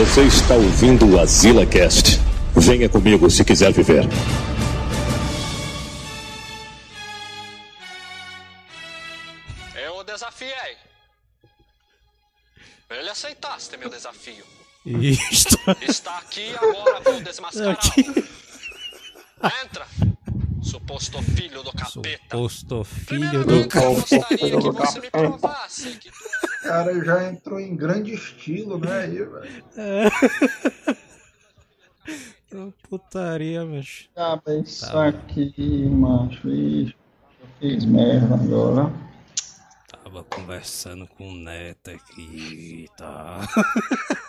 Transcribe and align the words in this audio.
Você 0.00 0.22
está 0.22 0.54
ouvindo 0.54 1.06
o 1.06 1.20
Azila 1.20 1.66
Cast. 1.66 2.18
Venha 2.56 2.88
comigo 2.88 3.28
se 3.28 3.44
quiser 3.44 3.70
viver. 3.70 4.04
Eu 9.76 10.02
desafiei. 10.02 10.78
Ele 12.88 13.10
aceitaste 13.10 13.76
meu 13.76 13.90
desafio. 13.90 14.42
Isto. 14.86 15.58
Está 15.82 16.16
aqui 16.16 16.50
agora, 16.56 17.00
vou 17.00 17.20
desmascará-lo. 17.20 17.72
Aqui. 17.72 18.00
Entra, 19.62 19.86
suposto 20.70 21.22
filho 21.22 21.62
do 21.62 21.72
capeta. 21.72 22.20
Suposto 22.30 22.84
filho 22.84 23.44
do 23.44 23.54
eu 23.56 23.68
cara. 23.68 23.90
gostaria 23.90 24.50
que 24.50 24.60
você 24.60 25.00
me 25.00 25.10
provasse 25.10 25.90
que 25.98 26.10
tu 26.10 26.16
O 26.16 26.62
cara 26.68 27.04
já 27.04 27.28
entrou 27.28 27.58
em 27.60 27.74
grande 27.76 28.14
estilo, 28.14 28.78
né? 28.78 28.98
Aí, 29.00 29.24
velho. 29.24 29.64
Putaria, 32.88 33.64
macho. 33.64 34.08
Ah, 34.16 34.40
bem, 34.44 34.62
isso 34.62 34.86
Tá. 34.90 35.08
aqui, 35.08 35.52
macho. 35.88 36.48
Ixi, 36.48 36.96
eu 37.40 37.48
fiz 37.60 37.84
merda 37.84 38.34
agora. 38.34 38.92
Tava 40.02 40.24
conversando 40.24 41.06
com 41.06 41.30
o 41.30 41.34
Neto 41.34 41.90
aqui, 41.90 42.88
tá? 42.96 43.40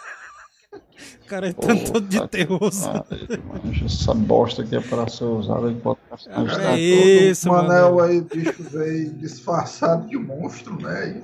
O 1.23 1.25
cara 1.27 1.49
é 1.49 1.53
tanto 1.53 1.91
todo 1.93 2.07
de 2.07 2.27
terror. 2.27 2.59
Macho, 2.61 3.85
essa 3.85 4.13
bosta 4.13 4.61
aqui 4.63 4.75
é 4.75 4.81
para 4.81 5.07
ser 5.07 5.23
usada 5.23 5.71
em 5.71 5.79
podcast. 5.79 6.29
É 6.29 6.33
Cara, 6.33 6.79
isso, 6.79 7.47
todo 7.47 7.63
Manel 7.63 7.95
mano. 7.95 8.01
aí, 8.01 8.19
o 8.19 8.23
bicho 8.23 8.63
veio 8.63 9.11
disfarçado 9.13 10.07
de 10.07 10.17
monstro, 10.17 10.79
né? 10.81 11.21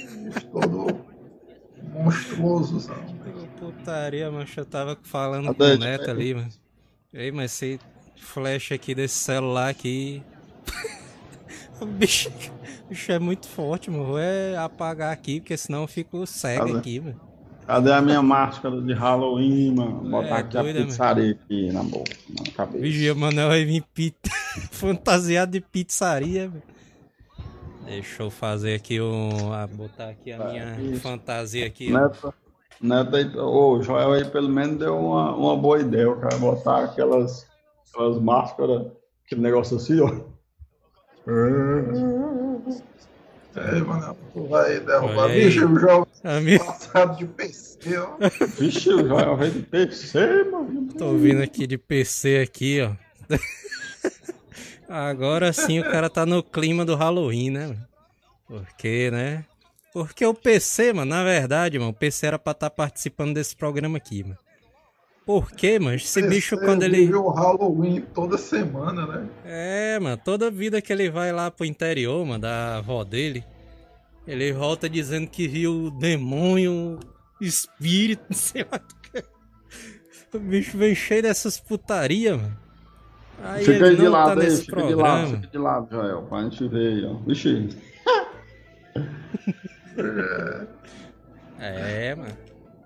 E, 0.00 0.16
bicho 0.24 0.46
todo 0.46 1.04
monstruoso, 1.92 2.80
sabe? 2.80 3.14
Putaria, 3.58 4.30
macho. 4.30 4.60
Eu 4.60 4.64
tava 4.64 4.98
falando 5.02 5.54
Cadê, 5.54 5.76
com 5.76 5.82
o? 5.82 5.84
Neto 5.86 6.10
ali, 6.10 6.34
mano. 6.34 6.48
Ei, 7.12 7.30
mas 7.30 7.52
esse 7.52 7.78
flash 8.16 8.72
aqui 8.72 8.94
desse 8.94 9.14
celular 9.14 9.68
aqui. 9.68 10.22
o 11.80 11.86
bicho, 11.86 12.30
o 12.84 12.88
bicho 12.88 13.12
é 13.12 13.18
muito 13.18 13.46
forte, 13.46 13.90
mano. 13.90 14.06
Vou 14.06 14.18
é 14.18 14.56
apagar 14.56 15.12
aqui, 15.12 15.40
porque 15.40 15.56
senão 15.56 15.82
eu 15.82 15.86
fico 15.88 16.26
cego 16.26 16.66
Cadê? 16.66 16.78
aqui, 16.78 17.00
mano. 17.00 17.20
Cadê 17.66 17.92
a 17.92 18.02
minha 18.02 18.20
máscara 18.22 18.80
de 18.80 18.92
Halloween, 18.92 19.74
mano? 19.74 20.10
Botar 20.10 20.26
É, 20.36 20.38
aqui 20.40 20.58
a 20.58 20.62
doida, 20.62 20.78
mano. 20.80 20.90
pizzaria 20.90 21.30
aqui 21.32 21.72
na 21.72 21.82
boca, 21.82 22.12
na 22.38 22.52
cabeça. 22.52 22.78
Vigia, 22.78 23.14
mano, 23.14 23.48
vai 23.48 23.64
vir 23.64 23.82
pit... 23.94 24.16
fantasiado 24.70 25.52
de 25.52 25.60
pizzaria, 25.60 26.48
velho. 26.48 26.62
Deixa 27.86 28.22
eu 28.22 28.30
fazer 28.30 28.74
aqui 28.74 29.00
um. 29.00 29.52
ah, 29.52 29.66
botar 29.66 30.08
aqui 30.10 30.32
a 30.32 30.38
minha 30.38 30.80
isso. 30.80 31.00
fantasia 31.00 31.66
aqui. 31.66 31.90
Neto, 31.92 32.32
Neto 32.80 33.16
aí, 33.16 33.36
ô, 33.36 33.72
o 33.78 33.82
Joel 33.82 34.12
aí 34.12 34.24
pelo 34.24 34.48
menos 34.48 34.78
deu 34.78 34.96
uma, 34.98 35.34
uma 35.34 35.56
boa 35.56 35.80
ideia, 35.80 36.10
o 36.10 36.18
cara 36.18 36.36
botar 36.38 36.84
aquelas, 36.84 37.46
aquelas 37.90 38.18
máscaras, 38.20 38.86
aquele 39.26 39.40
negócio 39.42 39.76
assim, 39.76 40.00
ó. 40.00 40.08
É, 43.56 43.80
mano, 43.80 44.16
tu 44.32 44.48
vai 44.48 44.80
derrubar. 44.80 45.16
Olha. 45.16 45.34
Bicho, 45.34 45.66
o 45.66 46.40
minha... 46.40 46.58
passado 46.58 47.16
de 47.18 47.26
PC, 47.26 47.98
ó. 47.98 48.16
Vixe, 48.58 48.92
o 48.92 49.06
Joel 49.06 49.36
veio 49.36 49.52
de 49.52 49.62
PC, 49.62 50.44
mano. 50.50 50.88
Tô 50.98 51.16
vindo 51.16 51.42
aqui 51.42 51.66
de 51.66 51.78
PC 51.78 52.38
aqui, 52.38 52.80
ó. 52.80 52.92
Agora 54.88 55.52
sim 55.52 55.80
o 55.80 55.90
cara 55.90 56.10
tá 56.10 56.26
no 56.26 56.42
clima 56.42 56.84
do 56.84 56.94
Halloween, 56.94 57.50
né? 57.50 57.66
mano? 57.68 57.86
Porque, 58.46 59.10
né? 59.10 59.44
Porque 59.92 60.26
o 60.26 60.34
PC, 60.34 60.92
mano, 60.92 61.10
na 61.10 61.22
verdade, 61.22 61.78
mano, 61.78 61.92
o 61.92 61.94
PC 61.94 62.26
era 62.26 62.38
pra 62.38 62.50
estar 62.50 62.70
participando 62.70 63.34
desse 63.34 63.54
programa 63.54 63.98
aqui, 63.98 64.24
mano. 64.24 64.38
Por 65.24 65.50
quê, 65.52 65.78
mano? 65.78 65.96
Esse 65.96 66.20
bicho 66.22 66.56
PC 66.56 66.66
quando 66.66 66.82
ele. 66.82 66.98
vive 66.98 67.14
o 67.14 67.28
Halloween 67.28 68.02
toda 68.12 68.36
semana, 68.36 69.06
né? 69.06 69.28
É, 69.44 69.98
mano, 69.98 70.20
toda 70.22 70.50
vida 70.50 70.82
que 70.82 70.92
ele 70.92 71.08
vai 71.10 71.32
lá 71.32 71.50
pro 71.50 71.64
interior, 71.64 72.24
mano, 72.26 72.40
da 72.40 72.78
avó 72.78 73.02
dele, 73.04 73.44
ele 74.26 74.52
volta 74.52 74.88
dizendo 74.88 75.26
que 75.28 75.46
viu 75.48 75.90
demônio, 75.90 76.98
espírito, 77.40 78.24
não 78.30 78.36
sei 78.36 78.62
lá 78.70 78.78
o 78.78 79.10
que. 79.10 79.24
O 80.36 80.40
bicho 80.40 80.76
vem 80.76 80.94
cheio 80.94 81.22
dessas 81.22 81.58
putaria, 81.60 82.36
mano. 82.36 82.56
Aí 83.42 83.64
Fica 83.64 83.84
aí 83.84 83.90
ele 83.90 83.96
de 83.96 84.02
não 84.04 84.12
tá 84.12 84.18
lado 84.18 84.40
aí, 84.40 84.50
fica 84.56 84.82
de 84.86 84.94
lado, 84.94 84.96
programa. 84.96 85.36
fica 85.36 85.46
de 85.52 85.58
lado, 85.58 85.88
Joel, 85.90 86.22
pra 86.22 86.42
gente 86.42 86.68
ver 86.68 86.92
aí, 86.94 87.04
ó. 87.04 87.14
Vixe, 87.26 87.68
É, 91.58 92.14
mano. 92.14 92.36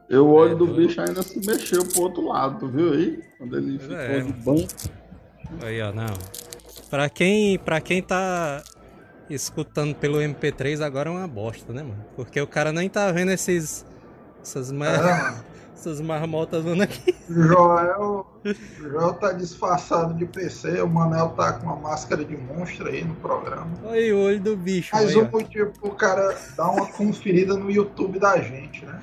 eu 0.09 0.27
o 0.27 0.31
olho 0.33 0.53
É, 0.53 0.55
do 0.57 0.67
doido. 0.67 0.87
bicho 0.87 1.01
ainda 1.01 1.23
se 1.23 1.39
mexeu 1.47 1.85
pro 1.87 2.03
outro 2.03 2.27
lado, 2.27 2.59
tu 2.61 2.69
viu 2.69 2.93
aí? 2.93 3.23
Quando 3.39 3.57
ele 3.57 3.79
ficou 3.79 3.97
é, 3.97 4.21
de 4.21 4.33
banho. 4.33 4.69
Aí, 5.63 5.81
ó, 5.81 5.93
não. 5.93 6.07
Pra 6.91 7.09
quem, 7.09 7.59
pra 7.59 7.81
quem 7.81 8.03
tá 8.03 8.63
escutando 9.31 9.95
pelo 9.95 10.19
MP3 10.19 10.85
agora 10.85 11.11
é 11.11 11.13
uma 11.13 11.29
bosta, 11.29 11.73
né, 11.73 11.83
mano? 11.83 12.05
Porque 12.17 12.41
o 12.41 12.47
cara 12.47 12.73
nem 12.73 12.89
tá 12.89 13.11
vendo 13.13 13.31
esses. 13.31 13.85
Essas, 14.43 14.73
mar... 14.73 14.89
É, 14.89 15.35
essas 15.75 16.01
marmotas 16.01 16.65
zona 16.65 16.85
aqui. 16.85 17.15
O 17.29 17.43
Joel, 17.43 18.27
Joel 18.79 19.13
tá 19.15 19.33
disfarçado 19.33 20.15
de 20.15 20.27
PC, 20.27 20.81
o 20.81 20.89
Manel 20.89 21.31
tá 21.31 21.53
com 21.55 21.67
uma 21.67 21.77
máscara 21.77 22.25
de 22.25 22.37
monstro 22.37 22.89
aí 22.89 23.05
no 23.05 23.15
programa. 23.17 23.71
Olha 23.85 24.17
o 24.17 24.25
olho 24.25 24.41
do 24.41 24.57
bicho. 24.57 24.95
Mais 24.95 25.11
aí, 25.11 25.17
um 25.17 25.27
ó. 25.27 25.31
motivo 25.31 25.71
pro 25.73 25.91
cara 25.91 26.37
dar 26.57 26.71
uma 26.71 26.87
conferida 26.87 27.55
no 27.57 27.71
YouTube 27.71 28.19
da 28.19 28.41
gente, 28.41 28.85
né? 28.85 29.01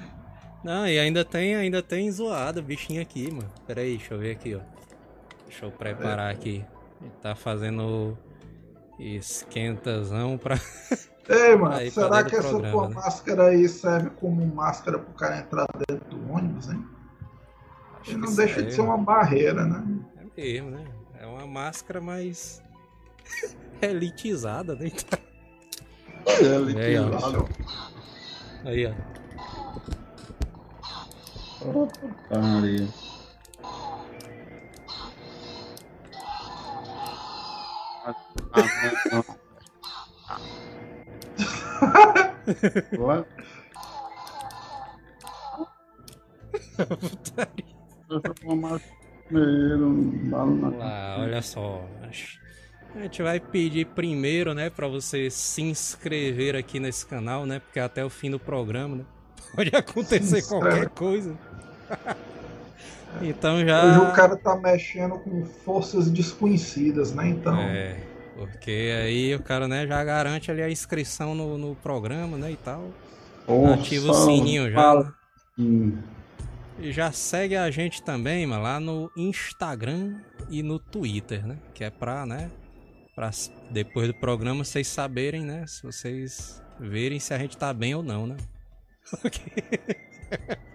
Não, 0.63 0.87
e 0.87 0.97
ainda 0.97 1.23
tem, 1.23 1.55
ainda 1.55 1.83
tem 1.83 2.11
zoado 2.11 2.59
o 2.59 2.63
bichinho 2.63 3.01
aqui, 3.01 3.31
mano. 3.31 3.49
Pera 3.67 3.81
aí, 3.81 3.97
deixa 3.97 4.15
eu 4.15 4.19
ver 4.19 4.31
aqui, 4.31 4.55
ó. 4.55 4.59
Deixa 5.47 5.65
eu 5.65 5.71
preparar 5.71 6.31
aqui. 6.31 6.65
Ele 6.99 7.11
tá 7.21 7.35
fazendo 7.35 8.17
esquentazão 8.99 10.37
pra. 10.37 10.59
Ei, 11.27 11.55
mano, 11.55 11.75
pra 11.75 11.89
será 11.89 12.23
que 12.23 12.35
essa 12.35 12.49
programa, 12.49 12.71
tua 12.71 12.89
né? 12.89 12.95
máscara 12.95 13.47
aí 13.47 13.67
serve 13.67 14.11
como 14.11 14.45
máscara 14.45 14.99
pro 14.99 15.13
cara 15.15 15.39
entrar 15.39 15.65
dentro 15.87 16.17
do 16.17 16.31
ônibus, 16.31 16.69
hein? 16.69 16.85
Acho 17.99 18.11
que 18.11 18.17
não 18.17 18.35
deixa 18.35 18.61
de 18.61 18.71
ser 18.71 18.81
uma 18.81 18.97
barreira, 18.97 19.65
né? 19.65 19.83
É 20.17 20.41
mesmo, 20.41 20.69
né? 20.69 20.85
É 21.19 21.25
uma 21.25 21.47
máscara 21.47 21.99
mais 21.99 22.61
elitizada, 23.81 24.75
né? 24.75 24.91
Então, 24.93 25.19
Ele 26.39 26.79
Aí, 26.79 26.97
ó. 26.97 27.47
Aí, 28.65 28.87
ó. 28.87 28.93
Putaria. 31.71 32.87
What? 42.97 43.27
Vamos 50.29 50.77
lá, 50.77 51.17
olha 51.19 51.41
só. 51.41 51.83
A 52.93 53.01
gente 53.01 53.23
vai 53.23 53.39
pedir 53.39 53.87
primeiro, 53.87 54.53
né, 54.53 54.69
pra 54.69 54.87
você 54.87 55.29
se 55.29 55.61
inscrever 55.61 56.55
aqui 56.55 56.79
nesse 56.79 57.05
canal, 57.05 57.45
né? 57.45 57.59
Porque 57.59 57.79
até 57.79 58.05
o 58.05 58.09
fim 58.09 58.29
do 58.29 58.39
programa, 58.39 58.97
né? 58.97 59.05
Pode 59.55 59.75
acontecer 59.75 60.47
qualquer 60.47 60.89
coisa. 60.89 61.35
Então 63.21 63.55
Hoje 63.55 63.65
já. 63.65 64.09
o 64.09 64.13
cara 64.13 64.35
tá 64.35 64.55
mexendo 64.55 65.17
com 65.19 65.45
forças 65.45 66.09
desconhecidas, 66.09 67.13
né? 67.13 67.29
Então, 67.29 67.59
É, 67.59 67.97
porque 68.35 68.93
aí 69.03 69.35
o 69.35 69.41
cara, 69.41 69.67
né, 69.67 69.87
já 69.87 70.03
garante 70.03 70.51
ali 70.51 70.61
a 70.61 70.69
inscrição 70.69 71.33
no, 71.33 71.57
no 71.57 71.75
programa, 71.75 72.37
né, 72.37 72.51
e 72.51 72.57
tal. 72.57 72.89
Ativa 73.73 74.11
o 74.11 74.13
sininho 74.13 74.71
já. 74.71 75.13
Hum. 75.57 75.97
E 76.79 76.91
já 76.91 77.11
segue 77.11 77.55
a 77.55 77.71
gente 77.71 78.03
também, 78.03 78.45
mano, 78.45 78.63
lá 78.63 78.79
no 78.79 79.09
Instagram 79.15 80.15
e 80.49 80.61
no 80.61 80.77
Twitter, 80.77 81.45
né? 81.45 81.57
Que 81.73 81.85
é 81.85 81.89
pra, 81.89 82.25
né? 82.25 82.51
Pra 83.15 83.31
depois 83.71 84.07
do 84.07 84.13
programa 84.13 84.63
vocês 84.63 84.87
saberem, 84.87 85.45
né? 85.45 85.65
Se 85.67 85.83
vocês 85.83 86.61
verem 86.79 87.19
se 87.19 87.33
a 87.33 87.37
gente 87.37 87.55
tá 87.55 87.73
bem 87.73 87.95
ou 87.95 88.03
não, 88.03 88.27
né? 88.27 88.35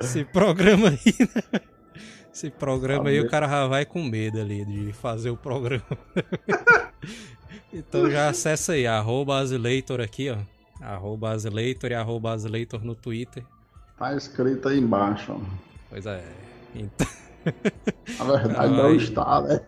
Esse 0.00 0.24
programa 0.24 0.88
aí, 0.88 1.14
né? 1.18 1.60
Esse 2.32 2.50
programa 2.50 3.10
aí 3.10 3.20
o 3.20 3.28
cara 3.28 3.46
já 3.46 3.66
vai 3.66 3.84
com 3.84 4.02
medo 4.02 4.40
ali 4.40 4.64
de 4.64 4.92
fazer 4.92 5.30
o 5.30 5.36
programa. 5.36 5.84
então 7.72 8.10
já 8.10 8.28
acessa 8.28 8.72
aí, 8.72 8.86
arroba 8.86 9.38
Azileitor 9.38 10.00
aqui, 10.00 10.30
ó. 10.30 10.38
Arroba 10.80 11.30
Azileitor 11.30 11.90
e 11.90 11.94
arroba 11.94 12.32
Azileitor 12.32 12.84
no 12.84 12.94
Twitter. 12.94 13.44
Tá 13.98 14.14
escrito 14.16 14.68
aí 14.68 14.78
embaixo. 14.78 15.32
ó. 15.32 15.40
Pois 15.90 16.06
é. 16.06 16.24
Então, 16.74 17.06
Na 18.18 18.24
verdade, 18.24 18.72
não 18.72 18.94
está, 18.94 19.40
né? 19.42 19.60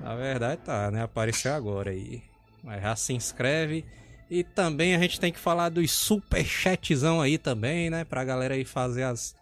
na 0.00 0.14
verdade 0.14 0.60
tá, 0.62 0.90
né? 0.90 1.02
Apareceu 1.02 1.54
agora 1.54 1.90
aí. 1.90 2.22
Mas 2.62 2.82
já 2.82 2.96
se 2.96 3.12
inscreve 3.14 3.84
E 4.30 4.44
também 4.44 4.94
a 4.94 4.98
gente 4.98 5.18
tem 5.18 5.32
que 5.32 5.38
falar 5.38 5.68
dos 5.70 5.90
superchatzão 5.90 7.20
aí 7.20 7.36
também, 7.36 7.90
né? 7.90 8.04
Pra 8.04 8.22
galera 8.24 8.54
aí 8.54 8.64
fazer 8.64 9.02
as 9.02 9.34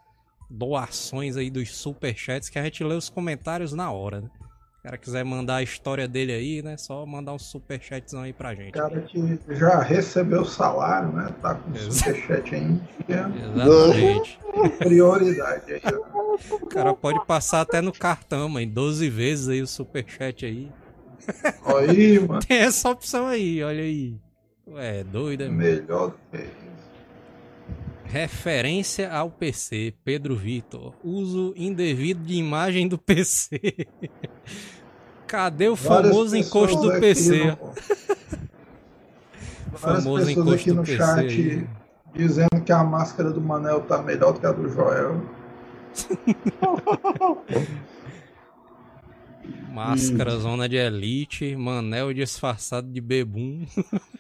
doações 0.51 1.37
aí 1.37 1.51
dos 1.51 1.77
superchats, 1.77 2.49
que 2.49 2.59
a 2.59 2.65
gente 2.65 2.83
lê 2.83 2.95
os 2.95 3.11
comentários 3.11 3.73
na 3.75 3.91
hora, 3.91 4.23
né? 4.23 4.31
Se 4.39 4.81
o 4.81 4.83
cara 4.85 4.97
quiser 4.97 5.25
mandar 5.25 5.57
a 5.57 5.63
história 5.63 6.09
dele 6.09 6.33
aí, 6.33 6.63
né? 6.63 6.77
Só 6.79 7.05
mandar 7.05 7.35
um 7.35 7.39
superchatzão 7.39 8.23
aí 8.23 8.33
pra 8.33 8.55
gente. 8.55 8.71
O 8.71 8.73
cara 8.81 9.01
que 9.03 9.39
já 9.51 9.83
recebeu 9.83 10.43
o 10.43 10.47
salário, 10.47 11.13
né? 11.13 11.35
Tá 11.43 11.57
com 11.57 11.71
o 11.71 11.77
Exa- 11.77 11.91
superchat 11.91 12.55
aí. 12.55 12.81
Exatamente. 13.09 14.39
Prioridade 14.79 15.73
aí. 15.75 15.81
O 16.51 16.67
cara 16.67 16.95
pode 16.95 17.23
passar 17.27 17.61
até 17.61 17.83
no 17.83 17.93
cartão, 17.93 18.49
mãe. 18.49 18.67
12 18.67 19.11
vezes 19.11 19.49
aí 19.49 19.61
o 19.61 19.67
superchat 19.67 20.47
aí. 20.47 20.71
Aí, 21.67 22.19
mano. 22.21 22.41
Tem 22.47 22.59
essa 22.59 22.89
opção 22.89 23.27
aí, 23.27 23.63
olha 23.63 23.83
aí. 23.83 24.17
Ué, 24.73 25.05
doido, 25.05 25.45
é. 25.45 25.49
Melhor 25.49 26.11
do 26.11 26.17
que 26.31 26.37
isso. 26.39 26.69
Referência 28.05 29.13
ao 29.13 29.31
PC, 29.31 29.95
Pedro 30.05 30.35
Vitor. 30.35 30.95
Uso 31.05 31.53
indevido 31.57 32.25
de 32.25 32.35
imagem 32.35 32.89
do 32.89 32.97
PC. 32.97 33.61
Cadê 35.27 35.69
o 35.69 35.75
Várias 35.77 36.11
famoso 36.11 36.37
encosto 36.37 36.81
do 36.81 37.01
PC? 37.01 37.45
no- 37.47 37.59
Famoso 39.79 40.31
encosto 40.31 40.53
aqui 40.55 40.71
do 40.71 40.77
no 40.77 40.83
PC 40.85 40.97
chat 40.97 41.67
dizendo 42.15 42.63
que 42.65 42.73
a 42.73 42.83
máscara 42.83 43.31
do 43.31 43.41
Manel 43.41 43.83
tá 43.83 44.03
melhor 44.03 44.33
do 44.33 44.41
que 44.41 44.47
a 44.47 44.53
do 44.53 44.69
Joel. 44.71 45.21
Máscara, 49.73 50.37
zona 50.39 50.69
de 50.69 50.77
elite, 50.77 51.55
Manel 51.55 52.13
disfarçado 52.13 52.91
de 52.91 53.01
bebum. 53.01 53.65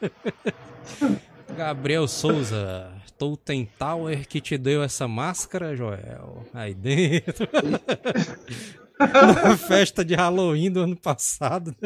Gabriel 1.56 2.06
Souza, 2.08 2.92
Totem 3.16 3.68
Tower 3.78 4.26
que 4.26 4.40
te 4.40 4.58
deu 4.58 4.82
essa 4.82 5.08
máscara, 5.08 5.76
Joel? 5.76 6.44
Aí 6.52 6.74
dentro. 6.74 7.48
Na 8.98 9.56
festa 9.56 10.04
de 10.04 10.14
Halloween 10.14 10.70
do 10.70 10.80
ano 10.80 10.96
passado. 10.96 11.74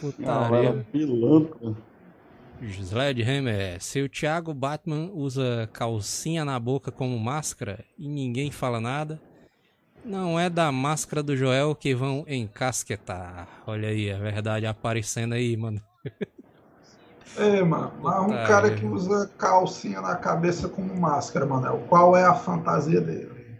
Putaria. 0.00 0.86
Sledgehammer, 2.62 3.82
se 3.82 4.00
o 4.00 4.08
Thiago 4.08 4.54
Batman 4.54 5.10
usa 5.12 5.68
calcinha 5.72 6.44
na 6.44 6.58
boca 6.58 6.90
como 6.90 7.18
máscara 7.18 7.84
e 7.98 8.08
ninguém 8.08 8.50
fala 8.50 8.80
nada, 8.80 9.20
não 10.06 10.38
é 10.38 10.48
da 10.48 10.70
máscara 10.70 11.22
do 11.22 11.36
Joel 11.36 11.74
que 11.74 11.94
vão 11.94 12.24
encasquetar. 12.28 13.48
Olha 13.66 13.88
aí, 13.88 14.10
a 14.10 14.18
verdade 14.18 14.66
aparecendo 14.66 15.34
aí, 15.34 15.56
mano. 15.56 15.80
É, 17.38 17.62
mano, 17.62 17.92
mas 18.00 18.18
um 18.22 18.28
Puta 18.28 18.46
cara 18.46 18.74
que 18.74 18.86
usa 18.86 19.30
calcinha 19.36 20.00
na 20.00 20.16
cabeça 20.16 20.70
como 20.70 20.98
máscara, 20.98 21.44
Manel, 21.44 21.84
qual 21.86 22.16
é 22.16 22.24
a 22.24 22.34
fantasia 22.34 22.98
dele? 22.98 23.58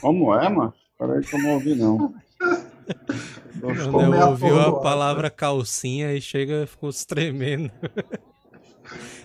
Como 0.00 0.32
é, 0.32 0.48
mano? 0.48 0.72
Peraí 0.96 1.20
que 1.22 1.34
eu 1.34 1.42
não 1.42 1.50
ouvi, 1.54 1.74
não. 1.74 2.14
É 3.60 4.48
eu 4.48 4.60
a 4.60 4.80
palavra 4.80 5.28
calcinha 5.28 6.12
e 6.12 6.20
chega, 6.20 6.64
ficou 6.66 6.92
se 6.92 7.04
tremendo. 7.04 7.72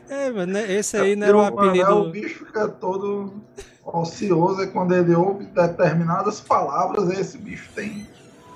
É, 0.09 0.29
mano, 0.29 0.51
né, 0.51 0.73
esse 0.73 0.97
aí 0.97 1.15
não 1.15 1.25
era 1.27 1.38
o 1.38 1.41
é, 1.41 1.44
o 1.44 1.47
apelido. 1.47 2.09
bicho 2.09 2.45
fica 2.45 2.68
todo 2.68 3.33
ocioso 3.92 4.62
e 4.64 4.68
quando 4.68 4.94
ele 4.94 5.14
ouve 5.14 5.46
determinadas 5.46 6.40
palavras, 6.40 7.10
esse 7.10 7.38
bicho 7.38 7.70
tem 7.76 8.08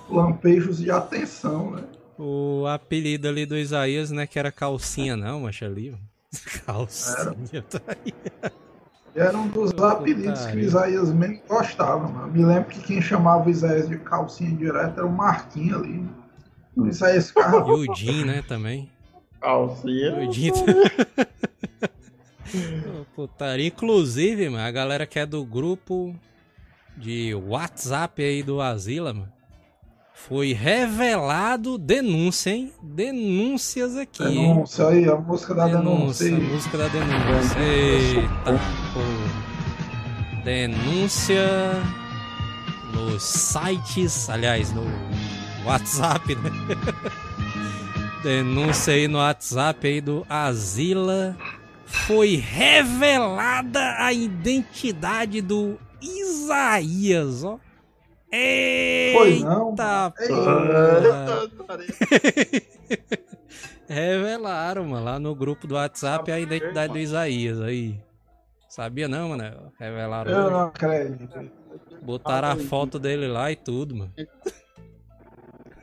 lampejos 0.09 0.77
de 0.77 0.91
atenção, 0.91 1.71
né? 1.71 1.83
O 2.17 2.65
apelido 2.67 3.27
ali 3.27 3.45
do 3.45 3.57
Isaías, 3.57 4.11
né? 4.11 4.25
Que 4.25 4.39
era 4.39 4.51
calcinha, 4.51 5.17
não, 5.17 5.41
macho 5.41 5.65
ali. 5.65 5.95
Calcinha, 6.65 7.61
tá 7.69 7.79
aí. 7.87 8.13
Era 9.15 9.37
um 9.37 9.47
dos 9.47 9.71
apelidos 9.81 10.45
que 10.45 10.57
o. 10.57 10.59
Isaías 10.59 11.11
mesmo 11.13 11.39
gostava, 11.47 12.07
mano. 12.07 12.31
Me 12.31 12.43
lembro 12.43 12.69
que 12.69 12.81
quem 12.81 13.01
chamava 13.01 13.47
o 13.47 13.49
Isaías 13.49 13.87
de 13.87 13.97
calcinha 13.97 14.51
direto 14.51 14.99
era 14.99 15.05
o 15.05 15.11
Marquinhos 15.11 15.81
ali. 15.81 16.05
O 16.75 16.87
Isaías 16.87 17.29
ficava 17.29 17.65
E 17.65 17.71
o 17.71 17.95
Jim, 17.95 18.25
né, 18.25 18.43
também. 18.45 18.91
Calcinha. 19.39 20.17
O 20.17 20.31
Jim. 20.31 20.51
Putaria. 23.15 23.67
Inclusive, 23.67 24.49
mano, 24.49 24.63
a 24.63 24.71
galera 24.71 25.05
que 25.05 25.19
é 25.19 25.25
do 25.25 25.43
grupo 25.45 26.15
de 26.97 27.33
WhatsApp 27.33 28.23
aí 28.23 28.43
do 28.43 28.61
Asila, 28.61 29.13
mano. 29.13 29.35
Foi 30.13 30.53
revelado 30.53 31.77
denúncia, 31.77 32.51
hein? 32.51 32.71
Denúncias 32.81 33.97
aqui, 33.97 34.23
hein? 34.23 34.53
denúncia 34.53 34.87
aí, 34.87 35.09
a 35.09 35.15
música 35.15 35.53
da 35.53 35.67
denúncia. 35.67 36.25
Denúncia, 36.25 36.53
música 36.53 36.77
da 36.77 36.87
denúncia. 36.87 37.59
Eita, 37.59 38.59
pô. 38.93 39.01
Denúncia 40.43 41.43
nos 42.93 43.21
sites, 43.23 44.29
aliás, 44.29 44.71
no 44.71 44.85
WhatsApp, 45.65 46.33
né? 46.35 46.51
Denúncia 48.23 48.93
aí 48.93 49.07
no 49.07 49.17
WhatsApp 49.17 49.85
aí 49.85 50.01
do 50.01 50.25
Asila. 50.29 51.35
Foi 51.85 52.35
revelada 52.35 53.95
a 53.99 54.11
identidade 54.11 55.41
do 55.41 55.79
Isaías, 56.01 57.43
ó. 57.43 57.59
Eita, 58.31 59.17
Foi 59.17 59.39
não? 59.39 59.75
porra. 59.75 60.13
Revelaram, 63.87 64.83
mano, 64.85 65.05
lá 65.05 65.19
no 65.19 65.35
grupo 65.35 65.67
do 65.67 65.75
WhatsApp 65.75 66.31
a 66.31 66.39
identidade 66.39 66.91
do 66.91 66.99
Isaías 66.99 67.61
aí. 67.61 67.95
Sabia 68.67 69.07
não, 69.07 69.29
mano? 69.29 69.71
Revelaram. 69.79 70.31
Eu 70.31 70.51
não 70.51 70.59
acredito. 70.61 71.51
Botaram 72.01 72.49
a 72.49 72.55
foto 72.57 72.99
dele 72.99 73.27
lá 73.27 73.51
e 73.51 73.55
tudo, 73.55 73.95
mano. 73.95 74.11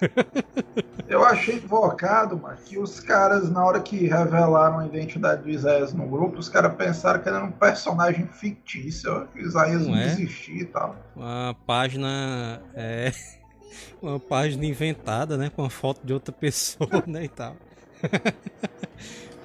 Eu 1.09 1.25
achei 1.25 1.57
invocado, 1.57 2.39
mano, 2.39 2.57
que 2.65 2.79
os 2.79 2.99
caras, 2.99 3.51
na 3.51 3.63
hora 3.65 3.81
que 3.81 4.07
revelaram 4.07 4.79
a 4.79 4.87
identidade 4.87 5.43
do 5.43 5.51
Isaías 5.51 5.93
no 5.93 6.07
grupo, 6.07 6.39
os 6.39 6.49
caras 6.49 6.75
pensaram 6.75 7.21
que 7.21 7.29
ele 7.29 7.37
era 7.37 7.45
um 7.45 7.53
personagem 7.53 8.27
fictício, 8.29 9.29
que 9.33 9.43
o 9.43 9.47
Isaías 9.47 9.83
Não 9.83 9.91
não 9.93 9.99
é? 9.99 10.07
existia 10.07 10.63
e 10.63 10.65
tal. 10.65 10.97
Uma 11.15 11.55
página. 11.67 12.63
É. 12.75 13.13
Uma 14.01 14.19
página 14.19 14.65
inventada, 14.65 15.37
né? 15.37 15.51
Com 15.55 15.65
a 15.65 15.71
foto 15.71 16.01
de 16.05 16.13
outra 16.13 16.33
pessoa, 16.33 16.89
né? 17.07 17.25
E 17.25 17.29
tal. 17.29 17.57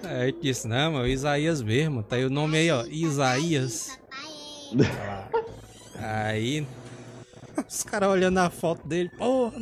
Aí 0.04 0.30
eu 0.30 0.42
disse, 0.42 0.68
não, 0.68 0.94
mas 0.94 1.04
o 1.04 1.08
Isaías 1.08 1.62
mesmo. 1.62 2.02
Tá 2.02 2.16
aí 2.16 2.26
o 2.26 2.30
nome 2.30 2.58
aí, 2.58 2.72
ó. 2.72 2.86
Isaías. 2.86 3.98
Aí. 6.00 6.66
Os 7.68 7.84
caras 7.84 8.10
olhando 8.10 8.38
a 8.38 8.50
foto 8.50 8.88
dele, 8.88 9.10
porra. 9.10 9.60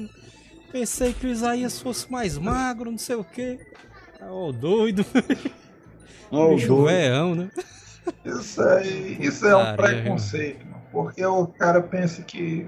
Pensei 0.75 1.13
que 1.13 1.25
o 1.25 1.29
Isaías 1.29 1.79
fosse 1.79 2.11
mais 2.11 2.37
magro, 2.37 2.91
não 2.91 2.97
sei 2.97 3.15
o 3.15 3.23
quê. 3.23 3.57
Ô, 4.29 4.51
doido. 4.51 5.05
Ó, 6.29 6.47
o 6.47 6.55
Bicho 6.55 6.67
doido. 6.67 6.87
veão, 6.87 7.33
né? 7.33 7.49
Isso, 8.25 8.61
aí, 8.61 9.17
isso 9.21 9.47
é 9.47 9.55
um 9.55 9.73
preconceito, 9.77 10.65
mano, 10.65 10.81
porque 10.91 11.25
o 11.25 11.47
cara 11.47 11.81
pensa 11.81 12.21
que 12.23 12.67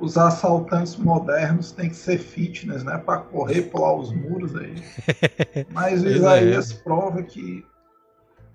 os 0.00 0.16
assaltantes 0.16 0.96
modernos 0.96 1.70
têm 1.70 1.90
que 1.90 1.96
ser 1.96 2.16
fitness, 2.16 2.82
né, 2.82 2.96
pra 2.96 3.18
correr, 3.18 3.64
pular 3.64 3.94
os 3.94 4.10
muros 4.10 4.56
aí. 4.56 4.82
Mas 5.70 6.02
o 6.02 6.08
é. 6.08 6.12
Isaías 6.12 6.72
prova 6.72 7.22
que, 7.22 7.62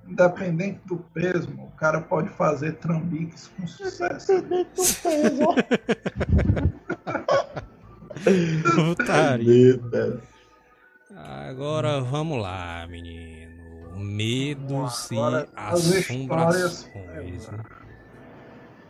independente 0.08 0.80
do 0.88 0.98
peso, 1.14 1.48
mano, 1.52 1.68
o 1.68 1.78
cara 1.78 2.02
pode 2.02 2.30
fazer 2.30 2.72
trambiques 2.78 3.52
com 3.56 3.68
sucesso. 3.68 4.32
Putaria. 8.76 9.80
Agora 11.16 12.02
vamos 12.02 12.42
lá, 12.42 12.86
menino. 12.88 13.54
Medos 13.96 15.12
Agora, 15.12 15.48
e 15.48 15.54
as 15.56 15.92
assombrações. 15.96 16.88
né? 17.52 17.60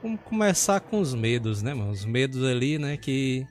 Vamos 0.01 0.19
começar 0.25 0.79
com 0.79 0.99
os 0.99 1.13
medos, 1.13 1.61
né, 1.61 1.73
mano? 1.73 1.91
Os 1.91 2.05
medos 2.05 2.43
ali, 2.43 2.77
né, 2.77 2.97
que... 2.97 3.45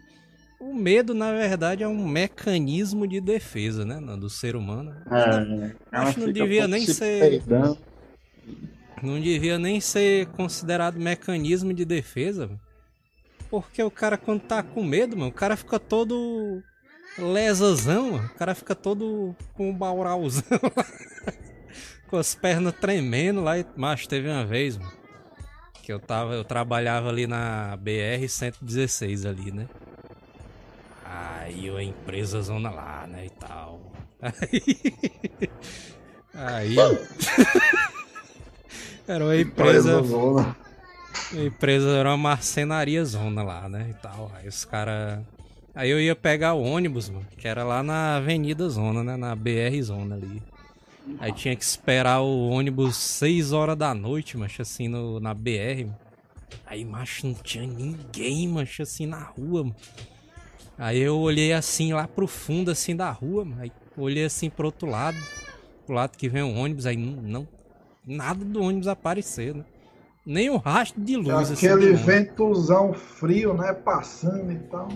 O 0.60 0.72
medo, 0.74 1.12
na 1.12 1.32
verdade, 1.32 1.82
é 1.82 1.88
um 1.88 2.06
mecanismo 2.06 3.06
de 3.06 3.20
defesa, 3.20 3.84
né, 3.84 4.00
do 4.16 4.30
ser 4.30 4.54
humano. 4.54 4.94
É, 5.10 5.74
Acho 5.90 6.14
que 6.14 6.20
não 6.20 6.26
fica 6.28 6.32
devia 6.32 6.68
nem 6.68 6.86
se 6.86 6.94
ser- 6.94 7.20
peidando. 7.20 7.78
Não 9.02 9.20
devia 9.20 9.58
nem 9.58 9.80
ser 9.80 10.26
considerado 10.28 10.96
mecanismo 11.00 11.74
de 11.74 11.84
defesa, 11.84 12.46
mano. 12.46 12.60
Porque 13.52 13.82
o 13.82 13.90
cara, 13.90 14.16
quando 14.16 14.40
tá 14.40 14.62
com 14.62 14.82
medo, 14.82 15.14
mano, 15.14 15.28
o 15.28 15.34
cara 15.34 15.58
fica 15.58 15.78
todo 15.78 16.62
lesazão, 17.18 18.12
mano. 18.12 18.30
O 18.34 18.38
cara 18.38 18.54
fica 18.54 18.74
todo 18.74 19.36
com 19.52 19.68
um 19.68 19.74
baurauzão 19.74 20.42
lá. 20.74 20.86
com 22.08 22.16
as 22.16 22.34
pernas 22.34 22.74
tremendo 22.74 23.42
lá. 23.42 23.58
E... 23.58 23.66
Mas 23.76 24.06
teve 24.06 24.26
uma 24.26 24.42
vez, 24.42 24.78
mano, 24.78 24.90
que 25.82 25.92
eu 25.92 26.00
tava, 26.00 26.32
eu 26.32 26.44
trabalhava 26.44 27.10
ali 27.10 27.26
na 27.26 27.76
BR-116 27.76 29.28
ali, 29.28 29.52
né? 29.52 29.68
Aí 31.04 31.68
a 31.68 31.82
empresa 31.82 32.40
zona 32.40 32.70
lá, 32.70 33.06
né, 33.06 33.26
e 33.26 33.30
tal. 33.30 33.92
Aí... 34.22 34.64
Aí... 36.32 36.76
era 39.06 39.22
uma 39.22 39.36
empresa... 39.36 40.02
zona. 40.02 40.56
Empresa 41.32 41.90
era 41.90 42.10
uma 42.10 42.16
marcenaria 42.16 43.04
zona 43.04 43.42
lá, 43.42 43.68
né, 43.68 43.88
e 43.90 43.94
tal. 43.94 44.30
Aí 44.34 44.48
os 44.48 44.64
caras... 44.64 45.20
Aí 45.74 45.90
eu 45.90 46.00
ia 46.00 46.14
pegar 46.14 46.54
o 46.54 46.62
ônibus, 46.62 47.08
mano, 47.08 47.26
que 47.36 47.48
era 47.48 47.64
lá 47.64 47.82
na 47.82 48.16
Avenida 48.16 48.68
Zona, 48.68 49.02
né, 49.02 49.16
na 49.16 49.34
BR 49.34 49.80
Zona 49.82 50.16
ali. 50.16 50.42
Aí 51.18 51.32
tinha 51.32 51.56
que 51.56 51.64
esperar 51.64 52.20
o 52.20 52.50
ônibus 52.50 52.96
6 52.96 53.52
horas 53.52 53.76
da 53.76 53.94
noite, 53.94 54.36
macho, 54.36 54.60
assim, 54.60 54.86
no, 54.86 55.18
na 55.18 55.32
BR. 55.32 55.88
Aí, 56.66 56.84
macho, 56.84 57.26
não 57.26 57.34
tinha 57.34 57.66
ninguém, 57.66 58.46
macho, 58.48 58.82
assim, 58.82 59.06
na 59.06 59.20
rua, 59.20 59.64
mano. 59.64 59.76
Aí 60.76 60.98
eu 60.98 61.18
olhei 61.18 61.52
assim 61.52 61.92
lá 61.92 62.06
pro 62.06 62.26
fundo, 62.26 62.70
assim, 62.70 62.94
da 62.94 63.10
rua, 63.10 63.44
mano. 63.44 63.62
Aí 63.62 63.72
olhei 63.96 64.24
assim 64.24 64.50
pro 64.50 64.66
outro 64.66 64.88
lado, 64.88 65.18
pro 65.86 65.94
lado 65.94 66.16
que 66.16 66.28
vem 66.28 66.42
o 66.42 66.54
ônibus, 66.54 66.86
aí 66.86 66.96
não, 66.96 67.22
não 67.22 67.48
nada 68.04 68.44
do 68.44 68.62
ônibus 68.62 68.88
aparecer, 68.88 69.54
né? 69.54 69.64
Nem 70.24 70.50
o 70.50 70.56
rastro 70.56 71.02
de 71.02 71.16
luz, 71.16 71.50
assim. 71.50 71.66
Aquele 71.66 71.90
ônibus. 71.90 72.06
ventozão 72.06 72.92
frio, 72.92 73.54
né? 73.54 73.72
Passando 73.72 74.52
e 74.52 74.58
tal. 74.58 74.88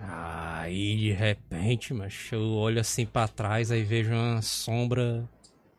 Aí 0.00 0.96
de 0.96 1.12
repente, 1.12 1.92
macho, 1.92 2.34
eu 2.34 2.54
olho 2.54 2.80
assim 2.80 3.04
pra 3.04 3.28
trás, 3.28 3.70
aí 3.70 3.82
vejo 3.82 4.12
uma 4.12 4.40
sombra 4.40 5.28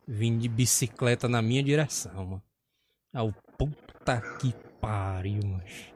vindo 0.07 0.39
de 0.39 0.47
bicicleta 0.47 1.27
na 1.27 1.41
minha 1.41 1.63
direção, 1.63 2.25
mano. 2.25 2.43
Aí 3.13 3.27
o 3.27 3.33
puta 3.57 4.21
que 4.39 4.53
pariu, 4.79 5.41
macho. 5.45 5.91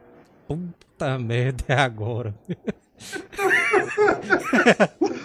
Puta 0.47 1.19
merda, 1.19 1.63
é 1.67 1.75
agora. 1.75 2.33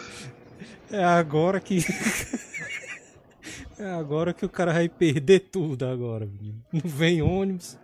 É 0.92 1.02
agora 1.02 1.58
que. 1.58 1.78
É 3.82 3.90
agora 3.94 4.32
que 4.32 4.46
o 4.46 4.48
cara 4.48 4.72
vai 4.72 4.88
perder 4.88 5.40
tudo 5.50 5.84
agora, 5.84 6.24
menino. 6.24 6.62
Não 6.72 6.88
vem 6.88 7.20
ônibus, 7.20 7.76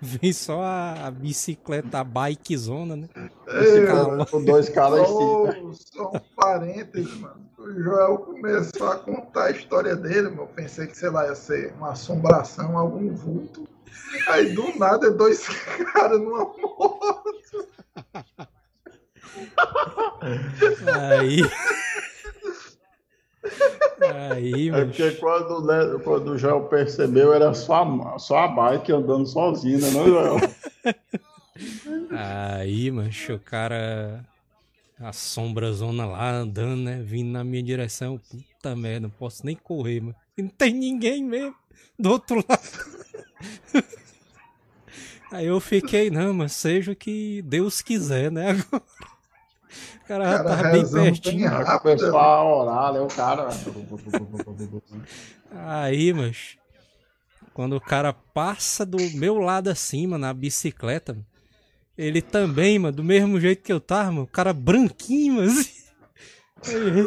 vem 0.00 0.32
só 0.32 0.62
a, 0.62 1.10
bicicleta, 1.10 1.98
a 1.98 2.04
bikezona, 2.04 2.96
né? 2.96 3.08
Esse 3.48 3.86
cara, 3.86 4.24
com 4.24 4.42
dois 4.42 4.70
caras 4.70 5.00
em 5.00 5.06
cima. 5.06 5.74
Só, 5.74 5.74
só 5.74 6.08
um 6.16 6.20
parênteses, 6.34 7.14
mano. 7.18 7.44
O 7.58 7.70
Joel 7.82 8.16
começou 8.16 8.88
a 8.88 8.96
contar 8.96 9.44
a 9.44 9.50
história 9.50 9.94
dele, 9.94 10.30
meu. 10.30 10.44
Eu 10.44 10.46
pensei 10.46 10.86
que, 10.86 10.96
sei 10.96 11.10
lá, 11.10 11.26
ia 11.26 11.34
ser 11.34 11.74
uma 11.74 11.90
assombração, 11.90 12.78
algum 12.78 13.14
vulto. 13.14 13.68
Aí 14.28 14.54
do 14.54 14.78
nada 14.78 15.08
é 15.08 15.10
dois 15.10 15.46
caras 15.92 16.22
numa 16.22 16.44
moto. 16.44 17.68
Aí. 21.10 21.42
Aí, 24.30 24.70
É 24.70 24.84
porque 24.84 25.12
quando, 25.12 25.66
né, 25.66 26.00
quando 26.02 26.32
o 26.32 26.38
Joel 26.38 26.62
percebeu, 26.64 27.32
era 27.32 27.54
só 27.54 27.84
a, 27.84 28.18
só 28.18 28.38
a 28.38 28.48
bike 28.48 28.92
andando 28.92 29.26
sozinha, 29.26 29.78
né, 29.78 30.04
Joel? 30.04 30.36
Aí, 32.10 32.90
mancho, 32.90 33.34
o 33.34 33.40
cara. 33.40 34.24
A 34.98 35.12
sombrazona 35.12 36.06
lá 36.06 36.30
andando, 36.30 36.82
né? 36.82 37.02
Vindo 37.04 37.30
na 37.32 37.42
minha 37.42 37.62
direção. 37.62 38.20
Puta 38.30 38.76
merda, 38.76 39.08
não 39.08 39.10
posso 39.10 39.44
nem 39.44 39.56
correr, 39.56 40.00
mano. 40.00 40.14
Não 40.38 40.48
tem 40.48 40.72
ninguém 40.72 41.22
mesmo 41.22 41.54
do 41.98 42.10
outro 42.10 42.36
lado. 42.36 43.04
Aí 45.32 45.46
eu 45.46 45.58
fiquei, 45.58 46.10
não, 46.10 46.32
mas 46.32 46.52
seja 46.52 46.92
o 46.92 46.96
que 46.96 47.42
Deus 47.42 47.82
quiser, 47.82 48.30
né? 48.30 48.50
Agora. 48.50 48.82
O 50.04 50.06
cara 50.06 50.24
Cara, 50.24 50.44
tava 50.44 50.70
bem 50.70 50.90
pertinho. 50.90 51.48
Aí 51.48 51.64
rápido. 51.64 51.80
começou 51.80 52.18
a 52.18 52.44
orar, 52.44 52.92
né, 52.92 53.00
o 53.00 53.08
cara... 53.08 53.48
Aí, 55.50 56.12
mas 56.12 56.58
quando 57.54 57.76
o 57.76 57.80
cara 57.80 58.12
passa 58.12 58.84
do 58.84 58.98
meu 59.16 59.38
lado 59.38 59.70
assim, 59.70 60.08
mano, 60.08 60.26
na 60.26 60.34
bicicleta, 60.34 61.12
mano, 61.12 61.24
ele 61.96 62.20
também, 62.20 62.76
mano, 62.78 62.96
do 62.96 63.04
mesmo 63.04 63.40
jeito 63.40 63.62
que 63.62 63.72
eu 63.72 63.80
tava, 63.80 64.10
mano, 64.10 64.24
o 64.24 64.26
cara 64.26 64.52
branquinho, 64.52 65.40
assim. 65.40 65.84
Aí, 66.66 67.06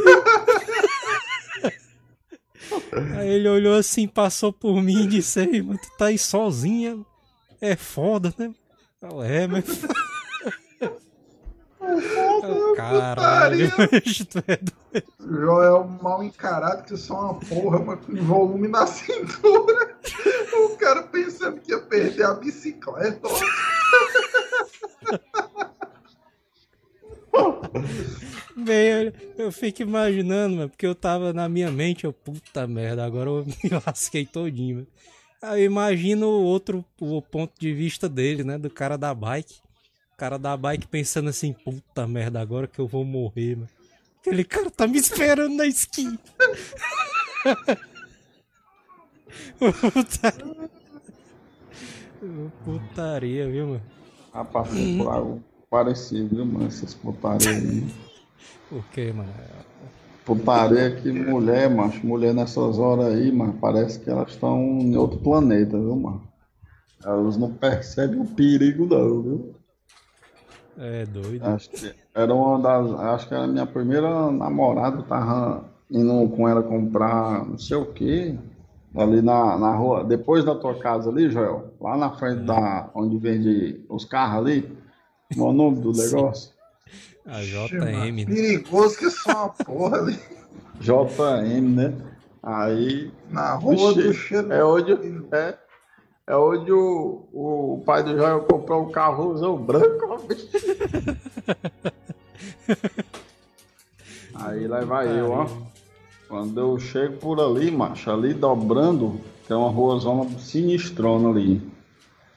aí 3.18 3.30
ele 3.30 3.50
olhou 3.50 3.76
assim, 3.76 4.08
passou 4.08 4.54
por 4.54 4.82
mim 4.82 5.04
e 5.04 5.08
disse, 5.08 5.42
Ei, 5.42 5.62
mano, 5.62 5.78
tu 5.78 5.90
tá 5.98 6.06
aí 6.06 6.18
sozinha, 6.18 6.98
é 7.60 7.76
foda, 7.76 8.34
né? 8.38 8.54
Eu, 9.02 9.22
é, 9.22 9.46
mas... 9.48 9.66
Eu, 12.44 12.76
Caralho, 12.76 13.68
é 14.48 15.04
Joel 15.20 15.88
mal 16.02 16.24
encarado, 16.24 16.84
que 16.84 16.98
só 16.98 17.32
uma 17.32 17.40
porra, 17.40 17.80
mas 17.80 18.00
com 18.06 18.16
volume 18.24 18.68
na 18.68 18.86
cintura. 18.88 19.98
O 20.54 20.78
cara 20.78 21.04
pensando 21.04 21.60
que 21.60 21.72
ia 21.72 21.80
perder 21.80 22.24
a 22.24 22.34
bicicleta. 22.34 23.28
Bem, 28.56 28.88
eu, 28.88 29.14
eu 29.38 29.52
fico 29.52 29.82
imaginando, 29.82 30.56
mano, 30.56 30.70
porque 30.70 30.86
eu 30.86 30.96
tava 30.96 31.32
na 31.32 31.48
minha 31.48 31.72
mente, 31.72 32.06
eu, 32.06 32.14
puta 32.14 32.66
merda, 32.66 33.06
agora 33.06 33.30
eu 33.30 33.46
me 33.64 33.70
lasquei 33.86 34.26
todinho, 34.26 34.78
mano. 34.78 34.88
Aí 35.42 35.62
eu 35.62 35.66
imagino 35.66 36.28
o 36.28 36.44
outro, 36.44 36.84
o 37.00 37.22
ponto 37.22 37.54
de 37.60 37.72
vista 37.72 38.10
dele, 38.10 38.44
né, 38.44 38.58
do 38.58 38.70
cara 38.70 38.98
da 38.98 39.14
bike. 39.14 39.62
O 40.18 40.20
cara 40.20 40.40
da 40.40 40.58
bike 40.58 40.88
pensando 40.88 41.30
assim, 41.30 41.54
puta 41.54 42.08
merda, 42.08 42.42
agora 42.42 42.66
que 42.66 42.80
eu 42.80 42.88
vou 42.88 43.06
morrer, 43.06 43.56
mano. 43.56 43.70
Aquele 44.20 44.44
cara 44.44 44.72
tá 44.72 44.88
me 44.88 44.98
esperando 44.98 45.54
na 45.56 45.68
esquina. 45.68 46.18
Puta- 49.60 50.34
Putaria, 52.66 53.48
viu, 53.48 53.68
mano? 53.68 53.82
Rapaz, 54.34 54.70
algo 55.08 55.44
parecido, 55.70 56.36
viu, 56.38 56.46
mano? 56.48 56.66
Essas 56.66 56.96
putarias 56.96 57.46
aí. 57.48 57.84
O 58.72 58.82
que, 58.92 59.14
mano? 59.14 59.32
Putaria 60.26 60.96
que 61.00 61.12
mulher, 61.12 61.70
macho, 61.70 62.04
mulher 62.06 62.34
nessas 62.34 62.80
horas 62.80 63.14
aí, 63.14 63.32
mano, 63.32 63.54
parece 63.62 64.00
que 64.00 64.10
elas 64.10 64.32
estão 64.32 64.60
em 64.80 64.98
outro 64.98 65.20
planeta, 65.20 65.78
viu, 65.78 65.96
mano? 65.96 66.28
Elas 67.06 67.38
não 67.38 67.54
percebem 67.54 68.20
o 68.20 68.26
perigo, 68.26 68.88
não, 68.88 69.22
viu? 69.22 69.57
É 70.78 71.06
doido. 71.06 71.44
Acho 71.44 71.70
que 71.72 71.94
era 72.14 72.34
uma 72.34 72.60
das. 72.60 73.00
Acho 73.00 73.28
que 73.28 73.34
era 73.34 73.44
a 73.44 73.48
minha 73.48 73.66
primeira 73.66 74.32
namorada, 74.32 75.02
tava 75.04 75.66
indo 75.90 76.30
com 76.36 76.48
ela 76.48 76.62
comprar 76.62 77.46
não 77.46 77.58
sei 77.58 77.78
o 77.78 77.86
que. 77.86 78.38
Ali 78.96 79.22
na, 79.22 79.58
na 79.58 79.76
rua, 79.76 80.04
depois 80.04 80.44
da 80.44 80.56
tua 80.56 80.76
casa 80.80 81.10
ali, 81.10 81.30
Joel, 81.30 81.74
lá 81.80 81.98
na 81.98 82.12
frente 82.12 82.42
da. 82.42 82.90
onde 82.94 83.18
vende 83.18 83.84
os 83.90 84.06
carros 84.06 84.46
ali. 84.46 84.78
Qual 85.36 85.50
é 85.50 85.52
o 85.52 85.54
nome 85.54 85.82
do 85.82 85.92
negócio? 85.98 86.52
A 87.26 87.42
JM, 87.42 88.16
né? 88.16 88.26
Perigoso 88.26 88.98
que 88.98 89.10
só 89.10 89.32
uma 89.32 89.50
porra 89.50 89.98
ali. 89.98 90.20
JM, 90.80 91.76
né? 91.76 91.94
Aí. 92.42 93.12
Na 93.30 93.56
rua 93.56 93.94
Vixe, 93.94 94.08
do 94.08 94.14
cheiro. 94.14 94.54
É 94.54 94.64
onde, 94.64 94.94
é, 95.34 95.58
é 96.28 96.36
onde 96.36 96.72
o, 96.72 97.26
o 97.34 97.82
pai 97.86 98.04
do 98.04 98.16
Joel 98.16 98.42
comprou 98.42 98.84
um 98.84 98.92
carrozão 98.92 99.58
branco. 99.58 100.22
Aí 104.36 104.68
lá 104.68 104.82
vai 104.82 105.08
eu, 105.20 105.32
ó. 105.32 105.48
Quando 106.28 106.60
eu 106.60 106.78
chego 106.78 107.18
por 107.18 107.40
ali, 107.40 107.72
macho, 107.72 108.12
ali 108.12 108.34
dobrando, 108.34 109.22
tem 109.48 109.56
uma 109.56 109.70
ruazona 109.70 110.30
sinistrona 110.38 111.30
ali. 111.30 111.62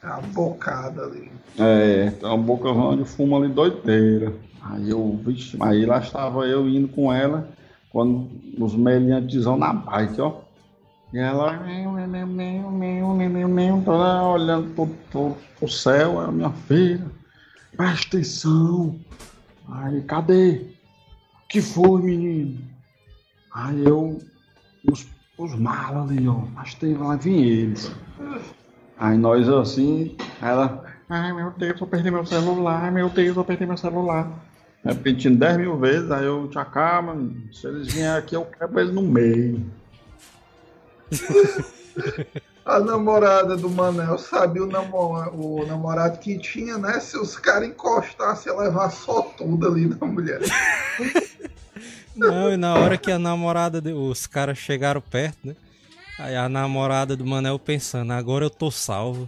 A 0.01 0.21
bocada 0.21 1.03
ali. 1.03 1.29
É, 1.59 2.11
tem 2.11 2.29
uma 2.29 2.37
bocazona 2.37 2.95
de 2.95 3.03
fumo 3.03 3.35
ali 3.35 3.49
doideira. 3.49 4.33
Aí 4.63 4.89
eu, 4.89 5.19
vixe, 5.25 5.57
aí 5.59 5.85
lá 5.85 5.99
estava 5.99 6.47
eu 6.47 6.69
indo 6.69 6.87
com 6.87 7.11
ela, 7.11 7.49
quando 7.91 8.29
os 8.57 8.73
meliantezão 8.73 9.57
na 9.57 9.73
bike, 9.73 10.21
ó. 10.21 10.40
E 11.13 11.19
ela 11.19 11.57
toda 13.83 14.23
olhando 14.23 14.73
pro, 14.73 14.87
pro, 15.11 15.37
pro 15.59 15.69
céu, 15.69 16.21
é 16.21 16.25
a 16.25 16.31
minha 16.31 16.51
filha, 16.51 17.05
presta 17.75 18.17
atenção. 18.17 18.99
Aí, 19.69 20.01
cadê? 20.03 20.61
O 21.43 21.47
Que 21.49 21.61
foi, 21.61 22.01
menino? 22.01 22.59
Aí 23.53 23.83
eu, 23.85 24.21
os, 24.89 25.05
os 25.37 25.55
malas 25.55 26.09
ali, 26.09 26.25
ó, 26.27 26.45
mas 26.53 26.73
teve 26.75 26.97
lá, 26.97 27.17
vim 27.17 27.43
eles. 27.43 27.91
Aí 28.97 29.17
nós 29.17 29.49
assim, 29.49 30.15
ela, 30.41 30.85
ai 31.09 31.33
meu 31.33 31.51
Deus, 31.51 31.81
eu 31.81 31.87
perdi 31.87 32.09
meu 32.09 32.25
celular, 32.25 32.89
meu 32.91 33.09
Deus, 33.09 33.35
eu 33.35 33.43
perdi 33.43 33.65
meu 33.65 33.75
celular. 33.75 34.31
Repetindo 34.83 35.37
10 35.37 35.57
mil 35.57 35.77
vezes, 35.77 36.09
aí 36.09 36.25
eu 36.25 36.47
te 36.47 36.57
acaba, 36.57 37.15
se 37.51 37.67
eles 37.67 37.91
vierem 37.91 38.15
aqui, 38.15 38.35
eu 38.35 38.45
quebro 38.45 38.79
eles 38.79 38.93
no 38.93 39.01
meio. 39.01 39.65
A 42.63 42.79
namorada 42.79 43.57
do 43.57 43.69
Manel 43.69 44.17
sabia 44.19 44.63
o, 44.63 44.67
o 44.67 45.65
namorado 45.65 46.19
que 46.19 46.37
tinha, 46.37 46.77
né? 46.77 46.99
Se 46.99 47.17
os 47.17 47.35
caras 47.35 47.67
encostassem, 47.67 48.53
ia 48.53 48.59
levar 48.59 48.91
só 48.91 49.21
tudo 49.23 49.67
ali 49.67 49.87
da 49.87 50.05
mulher. 50.05 50.39
Não, 52.15 52.53
e 52.53 52.57
na 52.57 52.75
hora 52.75 52.97
que 52.99 53.11
a 53.11 53.17
namorada, 53.17 53.81
de- 53.81 53.93
os 53.93 54.27
caras 54.27 54.59
chegaram 54.59 55.01
perto, 55.01 55.39
né? 55.43 55.55
Aí 56.19 56.35
a 56.35 56.47
namorada 56.47 57.17
do 57.17 57.25
Manel 57.25 57.57
pensando, 57.57 58.13
agora 58.13 58.45
eu 58.45 58.49
tô 58.49 58.69
salvo. 58.69 59.27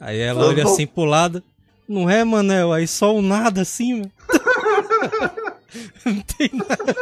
Aí 0.00 0.18
ela 0.18 0.42
Eu 0.42 0.48
olha 0.48 0.64
tô- 0.64 0.72
assim 0.72 0.86
pro 0.86 1.04
lado, 1.04 1.42
não 1.88 2.10
é, 2.10 2.24
Manel? 2.24 2.72
Aí 2.72 2.88
só 2.88 3.14
o 3.14 3.22
nada 3.22 3.62
assim, 3.62 3.94
mano. 4.00 4.12
não 6.04 6.20
tem 6.22 6.50
nada. 6.52 6.94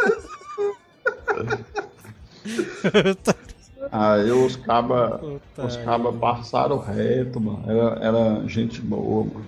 Aí 3.92 4.30
os 4.30 4.56
cabas 4.56 5.20
os 5.58 5.76
caba 5.76 6.10
passaram 6.14 6.78
reto, 6.78 7.38
mano. 7.38 7.62
Era, 7.70 7.98
era 8.00 8.48
gente 8.48 8.80
boa, 8.80 9.26
mano. 9.26 9.44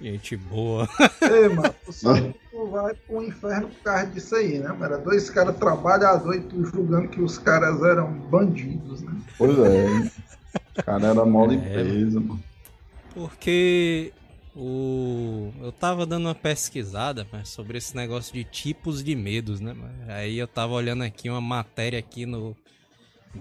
Gente 0.00 0.36
boa. 0.36 0.88
Ei, 1.20 1.48
mano, 1.48 1.74
que 1.84 2.38
tu 2.52 2.66
vai 2.70 2.94
pro 2.94 3.24
inferno 3.24 3.68
por 3.68 3.82
causa 3.82 4.06
disso 4.06 4.36
aí, 4.36 4.60
né? 4.60 4.68
mano? 4.68 4.84
Era 4.84 4.98
dois 4.98 5.28
caras 5.30 5.56
trabalhadores 5.56 6.44
e 6.44 6.44
tu 6.44 6.64
julgando 6.64 7.08
que 7.08 7.20
os 7.20 7.38
caras 7.38 7.82
eram 7.82 8.12
bandidos, 8.12 9.02
né? 9.02 9.12
Pois 9.36 9.58
é. 9.58 10.10
O 10.78 10.82
cara 10.82 11.08
era 11.08 11.24
mó 11.24 11.44
É, 11.44 11.48
limpeza, 11.48 12.20
mano. 12.20 12.42
Porque 13.14 14.12
o 14.54 15.52
eu 15.60 15.72
tava 15.72 16.06
dando 16.06 16.26
uma 16.26 16.34
pesquisada 16.34 17.26
mas, 17.32 17.48
sobre 17.48 17.78
esse 17.78 17.96
negócio 17.96 18.32
de 18.32 18.44
tipos 18.44 19.02
de 19.02 19.14
medos, 19.14 19.60
né? 19.60 19.72
mano? 19.74 19.94
Aí 20.08 20.38
eu 20.38 20.46
tava 20.46 20.72
olhando 20.72 21.02
aqui 21.02 21.28
uma 21.28 21.40
matéria 21.40 21.98
aqui 21.98 22.24
no 22.24 22.56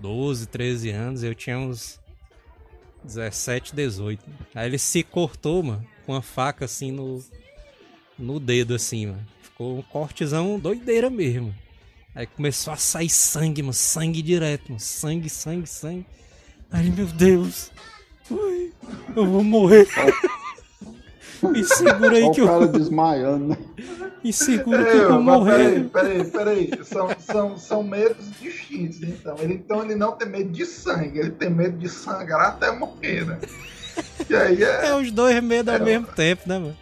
12, 0.01 0.46
13 0.46 0.90
anos, 0.90 1.22
eu 1.22 1.35
tinha 1.35 1.59
uns 1.59 2.01
17, 3.05 3.75
18. 3.77 4.25
Aí 4.55 4.66
ele 4.66 4.79
se 4.79 5.03
cortou, 5.03 5.62
mano, 5.62 5.87
com 6.07 6.12
uma 6.12 6.22
faca 6.22 6.64
assim 6.64 6.90
no 6.90 7.22
no 8.18 8.40
dedo 8.40 8.75
assim, 8.75 9.07
mano. 9.07 9.27
Ficou 9.57 9.79
um 9.79 9.83
cortezão 9.83 10.59
doideira 10.59 11.09
mesmo. 11.09 11.55
Aí 12.14 12.27
começou 12.27 12.75
a 12.75 12.77
sair 12.77 13.09
sangue, 13.09 13.62
mano, 13.62 13.73
sangue 13.73 14.21
direto, 14.21 14.69
mano, 14.69 14.79
sangue, 14.81 15.31
sangue, 15.31 15.66
sangue. 15.66 16.05
Aí, 16.71 16.90
meu 16.90 17.07
Deus. 17.07 17.71
Ai, 18.31 18.71
eu 19.16 19.25
vou 19.27 19.42
morrer. 19.42 19.88
Me 21.42 21.64
segura 21.64 22.16
aí 22.16 22.25
Olha 22.25 22.33
que 22.35 22.40
o 22.42 22.45
eu 22.45 22.49
cara 22.49 22.66
desmaiando, 22.69 23.47
né? 23.49 23.57
me 24.23 24.31
segura 24.31 24.85
que 24.85 24.90
É, 24.90 25.05
eu 25.05 25.09
vou 25.12 25.23
morrer. 25.23 25.88
peraí, 25.88 26.25
peraí, 26.25 26.69
peraí. 26.71 26.85
São, 26.85 27.09
são, 27.19 27.59
são 27.59 27.83
medos 27.83 28.31
distintos, 28.38 29.03
então. 29.03 29.37
Ele, 29.38 29.55
então 29.55 29.83
ele 29.83 29.95
não 29.95 30.12
tem 30.12 30.29
medo 30.29 30.51
de 30.51 30.66
sangue, 30.66 31.19
ele 31.19 31.31
tem 31.31 31.49
medo 31.49 31.79
de 31.79 31.88
sangrar 31.88 32.49
até 32.49 32.71
morrer, 32.73 33.25
né? 33.25 33.38
E 34.29 34.35
aí 34.37 34.62
é. 34.62 34.88
É 34.88 34.95
os 34.95 35.11
dois 35.11 35.42
medos 35.42 35.73
ao 35.73 35.81
mesmo 35.81 36.09
tempo, 36.09 36.42
né, 36.47 36.59
mano? 36.59 36.77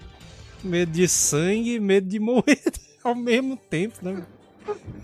Medo 0.64 0.90
de 0.90 1.06
sangue 1.06 1.74
e 1.74 1.80
medo 1.80 2.08
de 2.08 2.18
morrer 2.18 2.62
ao 3.04 3.14
mesmo 3.14 3.56
tempo, 3.56 3.98
né. 4.02 4.24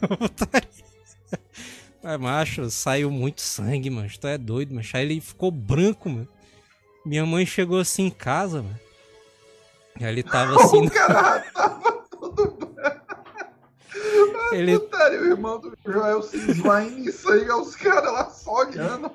Mas, 2.02 2.18
macho, 2.18 2.70
saiu 2.70 3.10
muito 3.10 3.42
sangue, 3.42 3.90
mano. 3.90 4.08
Tu 4.18 4.26
é 4.26 4.38
doido, 4.38 4.74
macho. 4.74 4.96
Aí 4.96 5.04
ele 5.04 5.20
ficou 5.20 5.50
branco, 5.50 6.08
mano. 6.08 6.26
Minha 7.04 7.26
mãe 7.26 7.44
chegou 7.44 7.78
assim 7.78 8.06
em 8.06 8.10
casa, 8.10 8.62
mano. 8.62 8.80
Aí 10.00 10.06
ele 10.06 10.22
tava 10.22 10.56
assim. 10.56 10.86
O 10.88 10.90
cara 10.90 11.40
tava 11.52 11.92
tudo 12.10 12.66
bem. 12.74 12.92
ele, 14.52 14.78
Putaria, 14.78 15.20
o 15.20 15.26
irmão 15.26 15.60
do 15.60 15.76
Joel 15.84 16.22
se 16.22 16.38
esvaindo 16.38 17.06
em 17.06 17.12
sangue, 17.12 17.52
os 17.52 17.76
caras 17.76 18.12
lá 18.12 18.30
só 18.30 18.60
olhando. 18.60 19.12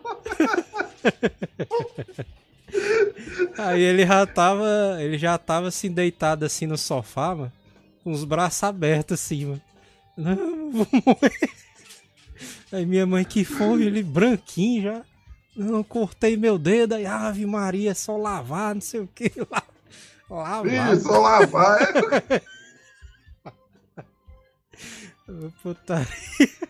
Aí 3.57 3.81
ele 3.81 4.05
já 4.05 4.25
tava. 4.25 4.97
Ele 4.99 5.17
já 5.17 5.37
tava 5.37 5.67
assim, 5.67 5.91
deitado 5.91 6.45
assim 6.45 6.65
no 6.65 6.77
sofá, 6.77 7.35
mano. 7.35 7.51
Com 8.03 8.11
os 8.11 8.23
braços 8.23 8.63
abertos 8.63 9.19
assim, 9.21 9.45
mano. 9.45 9.61
Não, 10.17 10.71
vou 10.71 10.87
morrer. 11.05 11.49
Aí 12.71 12.85
minha 12.85 13.05
mãe, 13.05 13.23
que 13.23 13.43
fome, 13.43 13.85
ele 13.85 14.03
branquinho 14.03 14.83
já. 14.83 15.01
Não, 15.55 15.83
cortei 15.83 16.35
meu 16.35 16.57
dedo, 16.57 16.95
aí 16.95 17.05
Ave 17.05 17.45
Maria, 17.45 17.91
é 17.91 17.93
só 17.93 18.17
lavar, 18.17 18.75
não 18.75 18.81
sei 18.81 18.99
o 18.99 19.07
que. 19.07 19.31
Lá, 19.49 19.63
lavar. 20.29 20.93
Isso, 20.93 21.11
lavar. 21.11 21.81
É... 22.29 22.41
Putaria. 25.63 26.65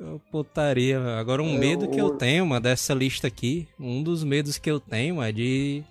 Ô, 0.00 0.18
Putaria. 0.30 1.00
Agora 1.18 1.42
um 1.42 1.54
É, 1.54 1.58
medo 1.58 1.88
que 1.88 2.00
eu 2.00 2.10
tenho, 2.10 2.46
mano, 2.46 2.60
dessa 2.62 2.92
lista 2.94 3.26
aqui. 3.26 3.68
Um 3.78 4.02
dos 4.02 4.24
medos 4.24 4.58
que 4.58 4.70
eu 4.70 4.80
tenho 4.80 5.22
é 5.22 5.30
de 5.32 5.82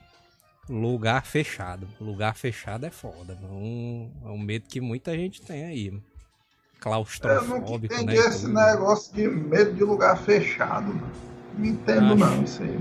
lugar 0.69 1.25
fechado. 1.25 1.87
Lugar 1.99 2.35
fechado 2.35 2.85
é 2.85 2.89
foda. 2.89 3.37
Um, 3.51 4.09
é 4.25 4.29
um 4.29 4.37
medo 4.37 4.65
que 4.67 4.81
muita 4.81 5.15
gente 5.15 5.41
tem 5.41 5.63
aí, 5.65 5.91
mano. 5.91 6.03
Eu 6.03 6.79
Claustrofóbico, 6.79 7.93
entendi 7.93 8.05
né? 8.07 8.15
esse 8.15 8.41
tudo. 8.41 8.53
negócio 8.53 9.13
de 9.15 9.27
medo 9.27 9.73
de 9.73 9.83
lugar 9.83 10.17
fechado. 10.17 10.87
mano. 10.87 11.11
Não 11.57 11.65
entendo 11.65 12.13
Acho. 12.13 12.15
não 12.17 12.43
isso 12.43 12.61
aí. 12.63 12.79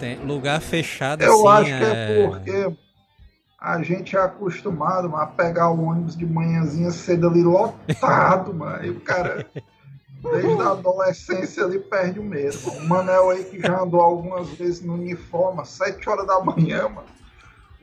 Tem- 0.00 0.18
lugar 0.24 0.60
fechado 0.60 1.22
Eu 1.22 1.48
assim 1.48 1.72
acho 1.72 1.78
que 1.78 1.84
é 1.84 2.26
porque 2.26 2.76
a 3.60 3.82
gente 3.82 4.16
é 4.16 4.20
acostumado 4.20 5.08
mano, 5.08 5.22
a 5.22 5.26
pegar 5.26 5.70
o 5.70 5.82
ônibus 5.84 6.16
de 6.16 6.24
manhãzinha 6.26 6.90
cedo 6.90 7.28
ali 7.28 7.42
lotado, 7.42 8.54
mano. 8.54 8.84
E 8.84 8.90
o 8.90 9.00
cara, 9.00 9.46
desde 10.22 10.62
a 10.62 10.70
adolescência, 10.70 11.64
ali 11.64 11.78
perde 11.78 12.18
o 12.18 12.24
medo. 12.24 12.58
O 12.70 12.88
Manel 12.88 13.30
aí 13.30 13.44
que 13.44 13.60
já 13.60 13.80
andou 13.80 14.00
algumas 14.00 14.48
vezes 14.50 14.80
no 14.80 14.94
uniforme, 14.94 15.60
às 15.60 15.68
7 15.70 16.08
horas 16.08 16.26
da 16.26 16.40
manhã, 16.40 16.88
mano. 16.88 17.06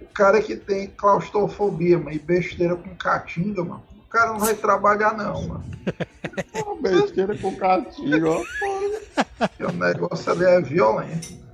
O 0.02 0.06
cara 0.08 0.42
que 0.42 0.56
tem 0.56 0.88
claustrofobia, 0.88 1.98
mano, 1.98 2.12
e 2.12 2.20
besteira 2.20 2.76
com 2.76 2.96
caatinga, 2.96 3.64
mano. 3.64 3.84
O 4.06 4.10
cara 4.10 4.32
não 4.32 4.40
vai 4.40 4.54
trabalhar, 4.54 5.16
não, 5.16 5.48
mano. 5.48 5.66
Uma 6.54 6.82
besteira 6.82 7.38
com 7.38 7.56
castigo, 7.56 8.28
ó. 8.28 8.44
O 9.68 9.72
negócio 9.72 10.32
ali 10.32 10.44
é 10.46 10.62
violento. 10.62 11.46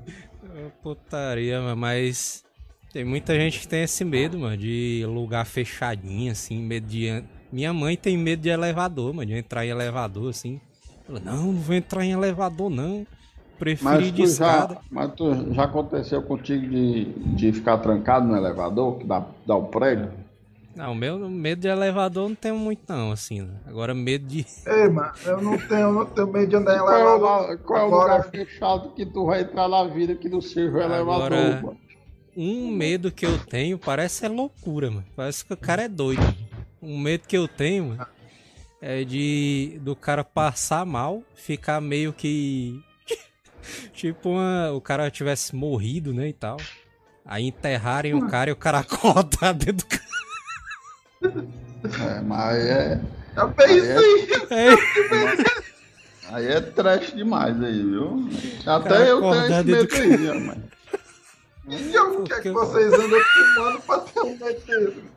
Putaria, 0.83 1.61
mano, 1.61 1.77
mas 1.77 2.43
tem 2.91 3.05
muita 3.05 3.35
gente 3.35 3.59
que 3.59 3.67
tem 3.67 3.83
esse 3.83 4.03
medo, 4.03 4.37
mano, 4.37 4.57
de 4.57 5.03
lugar 5.07 5.45
fechadinho, 5.45 6.31
assim, 6.31 6.61
medo 6.61 6.87
de. 6.87 7.23
Minha 7.51 7.73
mãe 7.73 7.97
tem 7.97 8.17
medo 8.17 8.41
de 8.41 8.49
elevador, 8.49 9.13
mano, 9.13 9.27
de 9.27 9.33
entrar 9.33 9.65
em 9.65 9.69
elevador, 9.69 10.29
assim. 10.29 10.59
Ela, 11.09 11.19
não, 11.19 11.51
não 11.51 11.53
vou 11.53 11.75
entrar 11.75 12.03
em 12.05 12.11
elevador, 12.11 12.69
não. 12.69 13.05
Prefiro 13.59 13.89
Mas 13.91 14.05
de 14.05 14.11
tu, 14.13 14.17
já, 14.17 14.25
escada. 14.25 14.77
mas 14.89 15.11
tu 15.13 15.53
já 15.53 15.63
aconteceu 15.65 16.21
contigo 16.23 16.67
de, 16.67 17.05
de 17.35 17.53
ficar 17.53 17.77
trancado 17.77 18.25
no 18.27 18.35
elevador, 18.35 18.97
que 18.97 19.05
dá, 19.05 19.23
dá 19.45 19.55
o 19.55 19.65
prédio? 19.67 20.11
Não, 20.75 20.93
o 20.93 20.95
meu 20.95 21.19
medo 21.29 21.61
de 21.61 21.67
elevador 21.67 22.29
não 22.29 22.35
tenho 22.35 22.55
muito 22.57 22.81
não, 22.87 23.11
assim. 23.11 23.41
Né? 23.41 23.53
Agora 23.67 23.93
medo 23.93 24.25
de. 24.25 24.45
Ei, 24.65 24.89
mano, 24.89 25.11
eu 25.25 25.41
não 25.41 25.57
tenho, 25.57 25.91
não 25.91 26.05
tenho 26.05 26.27
medo 26.31 26.47
de 26.49 26.55
andar 26.55 26.73
em 26.73 26.79
é, 26.79 26.81
elevador. 26.81 27.57
qual 27.59 27.79
é 27.79 27.83
o 27.83 27.85
Agora- 27.87 28.15
lugar 28.17 28.31
fechado 28.31 28.89
que 28.95 29.05
tu 29.05 29.25
vai 29.25 29.41
entrar 29.41 29.67
na 29.67 29.83
vida 29.83 30.15
que 30.15 30.27
não 30.29 30.41
seja 30.41 30.71
o 30.71 30.81
Agora- 30.81 31.35
elevador, 31.35 31.63
mano? 31.63 31.77
Um 32.35 32.71
medo 32.71 33.11
que 33.11 33.25
eu 33.25 33.37
tenho 33.37 33.77
parece 33.77 34.25
é 34.25 34.29
loucura, 34.29 34.89
mano. 34.89 35.05
Parece 35.15 35.43
que 35.45 35.53
o 35.53 35.57
cara 35.57 35.83
é 35.83 35.87
doido. 35.89 36.23
Um 36.81 36.97
medo 36.97 37.27
que 37.27 37.37
eu 37.37 37.47
tenho, 37.47 37.89
mano, 37.89 38.07
é 38.81 39.03
de 39.03 39.79
do 39.81 39.95
cara 39.95 40.23
passar 40.23 40.85
mal, 40.85 41.23
ficar 41.35 41.79
meio 41.79 42.11
que 42.11 42.81
tipo 43.93 44.29
uma, 44.29 44.71
o 44.71 44.81
cara 44.81 45.11
tivesse 45.11 45.55
morrido, 45.55 46.13
né, 46.13 46.29
e 46.29 46.33
tal. 46.33 46.57
Aí 47.23 47.45
enterrarem 47.45 48.15
o 48.15 48.27
cara 48.27 48.49
e 48.49 48.53
o 48.53 48.55
cara 48.55 48.79
acordar 48.81 49.53
dentro 49.53 49.85
do 49.85 49.85
cara. 49.85 50.01
É, 52.17 52.21
mas 52.21 52.65
é, 52.65 53.01
Eu 53.37 53.51
pensei, 53.51 54.29
É, 54.49 56.33
aí 56.33 56.47
é 56.47 56.61
trash 56.61 57.13
demais 57.13 57.61
aí, 57.61 57.83
viu? 57.83 58.27
Até 58.65 59.11
eu 59.11 59.21
tenho 59.21 59.45
esse 59.45 59.63
medo 59.63 59.87
do 59.87 59.95
aí, 59.95 60.29
ó, 60.29 60.39
mano. 60.39 60.63
e 61.67 61.93
eu, 61.93 62.21
o 62.21 62.23
que 62.23 62.33
é 62.33 62.41
que 62.41 62.49
vocês 62.51 62.91
andam 62.91 63.19
fumando 63.19 63.81
pra 63.81 63.99
ter 63.99 64.19
um 64.21 64.37
medo 64.37 65.11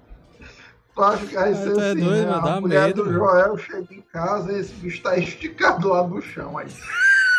acha 1.02 1.26
que 1.26 1.32
ser 1.32 1.72
tu 1.72 1.80
é 1.80 1.90
assim, 1.90 2.00
doido, 2.00 2.26
né? 2.26 2.26
mano, 2.36 2.48
A 2.48 2.60
mulher 2.60 2.86
medo, 2.86 3.04
do 3.04 3.10
mano. 3.10 3.18
Joel 3.18 3.58
chega 3.58 3.94
em 3.94 4.00
casa 4.12 4.52
e 4.52 4.60
esse 4.60 4.72
bicho 4.74 5.02
tá 5.02 5.16
esticado 5.16 5.88
lá 5.88 6.06
no 6.06 6.20
chão 6.22 6.56
aí. 6.58 6.66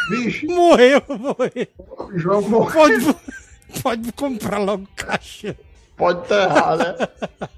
Bicho, 0.10 0.46
morreu, 0.48 1.02
morreu. 1.10 1.68
o 1.98 2.18
João 2.18 2.42
morreu. 2.44 2.74
Pode, 2.74 3.16
pode 3.82 4.12
comprar 4.12 4.58
logo 4.60 4.88
caixa. 4.96 5.56
Pode 5.98 6.20
enterrar, 6.26 6.78
né? 6.78 6.96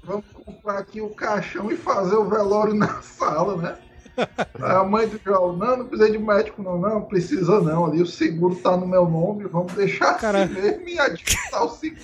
Vamos 0.04 0.24
comprar 0.44 0.78
aqui 0.78 1.00
o 1.00 1.10
caixão 1.10 1.70
e 1.72 1.76
fazer 1.76 2.14
o 2.16 2.24
velório 2.28 2.72
na 2.74 3.02
sala, 3.02 3.56
né? 3.56 3.76
Aí 4.16 4.72
A 4.76 4.82
mãe 4.84 5.06
do 5.08 5.20
João, 5.24 5.56
não, 5.56 5.76
não 5.78 5.86
precisa 5.86 6.10
de 6.10 6.18
médico, 6.18 6.62
não, 6.62 6.78
não, 6.78 7.02
precisa 7.02 7.60
não. 7.60 7.86
Ali 7.86 8.00
o 8.00 8.06
seguro 8.06 8.54
tá 8.56 8.76
no 8.76 8.86
meu 8.86 9.08
nome, 9.08 9.44
vamos 9.44 9.72
deixar 9.74 10.14
Cara- 10.14 10.44
assim 10.44 10.54
mesmo 10.54 10.88
e 10.88 10.98
adiantar 10.98 11.64
o 11.64 11.68
seguro. 11.70 12.02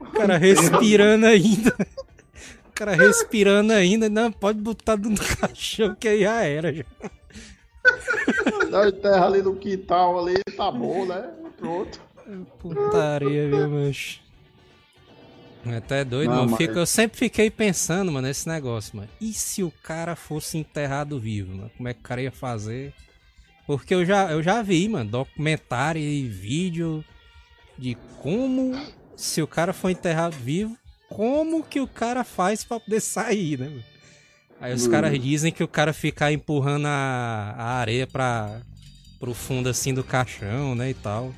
O 0.00 0.06
cara 0.12 0.36
respirando 0.36 1.26
ainda. 1.26 1.74
Cara 2.78 2.94
respirando 2.94 3.72
ainda. 3.72 4.08
Não, 4.08 4.30
pode 4.30 4.60
botar 4.60 4.96
no 4.96 5.16
caixão 5.18 5.94
que 5.96 6.06
aí 6.08 6.20
já 6.22 6.42
era. 6.44 6.72
Já. 6.72 6.84
Enterra 8.88 9.26
ali 9.26 9.42
no 9.42 9.56
quintal 9.56 10.18
ali, 10.26 10.40
tá 10.56 10.70
bom, 10.70 11.04
né? 11.06 11.28
Pronto. 11.56 12.00
Putaria, 12.60 13.48
viu, 13.48 13.68
mancho? 13.68 14.20
Até 15.76 16.04
doido, 16.04 16.30
Não, 16.30 16.36
mano. 16.36 16.50
mas- 16.52 16.58
Fico- 16.58 16.78
eu 16.78 16.86
sempre 16.86 17.18
fiquei 17.18 17.50
pensando, 17.50 18.12
mano, 18.12 18.26
nesse 18.28 18.48
negócio, 18.48 18.96
mano. 18.96 19.08
E 19.20 19.32
se 19.32 19.62
o 19.62 19.70
cara 19.82 20.14
fosse 20.14 20.56
enterrado 20.56 21.18
vivo, 21.18 21.54
mano? 21.56 21.70
Como 21.76 21.88
é 21.88 21.94
que 21.94 22.00
o 22.00 22.02
cara 22.04 22.22
ia 22.22 22.30
fazer? 22.32 22.92
Porque 23.66 23.94
eu 23.94 24.04
já, 24.04 24.30
eu 24.30 24.42
já 24.42 24.62
vi, 24.62 24.88
mano, 24.88 25.10
documentário 25.10 26.00
e 26.00 26.26
vídeo 26.28 27.04
de 27.76 27.96
como, 28.22 28.72
se 29.16 29.42
o 29.42 29.46
cara 29.46 29.72
for 29.72 29.90
enterrado 29.90 30.36
vivo, 30.36 30.76
como 31.08 31.62
que 31.62 31.80
o 31.80 31.86
cara 31.86 32.22
faz 32.24 32.64
pra 32.64 32.78
poder 32.80 33.00
sair, 33.00 33.58
né? 33.58 33.70
Aí 34.60 34.72
os 34.74 34.86
Hum. 34.86 34.90
caras 34.90 35.18
dizem 35.20 35.52
que 35.52 35.62
o 35.62 35.68
cara 35.68 35.92
ficar 35.92 36.32
empurrando 36.32 36.86
a, 36.86 37.54
a 37.56 37.64
areia 37.78 38.06
pra, 38.06 38.60
pro 39.20 39.32
fundo 39.34 39.68
assim 39.68 39.94
do 39.94 40.02
caixão, 40.04 40.74
né, 40.74 40.90
e 40.90 40.94
tal. 40.94 41.32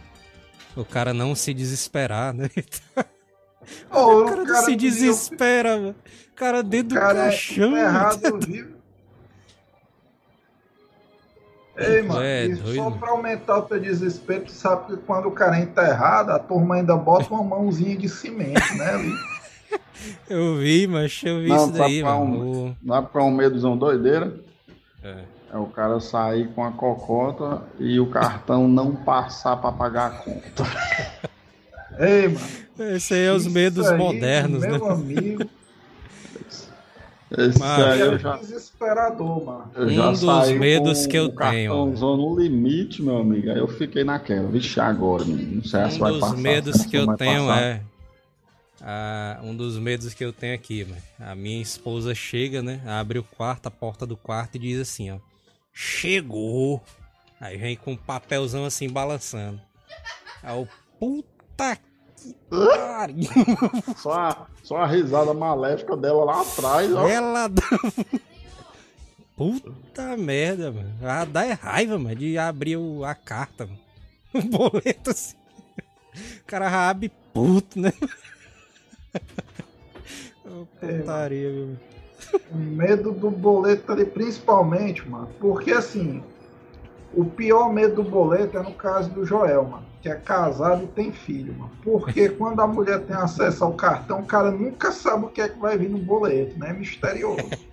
O 0.76 0.84
cara 0.84 1.12
não 1.12 1.34
se 1.34 1.52
desesperar, 1.52 2.32
né? 2.32 2.48
Ô, 3.92 4.22
O 4.22 4.24
cara 4.24 4.44
não 4.44 4.64
se 4.64 4.74
devia- 4.76 4.90
desespera, 5.10 5.76
mano. 5.76 5.94
O 6.32 6.34
cara 6.34 6.62
dentro 6.62 6.96
O 6.96 7.00
do 7.00 7.00
cara 7.00 7.14
caixão. 7.24 7.76
é 7.76 7.80
errado 7.82 8.38
vivo. 8.40 8.80
Ei, 11.76 12.02
mano, 12.02 12.20
É, 12.22 12.48
doido, 12.48 12.74
só 12.74 12.90
pra 12.90 13.10
aumentar 13.10 13.58
o 13.58 13.62
teu 13.62 13.80
desespero, 13.80 14.44
tu 14.44 14.52
sabe 14.52 14.86
que 14.86 14.96
quando 15.02 15.26
o 15.28 15.32
cara 15.32 15.58
é 15.58 15.62
enterrado, 15.62 16.30
a 16.30 16.38
turma 16.38 16.74
ainda 16.76 16.94
bota 16.96 17.32
uma 17.32 17.42
mãozinha 17.42 17.96
de 17.96 18.08
cimento, 18.08 18.74
né? 18.76 18.90
Ali. 18.94 19.12
Eu 20.28 20.56
vi, 20.56 20.86
mas 20.86 21.20
eu 21.24 21.40
vi 21.40 21.48
Não, 21.48 21.56
isso 21.56 21.72
daí, 21.72 21.78
sabe 22.00 22.02
qual 22.02 22.24
mano. 22.26 22.66
O- 22.68 22.76
Dá 22.82 23.02
pra 23.02 23.22
um 23.24 23.30
medozão 23.30 23.76
doideira? 23.76 24.34
É. 25.02 25.16
É 25.52 25.56
o 25.56 25.66
cara 25.66 25.98
sair 25.98 26.46
com 26.54 26.64
a 26.64 26.70
cocota 26.70 27.62
e 27.80 27.98
o 27.98 28.06
cartão 28.06 28.68
não 28.68 28.94
passar 28.94 29.56
pra 29.56 29.72
pagar 29.72 30.06
a 30.06 30.10
conta. 30.10 30.64
Ei, 31.98 32.28
mano. 32.28 32.94
Esse 32.94 33.14
aí 33.14 33.24
é 33.26 33.32
os 33.32 33.46
medos 33.46 33.86
aí, 33.86 33.98
modernos, 33.98 34.62
meu 34.62 34.78
né? 34.86 34.92
amigo, 34.92 35.44
Esse 37.36 37.58
Mas- 37.60 37.80
aí 37.84 38.00
eu 38.00 38.14
é 38.14 38.18
já, 38.18 38.36
desesperador, 38.38 39.44
mano. 39.44 39.70
eu 39.76 39.86
Um 39.86 39.90
já 39.90 40.10
dos 40.10 40.20
saí 40.20 40.58
medos 40.58 41.02
com 41.04 41.10
que 41.10 41.16
eu 41.16 41.24
o 41.26 41.28
tenho, 41.28 41.36
cartãozão 41.70 42.16
no 42.16 42.38
limite, 42.40 43.02
meu 43.02 43.18
amigo. 43.18 43.50
Aí 43.50 43.58
eu 43.58 43.68
fiquei 43.68 44.02
naquela. 44.02 44.48
Vixe, 44.48 44.80
agora, 44.80 45.24
menino. 45.24 45.56
Não 45.56 45.64
sei 45.64 45.88
se 45.90 45.96
Um 45.96 45.98
vai 46.00 46.10
dos 46.12 46.20
passar. 46.20 46.36
medos 46.38 46.76
se 46.76 46.88
que 46.88 46.96
não 46.96 47.02
eu 47.02 47.06
vai 47.06 47.16
tenho 47.16 47.46
passar. 47.46 47.62
é. 47.62 47.80
Ah, 48.80 49.40
um 49.42 49.54
dos 49.54 49.78
medos 49.78 50.14
que 50.14 50.24
eu 50.24 50.32
tenho 50.32 50.54
aqui, 50.54 50.84
mano. 50.84 51.02
A 51.18 51.34
minha 51.34 51.60
esposa 51.60 52.14
chega, 52.14 52.62
né? 52.62 52.80
Abre 52.86 53.18
o 53.18 53.24
quarto, 53.24 53.66
a 53.66 53.70
porta 53.70 54.06
do 54.06 54.16
quarto 54.16 54.56
e 54.56 54.58
diz 54.58 54.80
assim, 54.80 55.10
ó. 55.10 55.18
Chegou! 55.72 56.82
Aí 57.40 57.56
vem 57.56 57.76
com 57.76 57.92
um 57.92 57.96
papelzão 57.96 58.64
assim 58.64 58.88
balançando. 58.88 59.60
Aí 60.42 60.58
o 60.58 60.68
puta 60.98 61.76
que 62.16 62.34
pariu! 62.50 63.28
Só 63.96 64.12
a, 64.12 64.46
só 64.62 64.76
a 64.78 64.86
risada 64.86 65.32
maléfica 65.32 65.96
dela 65.96 66.24
lá 66.24 66.42
atrás, 66.42 66.92
ó. 66.94 67.08
Ela 67.08 67.48
dá. 67.48 67.62
Puta 69.36 70.16
merda, 70.18 70.70
mano. 70.70 70.92
Ela 71.00 71.24
dá 71.24 71.46
é 71.46 71.52
raiva, 71.52 71.98
mano, 71.98 72.14
de 72.14 72.36
abrir 72.36 72.76
o- 72.76 73.04
a 73.04 73.14
carta, 73.14 73.66
mano. 73.66 73.78
O 74.32 74.42
boleto 74.42 75.10
assim. 75.10 75.34
O 76.40 76.44
cara 76.46 76.88
abre 76.88 77.10
puto, 77.32 77.80
né? 77.80 77.92
Ô, 80.44 80.66
Putaria, 80.78 81.50
viu? 81.50 81.76
O 82.52 82.56
medo 82.56 83.12
do 83.12 83.30
boleto 83.30 83.92
ali, 83.92 84.04
principalmente, 84.04 85.08
mano. 85.08 85.28
Porque 85.40 85.72
assim, 85.72 86.22
o 87.14 87.24
pior 87.24 87.72
medo 87.72 88.02
do 88.02 88.08
boleto 88.08 88.58
é 88.58 88.62
no 88.62 88.74
caso 88.74 89.10
do 89.10 89.24
Joel, 89.24 89.64
mano. 89.64 89.86
Que 90.02 90.08
é 90.08 90.14
casado 90.14 90.84
e 90.84 90.88
tem 90.88 91.12
filho, 91.12 91.52
mano. 91.54 91.70
Porque 91.82 92.28
quando 92.36 92.60
a 92.60 92.66
mulher 92.66 93.00
tem 93.00 93.16
acesso 93.16 93.64
ao 93.64 93.74
cartão, 93.74 94.20
o 94.20 94.26
cara 94.26 94.50
nunca 94.50 94.92
sabe 94.92 95.26
o 95.26 95.28
que 95.28 95.40
é 95.40 95.48
que 95.48 95.58
vai 95.58 95.76
vir 95.76 95.90
no 95.90 95.98
boleto, 95.98 96.58
né? 96.58 96.70
É 96.70 96.72
misterioso. 96.72 97.48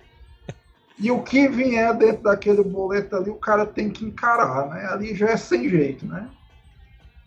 E 1.00 1.12
o 1.12 1.22
que 1.22 1.46
vier 1.46 1.96
dentro 1.96 2.24
daquele 2.24 2.60
boleto 2.64 3.14
ali, 3.14 3.30
o 3.30 3.36
cara 3.36 3.64
tem 3.64 3.88
que 3.88 4.04
encarar, 4.04 4.68
né? 4.68 4.84
Ali 4.86 5.14
já 5.14 5.28
é 5.28 5.36
sem 5.36 5.68
jeito, 5.68 6.04
né? 6.04 6.28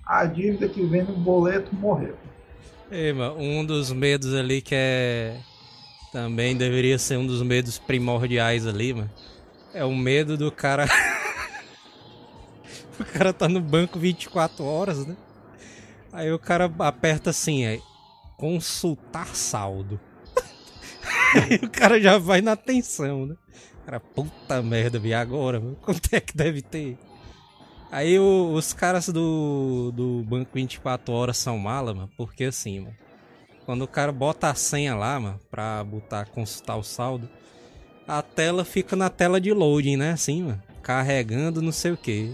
A 0.05 0.25
dívida 0.25 0.67
que 0.67 0.85
vem 0.85 1.03
no 1.03 1.13
boleto 1.13 1.73
morreu. 1.73 2.17
Ei, 2.91 3.13
mano, 3.13 3.39
um 3.39 3.65
dos 3.65 3.93
medos 3.93 4.33
ali 4.33 4.61
que 4.61 4.75
é. 4.75 5.39
Também 6.11 6.57
deveria 6.57 6.99
ser 6.99 7.17
um 7.17 7.25
dos 7.25 7.41
medos 7.41 7.79
primordiais 7.79 8.67
ali, 8.67 8.93
mano. 8.93 9.09
É 9.73 9.85
o 9.85 9.95
medo 9.95 10.35
do 10.35 10.51
cara. 10.51 10.85
o 12.99 13.05
cara 13.05 13.31
tá 13.31 13.47
no 13.47 13.61
banco 13.61 13.97
24 13.97 14.65
horas, 14.65 15.07
né? 15.07 15.15
Aí 16.11 16.33
o 16.33 16.37
cara 16.37 16.69
aperta 16.79 17.29
assim, 17.29 17.65
aí. 17.65 17.81
Consultar 18.35 19.33
saldo. 19.35 19.97
Aí 21.33 21.61
o 21.63 21.69
cara 21.69 22.01
já 22.01 22.17
vai 22.17 22.41
na 22.41 22.53
atenção, 22.53 23.25
né? 23.25 23.35
Cara, 23.85 24.01
puta 24.01 24.61
merda, 24.61 24.99
vi 24.99 25.13
agora, 25.13 25.61
mano. 25.61 25.77
Quanto 25.81 26.13
é 26.13 26.19
que 26.19 26.35
deve 26.35 26.61
ter? 26.61 26.97
Aí 27.91 28.17
o- 28.17 28.53
os 28.53 28.71
caras 28.73 29.09
do, 29.09 29.91
do 29.93 30.23
Banco 30.25 30.51
24 30.53 31.13
Horas 31.13 31.37
são 31.37 31.57
mala, 31.57 31.93
mano, 31.93 32.09
porque 32.17 32.45
assim, 32.45 32.79
mano. 32.79 32.95
Quando 33.65 33.83
o 33.83 33.87
cara 33.87 34.11
bota 34.11 34.49
a 34.49 34.55
senha 34.55 34.95
lá, 34.95 35.19
mano, 35.19 35.39
pra 35.49 35.83
botar, 35.83 36.25
consultar 36.25 36.77
o 36.77 36.83
saldo, 36.83 37.29
a 38.07 38.21
tela 38.21 38.65
fica 38.65 38.95
na 38.95 39.09
tela 39.09 39.39
de 39.39 39.51
loading, 39.53 39.97
né? 39.97 40.11
Assim, 40.13 40.43
mano. 40.43 40.61
Carregando, 40.81 41.61
não 41.61 41.71
sei 41.71 41.91
o 41.91 41.97
que. 41.97 42.33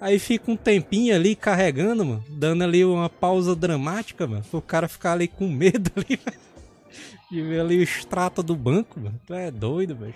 Aí 0.00 0.18
fica 0.18 0.50
um 0.50 0.56
tempinho 0.56 1.14
ali 1.14 1.34
carregando, 1.34 2.04
mano. 2.04 2.24
Dando 2.28 2.62
ali 2.64 2.84
uma 2.84 3.08
pausa 3.08 3.56
dramática, 3.56 4.26
mano. 4.26 4.44
Pro 4.50 4.60
cara 4.60 4.86
ficar 4.86 5.12
ali 5.12 5.26
com 5.28 5.48
medo 5.48 5.90
ali, 5.96 6.16
velho. 6.16 6.40
De 7.30 7.42
ver 7.42 7.60
ali 7.60 7.78
o 7.78 7.82
extrato 7.82 8.42
do 8.42 8.54
banco, 8.54 9.00
mano. 9.00 9.18
Tu 9.26 9.32
é 9.34 9.50
doido, 9.50 9.96
velho. 9.96 10.14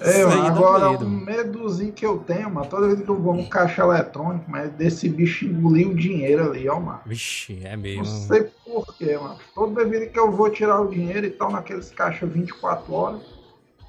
É, 0.00 0.24
mano, 0.24 0.42
dá 0.42 0.48
agora 0.48 0.90
medo, 0.90 1.04
um 1.06 1.08
mano. 1.10 1.24
medozinho 1.26 1.92
que 1.92 2.06
eu 2.06 2.18
tenho, 2.18 2.50
mano, 2.50 2.66
toda 2.68 2.86
vez 2.88 3.00
que 3.00 3.08
eu 3.08 3.20
vou 3.20 3.34
no 3.34 3.48
caixa 3.48 3.82
eletrônico, 3.82 4.44
mas 4.48 4.70
desse 4.72 5.08
bicho 5.08 5.44
engolir 5.46 5.88
o 5.88 5.94
dinheiro 5.94 6.50
ali, 6.50 6.68
ó, 6.68 6.78
mano. 6.78 7.00
Vixe, 7.06 7.60
é 7.64 7.74
Não 7.76 7.82
mesmo. 7.82 8.04
mano. 8.04 8.26
sei 8.26 8.44
porquê, 8.64 9.16
mano. 9.18 9.36
Toda 9.54 9.84
vez 9.84 10.10
que 10.10 10.18
eu 10.18 10.30
vou 10.30 10.50
tirar 10.50 10.80
o 10.80 10.88
dinheiro 10.88 11.26
e 11.26 11.30
tal, 11.30 11.50
naqueles 11.50 11.90
caixas 11.90 12.30
24 12.30 12.92
horas, 12.92 13.22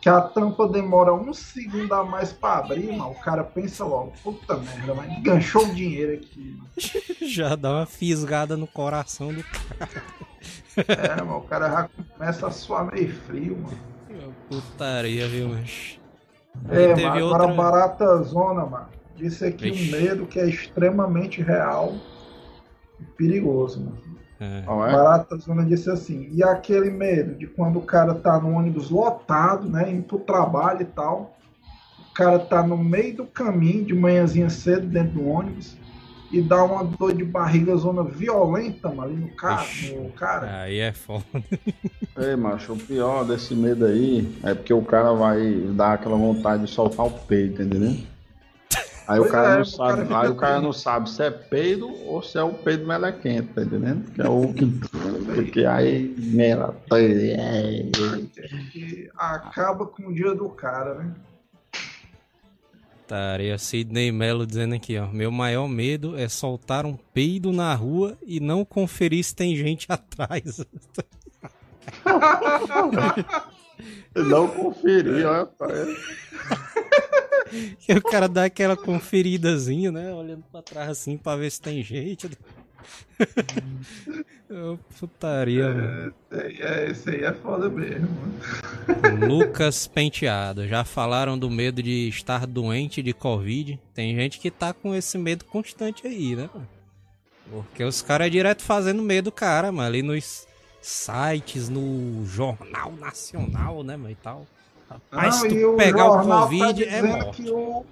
que 0.02 0.08
a 0.08 0.22
tampa 0.22 0.66
demora 0.68 1.14
um 1.14 1.34
segundo 1.34 1.94
a 1.94 2.04
mais 2.06 2.32
pra 2.32 2.60
abrir, 2.60 2.88
mano, 2.92 3.12
o 3.12 3.20
cara 3.20 3.44
pensa 3.44 3.84
logo, 3.84 4.14
puta 4.24 4.56
merda, 4.58 4.94
mas 4.96 5.12
enganchou 5.12 5.64
o 5.66 5.76
dinheiro 5.76 6.14
aqui, 6.14 6.56
mano. 6.58 6.70
Já 7.30 7.56
dá 7.56 7.72
uma 7.72 7.86
fisgada 7.86 8.56
no 8.56 8.66
coração 8.66 9.34
do 9.34 9.44
cara. 9.44 10.04
É, 10.88 11.16
mano, 11.22 11.38
o 11.40 11.42
cara 11.42 11.70
já 11.70 11.90
começa 12.18 12.48
a 12.48 12.52
suar 12.52 12.90
meio 12.94 13.14
frio, 13.24 13.58
mano. 13.58 13.78
Putaria, 14.48 15.28
viu, 15.28 15.50
mas. 15.50 15.99
É, 16.68 16.96
mano, 16.96 17.08
agora 17.08 17.48
barata 17.54 18.24
zona, 18.24 18.66
mano. 18.66 18.90
Disse 19.16 19.46
aqui 19.46 19.72
Vixe. 19.72 19.96
um 19.96 20.00
medo 20.00 20.26
que 20.26 20.40
é 20.40 20.48
extremamente 20.48 21.42
real 21.42 21.94
e 23.00 23.04
perigoso, 23.04 23.84
mano. 23.84 24.10
É. 24.40 24.62
Barata 24.62 25.36
Zona 25.36 25.66
disse 25.66 25.92
assim, 25.92 26.30
e 26.32 26.42
aquele 26.42 26.90
medo 26.90 27.36
de 27.36 27.46
quando 27.46 27.78
o 27.78 27.82
cara 27.82 28.16
tá 28.16 28.40
no 28.40 28.54
ônibus 28.54 28.90
lotado, 28.90 29.70
né, 29.70 29.92
indo 29.92 30.04
pro 30.04 30.20
trabalho 30.20 30.82
e 30.82 30.86
tal, 30.86 31.36
o 32.10 32.14
cara 32.14 32.40
tá 32.40 32.64
no 32.64 32.78
meio 32.78 33.18
do 33.18 33.26
caminho, 33.26 33.84
de 33.84 33.94
manhãzinha 33.94 34.50
cedo, 34.50 34.88
dentro 34.88 35.20
do 35.20 35.28
ônibus, 35.28 35.76
e 36.32 36.42
dá 36.42 36.64
uma 36.64 36.84
dor 36.84 37.14
de 37.14 37.24
barriga 37.24 37.76
zona 37.76 38.04
violenta, 38.04 38.90
mano, 38.90 39.04
ali 39.04 39.16
no 39.16 39.30
cara, 39.30 39.66
no 39.96 40.12
cara. 40.12 40.62
Aí 40.62 40.80
é 40.80 40.92
foda. 40.92 41.24
Ei, 42.18 42.36
macho, 42.36 42.74
o 42.74 42.78
pior 42.78 43.24
desse 43.24 43.56
medo 43.56 43.86
aí 43.86 44.28
é 44.44 44.54
porque 44.54 44.74
o 44.74 44.82
cara 44.82 45.14
vai 45.14 45.54
dar 45.74 45.94
aquela 45.94 46.18
vontade 46.18 46.66
de 46.66 46.72
soltar 46.72 47.06
o 47.06 47.12
peito, 47.12 47.62
entendeu? 47.62 47.96
Aí 49.08 49.20
o 49.20 49.28
cara, 49.28 49.54
é, 49.54 49.58
não 49.58 49.66
sabe, 49.66 50.08
cara 50.08 50.22
aí 50.22 50.30
o 50.30 50.36
cara 50.36 50.62
não 50.62 50.72
sabe 50.72 51.10
se 51.10 51.24
é 51.24 51.32
peido 51.32 51.90
ou 52.06 52.22
se 52.22 52.38
é 52.38 52.44
o 52.44 52.54
peido 52.54 52.86
melequento, 52.86 53.56
tá 53.56 53.64
entendendo? 53.64 54.12
Que 54.12 54.22
é 54.22 54.30
o 54.30 54.54
que. 54.54 54.66
Porque 55.34 55.66
aí. 55.66 56.14
Mela, 56.20 56.80
é, 56.92 57.90
acaba 59.18 59.88
com 59.88 60.10
o 60.10 60.14
dia 60.14 60.36
do 60.36 60.48
cara, 60.50 60.94
né? 60.94 61.12
Tarefa 63.10 63.58
Sidney 63.58 64.12
Melo 64.12 64.46
dizendo 64.46 64.76
aqui, 64.76 64.96
ó. 65.00 65.08
Meu 65.08 65.32
maior 65.32 65.68
medo 65.68 66.16
é 66.16 66.30
soltar 66.30 66.86
um 66.86 66.96
peido 66.96 67.52
na 67.52 67.74
rua 67.74 68.16
e 68.22 68.40
não 68.40 68.64
conferir 68.64 69.24
se 69.24 69.36
tem 69.36 69.56
gente 69.56 69.88
atrás. 69.90 70.64
não 74.16 74.48
conferir, 74.48 75.26
olha. 75.26 75.50
que 77.80 77.94
o 77.94 78.02
cara 78.04 78.30
dá 78.30 78.46
aquela 78.46 78.78
conferidazinha, 78.78 79.92
né? 79.92 80.14
Olhando 80.14 80.44
pra 80.52 80.62
trás 80.62 80.92
assim 80.92 81.18
pra 81.18 81.36
ver 81.36 81.50
se 81.50 81.60
tem 81.60 81.82
gente. 81.82 82.30
Putaria, 85.00 85.66
é, 85.66 85.74
mano. 85.74 86.14
É, 86.32 86.90
esse 86.90 87.10
aí 87.10 87.24
é 87.24 87.34
foda 87.34 87.70
mesmo. 87.70 88.10
Lucas 89.28 89.88
Penteado. 89.88 90.68
Já 90.68 90.84
falaram 90.84 91.38
do 91.38 91.50
medo 91.50 91.84
de 91.84 92.08
estar 92.08 92.48
doente 92.48 93.04
de 93.04 93.14
Covid. 93.14 93.80
Tem 93.94 94.16
gente 94.16 94.40
que 94.40 94.50
tá 94.50 94.74
com 94.74 94.96
esse 94.96 95.18
medo 95.18 95.46
constante 95.46 96.08
aí, 96.08 96.36
né? 96.36 96.50
Porque 97.50 97.84
os 97.84 98.02
caras 98.02 98.28
é 98.28 98.30
direto 98.30 98.64
fazendo 98.64 99.02
medo, 99.04 99.32
cara, 99.32 99.72
mano. 99.72 99.88
Ali 99.88 100.02
nos 100.02 100.48
sites, 100.82 101.70
no 101.70 102.26
Jornal 102.26 102.92
Nacional, 102.94 103.84
né, 103.84 103.98
mano, 103.98 104.12
e 104.12 104.16
tal. 104.16 104.48
Rapaz, 104.90 105.36
se 105.36 105.50
tu 105.50 105.76
pegar 105.78 106.10
o 106.10 106.18
tá 106.18 106.24
Covid, 106.24 106.86
tá 106.86 106.92
é 106.92 107.02
morte. 107.02 107.50
O... 107.50 107.86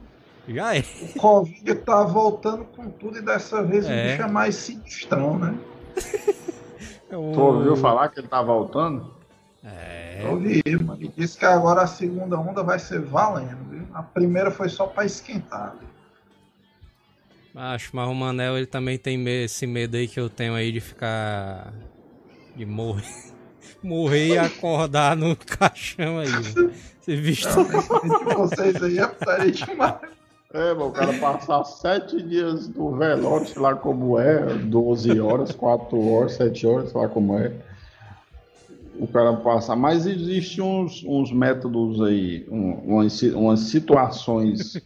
Já 0.48 0.76
é. 0.76 0.84
O 1.02 1.20
Covid 1.20 1.76
tá 1.76 2.04
voltando 2.04 2.66
com 2.66 2.90
tudo 2.90 3.18
e 3.18 3.22
dessa 3.22 3.62
vez 3.64 3.86
é. 3.86 3.90
o 3.90 4.10
bicho 4.10 4.22
é 4.22 4.32
mais 4.32 4.56
sinistrão, 4.56 5.38
né? 5.38 5.58
o... 7.12 7.34
Tu 7.34 7.40
ouviu 7.40 7.76
falar 7.76 8.10
que 8.10 8.20
ele 8.20 8.28
tá 8.28 8.42
voltando? 8.42 9.14
É. 9.64 10.22
Eu 10.24 10.32
ouvi, 10.32 10.64
mano. 10.82 11.02
E 11.02 11.10
disse 11.10 11.38
que 11.38 11.46
agora 11.46 11.82
a 11.82 11.88
segunda 11.88 12.40
onda 12.40 12.64
vai 12.64 12.80
ser 12.80 13.02
valendo, 13.02 13.70
viu? 13.70 13.88
A 13.94 14.02
primeira 14.02 14.50
foi 14.50 14.70
só 14.70 14.88
pra 14.88 15.06
esquentar. 15.06 15.76
Viu? 15.80 15.88
Acho, 17.62 17.90
mas 17.94 18.08
o 18.08 18.14
Manel 18.14 18.56
ele 18.56 18.68
também 18.68 18.98
tem 18.98 19.28
esse 19.44 19.66
medo 19.66 19.98
aí 19.98 20.08
que 20.08 20.20
eu 20.20 20.30
tenho 20.30 20.54
aí 20.54 20.72
de 20.72 20.80
ficar. 20.80 21.74
de 22.56 22.66
morrer 22.66 23.04
morrer 23.84 24.28
e 24.28 24.38
acordar 24.38 25.16
no 25.16 25.36
caixão 25.38 26.20
aí. 26.20 26.28
Você? 26.28 26.72
Não, 28.08 28.38
vocês 28.38 28.84
aí 28.84 29.00
é 29.00 29.08
putaria 29.08 29.52
demais. 29.52 30.17
É, 30.54 30.72
o 30.72 30.92
cara 30.92 31.14
passar 31.20 31.64
sete 31.66 32.22
dias 32.22 32.70
no 32.70 32.96
velório, 32.96 33.46
sei 33.46 33.62
lá 33.62 33.76
como 33.76 34.18
é, 34.18 34.46
12 34.56 35.20
horas, 35.20 35.52
4 35.52 36.00
horas, 36.10 36.34
7 36.34 36.66
horas, 36.66 36.92
sei 36.92 37.02
lá 37.02 37.10
como 37.10 37.38
é 37.38 37.52
o 39.00 39.08
cara 39.08 39.34
passar. 39.34 39.76
Mas 39.76 40.06
existem 40.06 40.64
uns, 40.64 41.04
uns 41.06 41.32
métodos 41.32 42.02
aí, 42.02 42.46
um, 42.50 42.96
umas, 42.96 43.22
umas 43.22 43.60
situações 43.62 44.82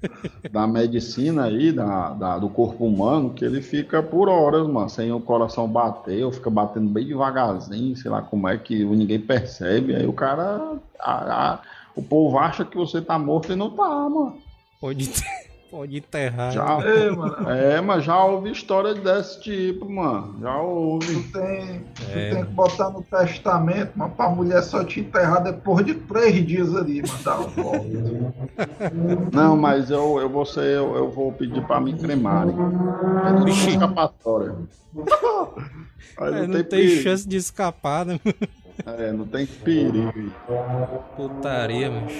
da 0.50 0.66
medicina 0.66 1.44
aí, 1.44 1.72
da, 1.72 2.10
da, 2.10 2.38
do 2.38 2.48
corpo 2.48 2.84
humano, 2.84 3.32
que 3.34 3.44
ele 3.44 3.62
fica 3.62 4.02
por 4.02 4.28
horas, 4.28 4.66
mano, 4.66 4.88
sem 4.88 5.12
o 5.12 5.20
coração 5.20 5.68
bater, 5.68 6.24
ou 6.24 6.32
fica 6.32 6.50
batendo 6.50 6.88
bem 6.88 7.06
devagarzinho, 7.06 7.96
sei 7.96 8.10
lá 8.10 8.22
como 8.22 8.48
é 8.48 8.56
que 8.58 8.84
ninguém 8.84 9.20
percebe. 9.20 9.94
Aí 9.94 10.06
o 10.06 10.12
cara. 10.12 10.78
A, 10.98 11.52
a, 11.52 11.60
o 11.94 12.02
povo 12.02 12.38
acha 12.38 12.64
que 12.64 12.76
você 12.76 13.02
tá 13.02 13.18
morto 13.18 13.52
e 13.52 13.56
não 13.56 13.70
tá, 13.70 14.08
mano. 14.08 14.38
Pode 14.82 15.08
ter. 15.08 15.22
Pode 15.70 15.96
enterrar. 15.96 16.52
Já, 16.52 16.80
é, 16.84 17.10
mano. 17.10 17.50
é, 17.50 17.80
mas 17.80 18.04
já 18.04 18.22
ouvi 18.22 18.50
história 18.50 18.92
desse 18.94 19.40
tipo, 19.40 19.90
mano. 19.90 20.36
Já 20.38 20.60
ouvi. 20.60 21.14
Tu 21.14 21.32
tem, 21.32 21.80
tu 21.94 22.02
é. 22.10 22.30
tem 22.34 22.44
que 22.44 22.50
botar 22.50 22.90
no 22.90 23.02
testamento, 23.02 23.92
mano, 23.96 24.12
pra 24.14 24.28
mulher 24.28 24.62
só 24.62 24.84
te 24.84 25.00
enterrar 25.00 25.42
depois 25.42 25.86
de 25.86 25.94
três 25.94 26.46
dias 26.46 26.76
ali, 26.76 27.02
mano. 27.24 28.34
Não, 29.32 29.56
mas 29.56 29.90
eu, 29.90 30.20
eu 30.20 30.28
vou 30.28 30.44
ser, 30.44 30.76
eu, 30.76 30.94
eu 30.94 31.10
vou 31.10 31.32
pedir 31.32 31.66
pra 31.66 31.80
me 31.80 31.94
cremarem. 31.94 32.54
É 32.54 33.32
não 33.32 33.48
escapatória. 33.48 34.54
Aí 36.18 36.30
não, 36.30 36.38
é, 36.38 36.46
não 36.48 36.52
tem, 36.52 36.64
tem 36.64 36.88
chance 37.00 37.26
de 37.26 37.38
escapar, 37.38 38.04
né? 38.04 38.20
É, 38.86 39.12
não 39.12 39.26
tem 39.26 39.46
perigo. 39.46 40.32
Putaria, 41.16 41.90
mas. 41.90 42.12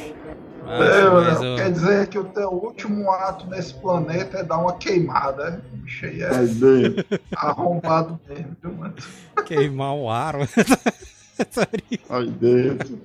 É, 0.66 1.10
mas 1.10 1.42
eu... 1.42 1.56
Quer 1.56 1.72
dizer 1.72 2.06
que 2.08 2.18
o 2.18 2.24
teu 2.24 2.50
último 2.50 3.10
ato 3.10 3.46
nesse 3.48 3.74
planeta 3.74 4.38
é 4.38 4.44
dar 4.44 4.58
uma 4.58 4.74
queimada. 4.74 5.50
Né? 5.50 5.60
Bicho 5.72 6.06
aí 6.06 6.22
é 6.22 6.28
arrombado 7.36 8.20
mesmo, 8.28 8.56
viu, 8.62 8.72
mano? 8.74 8.94
Queimar 9.44 9.94
o 9.94 10.08
aro. 10.08 10.40
Aí 12.10 12.30
dentro. 12.30 13.00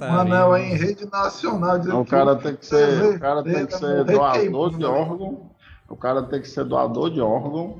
Mano, 0.00 0.54
é 0.54 0.68
em 0.68 0.76
rede 0.76 1.06
nacional. 1.10 1.78
o 2.00 2.04
cara 2.04 2.36
tem 2.36 2.56
que 2.56 2.66
ser, 2.66 3.04
o 3.04 3.20
cara 3.20 3.42
tem 3.42 3.66
que 3.66 3.76
ser 3.76 4.04
doador 4.04 4.76
de 4.76 4.84
órgão. 4.84 5.50
O 5.88 5.96
cara 5.96 6.22
tem 6.22 6.40
que 6.40 6.48
ser 6.48 6.64
doador 6.64 7.10
de 7.10 7.20
órgão, 7.20 7.78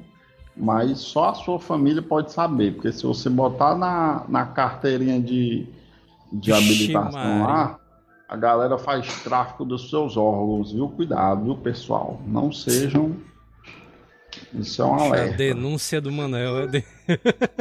mas 0.60 0.98
só 0.98 1.30
a 1.30 1.34
sua 1.34 1.58
família 1.58 2.02
pode 2.02 2.30
saber. 2.32 2.74
Porque 2.74 2.92
se 2.92 3.04
você 3.04 3.30
botar 3.30 3.74
na, 3.74 4.24
na 4.28 4.44
carteirinha 4.44 5.18
de, 5.18 5.66
de 6.30 6.52
habilitação 6.52 7.42
lá, 7.42 7.78
a 8.28 8.36
galera 8.36 8.76
faz 8.76 9.22
tráfico 9.22 9.64
dos 9.64 9.88
seus 9.88 10.18
órgãos, 10.18 10.72
viu? 10.72 10.88
Cuidado, 10.88 11.44
viu, 11.44 11.56
pessoal? 11.56 12.20
Não 12.26 12.52
sejam. 12.52 13.16
Isso 14.52 14.82
é 14.82 14.84
um 14.84 14.94
alerta. 14.94 15.34
A 15.34 15.36
denúncia 15.36 16.00
do 16.00 16.12
Manel. 16.12 16.58
É 16.58 16.66
de... 16.66 16.84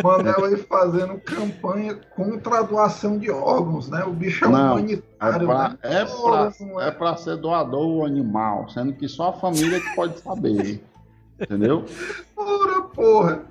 Manel 0.03 0.45
aí 0.45 0.57
fazendo 0.57 1.19
campanha 1.21 1.95
contra 2.15 2.59
a 2.59 2.61
doação 2.61 3.17
de 3.17 3.31
órgãos, 3.31 3.89
né? 3.89 4.03
O 4.03 4.11
bicho 4.11 4.43
é 4.43 4.49
Não, 4.49 4.73
humanitário. 4.73 5.43
É 5.43 5.45
pra, 5.45 5.69
né? 5.69 5.77
é, 5.83 6.05
pra, 6.05 6.53
é 6.85 6.91
pra 6.91 7.15
ser 7.15 7.37
doador 7.37 7.87
o 7.87 8.05
animal, 8.05 8.69
sendo 8.69 8.93
que 8.93 9.07
só 9.07 9.29
a 9.29 9.33
família 9.33 9.79
que 9.79 9.95
pode 9.95 10.19
saber. 10.19 10.83
entendeu? 11.39 11.85
Porra. 12.93 13.43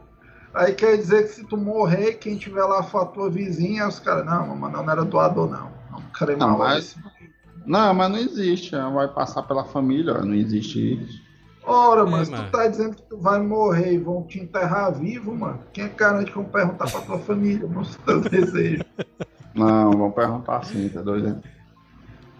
Aí 0.55 0.75
quer 0.75 0.97
dizer 0.97 1.25
que 1.25 1.35
se 1.35 1.45
tu 1.45 1.57
morrer, 1.57 2.15
quem 2.15 2.37
tiver 2.37 2.65
lá 2.65 2.83
for 2.83 3.03
a 3.03 3.07
tua 3.07 3.31
vizinha, 3.31 3.87
os 3.87 3.99
caras, 3.99 4.25
não, 4.25 4.53
o 4.53 4.57
Manel 4.57 4.83
não 4.83 4.93
era 4.93 5.05
doador, 5.05 5.49
não. 5.49 5.79
Não, 5.91 6.37
não, 6.37 6.59
mas, 6.59 6.97
não, 7.65 7.95
mas 7.95 8.11
não 8.11 8.19
existe. 8.19 8.71
Vai 8.71 9.09
passar 9.09 9.43
pela 9.43 9.65
família, 9.65 10.15
não 10.15 10.35
existe 10.35 11.03
isso. 11.03 11.29
Ora, 11.65 12.01
é, 12.01 12.05
mas 12.05 12.29
tu 12.31 12.51
tá 12.51 12.67
dizendo 12.67 12.97
que 12.97 13.03
tu 13.03 13.19
vai 13.19 13.41
morrer 13.41 13.93
e 13.93 13.99
vão 13.99 14.23
te 14.23 14.41
enterrar 14.41 14.91
vivo, 14.93 15.35
mano? 15.35 15.61
Quem 15.73 15.85
é 15.85 15.89
garante 15.89 16.31
que 16.31 16.37
vão 16.37 16.47
perguntar 16.47 16.91
pra 16.91 17.01
tua 17.03 17.19
família, 17.19 17.69
não 17.69 17.85
se 17.85 17.99
teu 17.99 18.21
desejo? 18.23 18.83
Não, 19.55 19.91
vão 19.93 20.11
perguntar 20.11 20.65
sim, 20.65 20.89
tá 20.89 21.03
doido? 21.03 21.43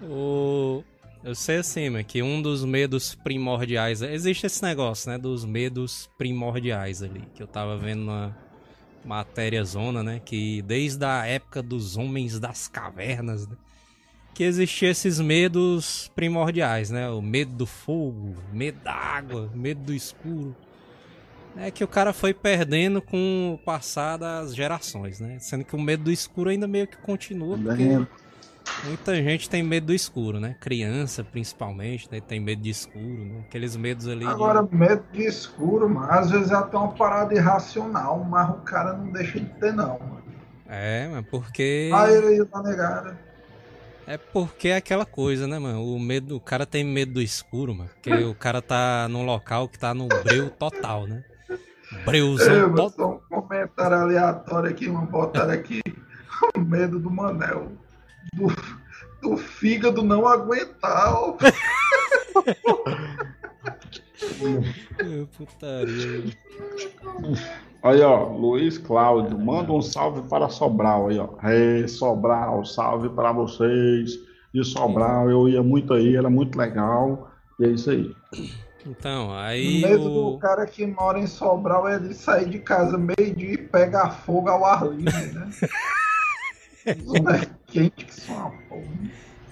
O... 0.01 0.85
Eu 1.29 1.35
sei 1.35 1.59
assim, 1.59 1.91
mas 1.91 2.07
que 2.07 2.23
um 2.23 2.41
dos 2.41 2.65
medos 2.65 3.15
primordiais. 3.15 4.01
Existe 4.01 4.47
esse 4.47 4.63
negócio, 4.63 5.11
né? 5.11 5.19
Dos 5.19 5.45
medos 5.45 6.09
primordiais 6.17 7.03
ali. 7.03 7.23
Que 7.35 7.43
eu 7.43 7.47
tava 7.47 7.77
vendo 7.77 8.07
na 8.07 8.35
matéria 9.05 9.63
zona, 9.63 10.03
né? 10.03 10.23
Que 10.25 10.63
desde 10.63 11.05
a 11.05 11.27
época 11.27 11.63
dos 11.63 11.99
homens 11.99 12.41
das 12.41 12.67
cavernas, 12.67 13.47
né? 13.47 13.57
que 14.33 14.43
existiam 14.43 14.91
esses 14.91 15.21
medos 15.21 16.11
primordiais, 16.17 16.89
né? 16.89 17.11
O 17.11 17.21
medo 17.21 17.53
do 17.53 17.67
fogo, 17.67 18.35
medo 18.51 18.81
da 18.83 18.95
água, 18.95 19.51
medo 19.55 19.83
do 19.83 19.93
escuro. 19.93 20.57
É 21.59 21.71
que 21.71 21.85
o 21.85 21.89
cara 21.89 22.15
foi 22.15 22.33
perdendo 22.33 23.03
com 23.03 23.53
o 23.55 23.59
passar 23.59 24.17
das 24.17 24.55
gerações, 24.55 25.21
né? 25.21 25.39
Sendo 25.41 25.63
que 25.63 25.77
o 25.77 25.79
medo 25.79 26.05
do 26.05 26.11
escuro 26.11 26.49
ainda 26.49 26.67
meio 26.67 26.87
que 26.87 26.97
continua, 26.97 27.59
porque 27.59 28.07
Muita 28.85 29.15
gente 29.17 29.51
tem 29.51 29.63
medo 29.63 29.87
do 29.89 29.95
escuro, 29.95 30.39
né? 30.39 30.55
Criança, 30.61 31.25
principalmente, 31.25 32.09
né? 32.11 32.21
Tem 32.21 32.39
medo 32.39 32.63
de 32.63 32.71
escuro, 32.71 33.25
né? 33.25 33.41
Aqueles 33.49 33.77
medos 33.77 34.07
ali. 34.07 34.21
de- 34.21 34.27
Agora, 34.31 34.67
medo 34.71 35.03
de 35.13 35.23
escuro, 35.25 35.89
mano, 35.89 36.07
às 36.11 36.31
vezes 36.31 36.51
é 36.51 36.55
até 36.55 36.77
uma 36.77 36.93
parada 36.93 37.35
irracional, 37.35 38.25
mas 38.25 38.49
o 38.51 38.61
cara 38.61 38.93
não 38.93 39.11
deixa 39.13 39.41
de 39.41 39.47
ter, 39.47 39.73
não, 39.73 39.99
mano. 39.99 40.23
É, 40.69 41.09
mas 41.11 41.27
porque. 41.27 41.91
Aí 41.93 42.15
ele 42.15 42.45
tá 42.45 42.63
negada. 42.63 43.19
É 44.07 44.17
porque 44.17 44.69
é 44.69 44.77
aquela 44.77 45.05
coisa, 45.05 45.47
né, 45.47 45.59
mano? 45.59 45.85
O 45.85 45.99
medo, 46.01 46.37
o 46.37 46.41
cara 46.41 46.65
tem 46.65 46.83
medo 46.85 47.15
do 47.15 47.21
escuro, 47.21 47.75
mano. 47.75 47.91
Porque 47.91 48.11
o 48.25 48.35
cara 48.35 48.63
tá 48.63 49.07
num 49.09 49.25
local 49.25 49.69
que 49.69 49.79
tá 49.79 49.93
no 49.93 50.09
breu 50.09 50.49
total, 50.51 51.07
né? 51.07 51.23
Breuzão 52.05 52.55
Eu, 52.55 52.75
total. 52.75 52.91
só 52.91 53.37
um 53.37 53.41
comentário 53.43 53.97
aleatório 53.99 54.71
aqui, 54.71 54.89
mano, 54.89 55.07
botaram 55.07 55.53
aqui 55.53 55.81
o 56.57 56.61
medo 56.61 56.99
do 56.99 57.11
Manel. 57.11 57.73
Do, 58.35 58.49
do 59.23 59.37
fígado 59.37 60.03
não 60.03 60.27
aguentar, 60.27 61.15
ó. 61.15 61.37
Putaria. 65.37 66.25
Aí, 67.83 68.01
ó, 68.03 68.29
Luiz 68.29 68.79
Cláudio, 68.79 69.39
manda 69.39 69.73
um 69.73 69.81
salve 69.81 70.23
para 70.29 70.49
Sobral 70.49 71.09
aí, 71.09 71.19
ó. 71.19 71.29
Ei, 71.49 71.87
Sobral, 71.89 72.65
salve 72.65 73.09
para 73.09 73.33
vocês. 73.33 74.19
De 74.53 74.65
Sobral, 74.65 75.31
eu 75.31 75.49
ia 75.49 75.63
muito 75.63 75.93
aí, 75.93 76.17
era 76.17 76.31
muito 76.31 76.59
legal. 76.59 77.31
E 77.61 77.65
é 77.65 77.69
isso 77.69 77.91
aí. 77.91 78.15
Então, 78.87 79.29
O 79.29 79.35
aí 79.35 79.83
medo 79.83 80.11
o. 80.11 80.33
do 80.33 80.39
cara 80.39 80.67
que 80.67 80.87
mora 80.87 81.19
em 81.19 81.27
Sobral 81.27 81.87
é 81.87 81.99
de 81.99 82.15
sair 82.15 82.49
de 82.49 82.59
casa 82.59 82.97
meio-dia 82.97 83.55
e 83.55 83.59
pegar 83.59 84.11
fogo 84.11 84.49
ao 84.49 84.65
ar 84.65 84.89
livre, 84.89 85.33
né? 85.33 85.51
É 87.69 87.73
quente 87.73 88.05
que 88.05 88.15
só 88.21 88.33
uma 88.33 88.51
porra. 88.69 88.89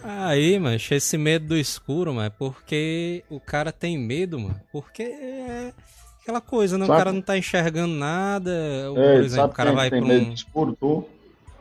Aí, 0.02 0.58
mano, 0.58 0.76
esse 0.76 1.18
medo 1.18 1.48
do 1.48 1.56
escuro, 1.56 2.14
mano, 2.14 2.26
é 2.26 2.30
porque 2.30 3.24
o 3.28 3.40
cara 3.40 3.72
tem 3.72 3.98
medo, 3.98 4.38
mano. 4.38 4.60
Porque 4.70 5.02
é 5.02 5.72
aquela 6.22 6.40
coisa, 6.40 6.78
né? 6.78 6.84
O 6.84 6.86
Sabe- 6.86 6.98
cara 6.98 7.12
não 7.12 7.20
tá 7.22 7.36
enxergando 7.36 7.94
nada. 7.94 8.50
Ou, 8.88 8.94
por 8.94 9.02
Ei, 9.02 9.16
exemplo, 9.16 9.30
sabe 9.34 9.52
o 9.52 9.56
cara 9.56 9.70
quem 9.70 9.76
vai 9.76 9.90
tem 9.90 9.98
pra 10.00 10.08
medo 10.08 10.26
um. 10.26 10.28
de 10.28 10.34
escuro, 10.34 10.76
tu? 10.80 11.04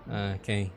Ah, 0.07 0.35
quem? 0.43 0.71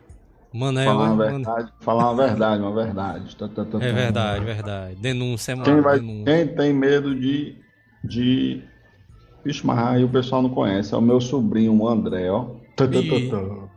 Manel, 0.50 0.84
Falar 0.86 1.04
uma 1.12 1.24
né? 1.26 1.30
Mano- 1.32 1.44
verdade, 1.44 1.72
falar 1.80 2.10
uma 2.10 2.26
verdade, 2.26 2.62
uma 2.62 2.74
verdade. 2.74 3.36
Tá, 3.36 3.48
tá, 3.48 3.64
tá, 3.66 3.78
É 3.84 3.92
verdade, 3.92 4.44
verdade. 4.46 4.94
Denúncia, 4.96 5.54
mano. 5.54 5.70
Quem, 5.70 5.80
vai, 5.82 6.00
denúncia. 6.00 6.24
quem 6.24 6.54
tem 6.56 6.72
medo 6.72 7.14
de. 7.14 7.54
de... 8.02 8.62
Vixe, 9.44 9.66
mas 9.66 9.78
aí 9.78 10.04
o 10.04 10.08
pessoal 10.08 10.40
não 10.42 10.48
conhece. 10.50 10.94
É 10.94 10.96
o 10.96 11.02
meu 11.02 11.20
sobrinho, 11.20 11.74
o 11.78 11.86
André, 11.86 12.30
ó. 12.30 12.44
Tá, 12.74 12.86
tá, 12.88 12.92
tá, 13.02 13.30
tá. 13.30 13.67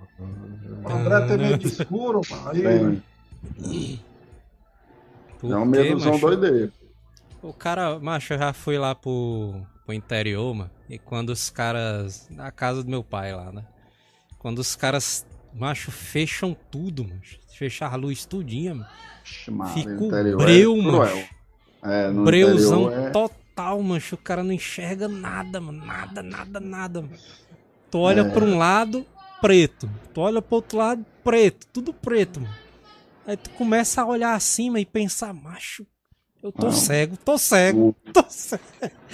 Tem 0.86 1.38
medo 1.38 1.58
de 1.58 1.68
escuro, 1.68 2.22
mano. 2.30 3.02
Por 5.40 5.52
É 5.52 5.56
um 5.58 5.66
medozão 5.66 6.14
macho? 6.14 6.26
doideiro. 6.28 6.72
O 7.42 7.52
cara, 7.54 7.98
macho, 8.00 8.34
eu 8.34 8.38
já 8.40 8.54
fui 8.54 8.78
lá 8.78 8.94
pro, 8.94 9.62
pro 9.86 9.94
interior, 9.94 10.54
mano. 10.54 10.70
E 10.90 11.00
quando 11.00 11.30
os 11.30 11.50
caras. 11.50 12.28
Na 12.30 12.52
casa 12.52 12.84
do 12.84 12.90
meu 12.90 13.04
pai 13.04 13.34
lá, 13.34 13.52
né? 13.52 13.64
Quando 14.38 14.60
os 14.60 14.76
caras, 14.76 15.26
macho, 15.54 15.90
fecham 15.92 16.56
tudo, 16.70 17.04
macho. 17.04 17.40
Fechar 17.58 17.92
a 17.94 17.96
luz 17.96 18.26
tudinha, 18.26 18.76
mano. 18.76 18.88
Maria, 19.50 19.74
Fica 19.74 19.92
o 20.04 20.08
interior 20.08 20.38
breu, 20.38 20.74
é 20.78 20.82
mano. 20.82 21.24
É, 21.84 22.12
no 22.12 22.24
Breuzão 22.24 22.92
é... 22.92 23.10
total, 23.10 23.82
mancho. 23.82 24.16
O 24.16 24.18
cara 24.20 24.44
não 24.44 24.52
enxerga 24.52 25.08
nada, 25.08 25.60
mano. 25.60 25.84
Nada, 25.84 26.22
nada, 26.22 26.60
nada. 26.60 27.02
Mano. 27.02 27.14
Tu 27.90 27.98
olha 27.98 28.22
É. 28.22 28.30
pra 28.30 28.44
um 28.44 28.58
lado, 28.58 29.06
preto. 29.42 29.90
Tu 30.14 30.22
olha 30.22 30.42
pro 30.42 30.56
outro 30.56 30.78
lado, 30.78 31.06
preto. 31.24 31.68
Tudo 31.74 31.94
preto, 31.94 32.40
mano. 32.42 32.54
Aí 33.26 33.36
tu 33.38 33.50
começa 33.52 34.02
a 34.02 34.06
olhar 34.06 34.34
acima 34.34 34.80
e 34.80 34.86
pensar, 34.86 35.34
macho, 35.34 35.86
eu 36.42 36.52
tô 36.52 36.68
Ah. 36.68 36.72
cego, 36.72 37.18
tô 37.18 37.38
cego, 37.38 37.96
tô 38.14 38.26
cego. 38.30 38.64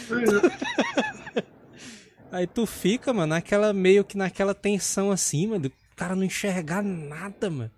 Aí 2.32 2.46
tu 2.46 2.66
fica, 2.66 3.14
mano, 3.14 3.28
naquela 3.28 3.72
meio 3.74 4.04
que 4.04 4.18
naquela 4.18 4.54
tensão 4.54 5.12
assim, 5.12 5.48
mano, 5.48 5.64
do 5.64 5.72
cara 5.96 6.16
não 6.16 6.24
enxergar 6.24 6.82
nada, 6.84 7.50
mano. 7.50 7.72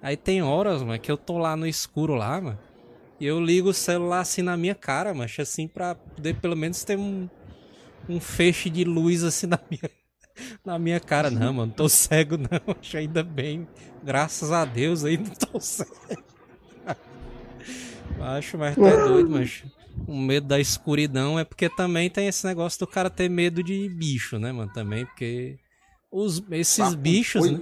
Aí 0.00 0.16
tem 0.16 0.40
horas, 0.42 0.82
mano, 0.82 0.98
que 1.00 1.10
eu 1.10 1.16
tô 1.16 1.38
lá 1.38 1.56
no 1.56 1.66
escuro 1.66 2.14
lá, 2.14 2.40
mano. 2.40 2.58
E 3.20 3.26
eu 3.26 3.40
ligo 3.40 3.70
o 3.70 3.74
celular 3.74 4.20
assim 4.20 4.42
na 4.42 4.56
minha 4.56 4.74
cara, 4.74 5.12
macho, 5.12 5.42
assim, 5.42 5.66
pra 5.66 5.96
poder 5.96 6.34
pelo 6.36 6.54
menos 6.54 6.84
ter 6.84 6.96
um, 6.96 7.28
um 8.08 8.20
feixe 8.20 8.70
de 8.70 8.84
luz 8.84 9.24
assim 9.24 9.46
na 9.48 9.58
minha, 9.68 9.90
na 10.64 10.78
minha 10.78 11.00
cara. 11.00 11.30
Não, 11.30 11.52
mano, 11.52 11.72
tô 11.74 11.88
cego 11.88 12.36
não, 12.36 12.48
macho, 12.74 12.96
ainda 12.96 13.22
bem. 13.22 13.66
Graças 14.02 14.52
a 14.52 14.64
Deus 14.64 15.04
aí 15.04 15.16
não 15.16 15.30
tô 15.30 15.58
cego. 15.60 15.92
Macho, 18.18 18.58
mas 18.58 18.74
tá 18.74 19.06
doido, 19.06 19.30
macho. 19.30 19.70
O 20.06 20.16
medo 20.16 20.46
da 20.46 20.60
escuridão 20.60 21.38
é 21.38 21.44
porque 21.44 21.68
também 21.68 22.08
tem 22.08 22.28
esse 22.28 22.46
negócio 22.46 22.78
do 22.78 22.86
cara 22.86 23.10
ter 23.10 23.28
medo 23.28 23.62
de 23.62 23.88
bicho, 23.88 24.38
né, 24.38 24.52
mano? 24.52 24.72
Também, 24.72 25.04
porque 25.06 25.58
os, 26.10 26.42
esses 26.50 26.94
bichos, 26.94 27.46
foi. 27.46 27.58
né? 27.58 27.60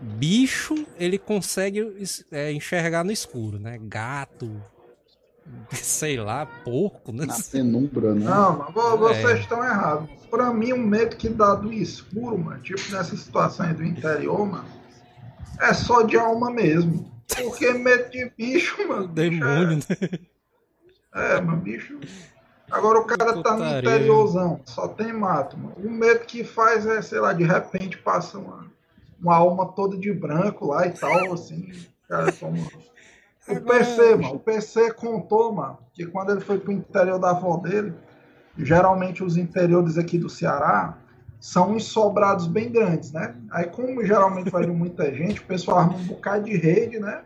Bicho, 0.00 0.86
ele 0.98 1.18
consegue 1.18 1.80
é, 2.30 2.52
enxergar 2.52 3.04
no 3.04 3.12
escuro, 3.12 3.58
né? 3.58 3.78
Gato, 3.80 4.62
sei 5.72 6.16
lá, 6.18 6.46
porco, 6.46 7.12
né? 7.12 7.26
Na 7.26 7.36
penumbra, 7.50 8.14
né? 8.14 8.24
Não, 8.24 8.58
mas 8.58 8.76
É. 8.76 8.96
vocês 8.96 9.40
estão 9.40 9.64
errados. 9.64 10.08
Pra 10.30 10.52
mim, 10.52 10.72
o 10.72 10.78
medo 10.78 11.16
que 11.16 11.28
dá 11.28 11.54
do 11.54 11.72
escuro, 11.72 12.36
mano, 12.38 12.60
tipo 12.60 12.80
nessas 12.90 13.20
situações 13.20 13.76
do 13.76 13.84
interior, 13.84 14.46
mano, 14.46 14.64
é 15.60 15.72
só 15.72 16.02
de 16.02 16.16
alma 16.16 16.50
mesmo. 16.50 17.12
Porque 17.36 17.72
medo 17.72 18.10
de 18.10 18.30
bicho, 18.36 18.86
mano. 18.88 19.08
Demônio, 19.08 19.76
né? 19.76 20.18
É, 21.14 21.40
mano, 21.40 21.60
bicho. 21.60 21.98
Agora 22.70 22.98
o 22.98 23.04
cara 23.04 23.40
tá 23.42 23.56
no 23.56 23.78
interiorzão, 23.78 24.60
só 24.64 24.88
tem 24.88 25.12
mato, 25.12 25.56
mano. 25.56 25.76
O 25.78 25.90
medo 25.90 26.20
que 26.26 26.42
faz 26.42 26.86
é, 26.86 27.00
sei 27.02 27.20
lá, 27.20 27.32
de 27.32 27.44
repente 27.44 27.98
passa 27.98 28.38
uma, 28.38 28.66
uma 29.20 29.36
alma 29.36 29.66
toda 29.72 29.96
de 29.96 30.12
branco 30.12 30.66
lá 30.66 30.86
e 30.86 30.90
tal, 30.90 31.32
assim. 31.32 31.72
Cara, 32.08 32.32
como. 32.32 32.56
O 33.48 33.60
PC, 33.60 34.16
mano, 34.16 34.34
o 34.34 34.38
PC 34.38 34.92
contou, 34.94 35.52
mano, 35.52 35.78
que 35.92 36.06
quando 36.06 36.32
ele 36.32 36.40
foi 36.40 36.58
pro 36.58 36.72
interior 36.72 37.18
da 37.18 37.30
avó 37.30 37.58
dele, 37.58 37.94
geralmente 38.56 39.22
os 39.22 39.36
interiores 39.36 39.98
aqui 39.98 40.18
do 40.18 40.30
Ceará 40.30 40.96
são 41.38 41.72
uns 41.72 41.84
sobrados 41.84 42.46
bem 42.46 42.72
grandes, 42.72 43.12
né? 43.12 43.36
Aí, 43.50 43.66
como 43.66 44.02
geralmente 44.02 44.48
vai 44.48 44.64
muita 44.66 45.12
gente, 45.14 45.40
o 45.40 45.44
pessoal 45.44 45.78
arma 45.78 45.96
um 45.96 46.04
bocado 46.04 46.44
de 46.44 46.56
rede, 46.56 46.98
né? 46.98 47.22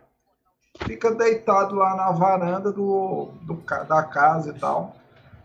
Fica 0.85 1.15
deitado 1.15 1.77
lá 1.77 1.95
na 1.95 2.11
varanda 2.11 2.73
do, 2.73 3.31
do 3.43 3.55
da 3.89 4.03
casa 4.03 4.51
e 4.51 4.59
tal. 4.59 4.97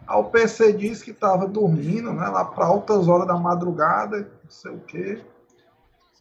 Aí 0.08 0.18
o 0.20 0.24
PC 0.24 0.74
disse 0.74 1.04
que 1.04 1.12
estava 1.12 1.48
dormindo, 1.48 2.12
né? 2.14 2.28
Lá 2.28 2.46
para 2.46 2.66
altas 2.66 3.08
horas 3.08 3.28
da 3.28 3.38
madrugada, 3.38 4.28
não 4.44 4.50
sei 4.50 4.72
o 4.72 4.80
quê. 4.80 5.22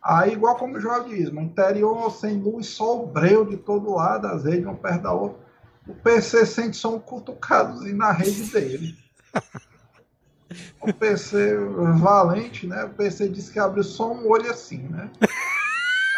Aí, 0.02 0.32
igual 0.32 0.56
como 0.56 0.76
o 0.76 0.80
João 0.80 1.08
diz, 1.08 1.30
no 1.30 1.40
interior 1.40 2.10
sem 2.10 2.36
luz, 2.38 2.66
só 2.66 3.02
o 3.02 3.06
breu 3.06 3.44
de 3.44 3.56
todo 3.56 3.94
lado, 3.94 4.26
as 4.26 4.44
redes 4.44 4.64
uma 4.64 4.74
perto 4.74 5.02
da 5.02 5.12
outra. 5.12 5.38
O 5.86 5.94
PC 5.94 6.44
sente 6.46 6.76
só 6.76 6.94
um 6.94 6.98
cutucadozinho 6.98 7.96
na 7.96 8.10
rede 8.10 8.44
dele. 8.50 8.96
O 10.80 10.92
PC 10.92 11.56
valente, 11.98 12.66
né? 12.66 12.84
O 12.84 12.90
PC 12.90 13.28
disse 13.28 13.52
que 13.52 13.58
abriu 13.58 13.82
só 13.84 14.12
um 14.12 14.28
olho 14.28 14.50
assim, 14.50 14.78
né? 14.78 15.08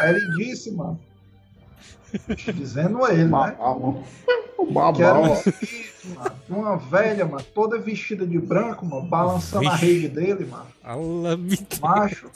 Aí 0.01 0.11
ele 0.11 0.29
disse, 0.39 0.73
mano. 0.73 0.99
Dizendo 2.55 3.07
ele, 3.07 3.25
né? 3.25 3.57
Babau, 4.71 4.93
Que 4.93 5.03
era 5.03 5.19
um 5.19 5.33
espírito, 5.35 6.09
mano. 6.15 6.35
de 6.47 6.53
Uma 6.53 6.77
velha, 6.77 7.25
mano, 7.27 7.45
toda 7.55 7.79
vestida 7.79 8.27
de 8.27 8.39
branco, 8.39 8.85
mano, 8.87 9.07
balançando 9.07 9.69
a 9.69 9.75
rede 9.75 10.09
dele, 10.09 10.47
mano. 10.47 10.67
Macho. 11.81 12.31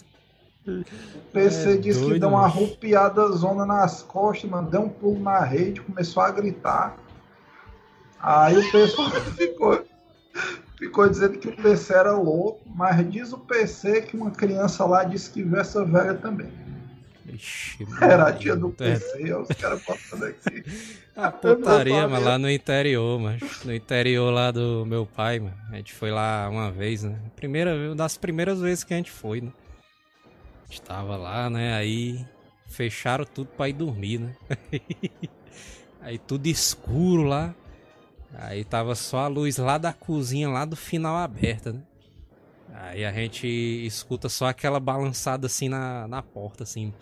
O 0.66 0.84
PC 1.32 1.74
É 1.74 1.76
disse 1.76 2.00
que 2.00 2.06
doido, 2.06 2.20
deu 2.20 2.28
uma 2.30 2.44
arrupiada 2.44 3.26
zona 3.32 3.64
nas 3.64 4.02
costas, 4.02 4.50
mano. 4.50 4.70
Deu 4.70 4.82
um 4.82 4.88
pulo 4.88 5.20
na 5.20 5.40
rede, 5.40 5.80
começou 5.80 6.22
a 6.22 6.30
gritar. 6.30 6.98
Aí 8.20 8.56
o 8.58 8.70
pessoal 8.70 9.10
ficou, 9.36 9.84
ficou 10.78 11.08
dizendo 11.08 11.38
que 11.38 11.48
o 11.48 11.56
PC 11.56 11.94
era 11.94 12.12
louco, 12.12 12.60
mas 12.74 13.08
diz 13.10 13.32
o 13.32 13.38
PC 13.38 14.02
que 14.02 14.16
uma 14.16 14.30
criança 14.30 14.84
lá 14.84 15.04
disse 15.04 15.30
que 15.30 15.42
viu 15.42 15.58
essa 15.58 15.84
velha 15.84 16.14
também. 16.14 16.52
Ixi, 17.32 17.86
Era 18.00 18.28
a 18.28 18.32
tia 18.32 18.56
do 18.56 18.68
é. 18.68 18.72
PC, 18.72 19.16
aí 19.16 19.32
os 19.34 19.48
caras 19.48 19.82
botando 19.84 20.24
aqui. 20.24 20.64
A 21.14 21.30
putaria, 21.30 21.94
Eu 21.94 22.02
não 22.02 22.10
mas 22.10 22.24
lá 22.24 22.38
no 22.38 22.50
interior, 22.50 23.20
mas 23.20 23.64
no 23.64 23.74
interior 23.74 24.30
lá 24.30 24.50
do 24.50 24.84
meu 24.86 25.06
pai, 25.06 25.38
mano. 25.38 25.56
A 25.70 25.76
gente 25.76 25.92
foi 25.92 26.10
lá 26.10 26.48
uma 26.48 26.70
vez, 26.70 27.02
né? 27.02 27.16
Primeira, 27.36 27.74
uma 27.74 27.94
das 27.94 28.16
primeiras 28.16 28.60
vezes 28.60 28.82
que 28.82 28.94
a 28.94 28.96
gente 28.96 29.10
foi, 29.10 29.40
né? 29.40 29.52
A 30.68 30.72
gente 30.72 30.82
tava 30.82 31.16
lá, 31.16 31.48
né? 31.48 31.74
Aí 31.74 32.26
fecharam 32.66 33.24
tudo 33.24 33.48
pra 33.56 33.68
ir 33.68 33.72
dormir, 33.72 34.18
né? 34.18 34.36
Aí 36.00 36.18
tudo 36.18 36.46
escuro 36.46 37.22
lá. 37.22 37.54
Aí 38.34 38.64
tava 38.64 38.94
só 38.94 39.20
a 39.20 39.26
luz 39.26 39.56
lá 39.56 39.78
da 39.78 39.92
cozinha, 39.92 40.48
lá 40.48 40.64
do 40.66 40.76
final 40.76 41.16
aberta, 41.16 41.72
né? 41.72 41.80
Aí 42.74 43.04
a 43.04 43.12
gente 43.12 43.46
escuta 43.46 44.28
só 44.28 44.46
aquela 44.46 44.78
balançada 44.78 45.46
assim 45.46 45.68
na, 45.68 46.06
na 46.06 46.22
porta, 46.22 46.62
assim. 46.62 46.92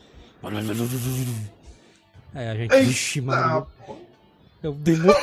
Aí 2.32 2.48
a 2.48 2.54
gente, 2.54 2.76
vixe, 2.80 3.20
mano. 3.20 3.66
O 4.62 4.72
demônio. 4.72 5.14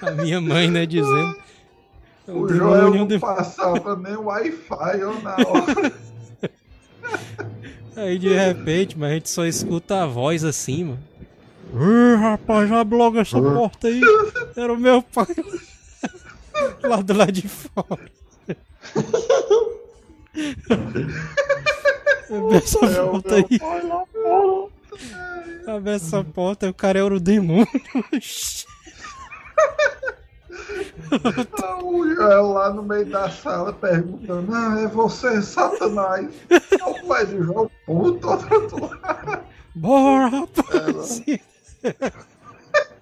a 0.00 0.10
minha 0.10 0.40
mãe, 0.40 0.70
né, 0.70 0.86
dizendo. 0.86 1.36
O, 2.26 2.40
o 2.40 2.48
Joel 2.48 2.94
não 2.94 3.20
passava 3.20 3.96
nem 3.96 4.16
Wi-Fi 4.16 4.98
na 5.22 5.36
hora. 5.46 6.11
Aí 7.94 8.18
de 8.18 8.28
repente, 8.32 8.98
mas 8.98 9.10
a 9.10 9.14
gente 9.14 9.30
só 9.30 9.44
escuta 9.44 10.02
a 10.02 10.06
voz 10.06 10.44
assim, 10.44 10.84
mano. 10.84 10.98
Ih, 11.74 12.16
rapaz, 12.16 12.68
já 12.68 12.84
bloga 12.84 13.20
essa 13.20 13.40
porta 13.40 13.88
aí. 13.88 14.00
Era 14.56 14.72
o 14.72 14.78
meu 14.78 15.02
pai. 15.02 15.26
lá 16.82 17.00
do 17.00 17.14
lado 17.14 17.32
de 17.32 17.48
fora. 17.48 18.10
Abre 22.30 22.56
essa 22.56 22.86
é 22.86 23.04
porta 23.04 23.34
aí. 23.36 23.60
Abre 25.66 25.92
essa 25.92 26.24
porta, 26.24 26.68
o 26.68 26.74
cara 26.74 26.98
era 26.98 27.14
o 27.14 27.20
demônio. 27.20 27.66
O 31.82 32.14
Joel 32.14 32.52
lá 32.52 32.70
no 32.70 32.82
meio 32.82 33.06
da 33.06 33.30
sala 33.30 33.72
perguntando: 33.72 34.54
Ah, 34.54 34.80
é 34.80 34.86
você, 34.86 35.42
Satanás? 35.42 36.28
É 36.50 36.84
o 36.84 37.06
pai 37.06 37.26
do 37.26 37.42
João, 37.44 37.70
puto, 37.86 38.28
outro 38.28 38.80
lado. 38.80 39.42
Bora, 39.74 40.26
rapaz! 40.28 41.22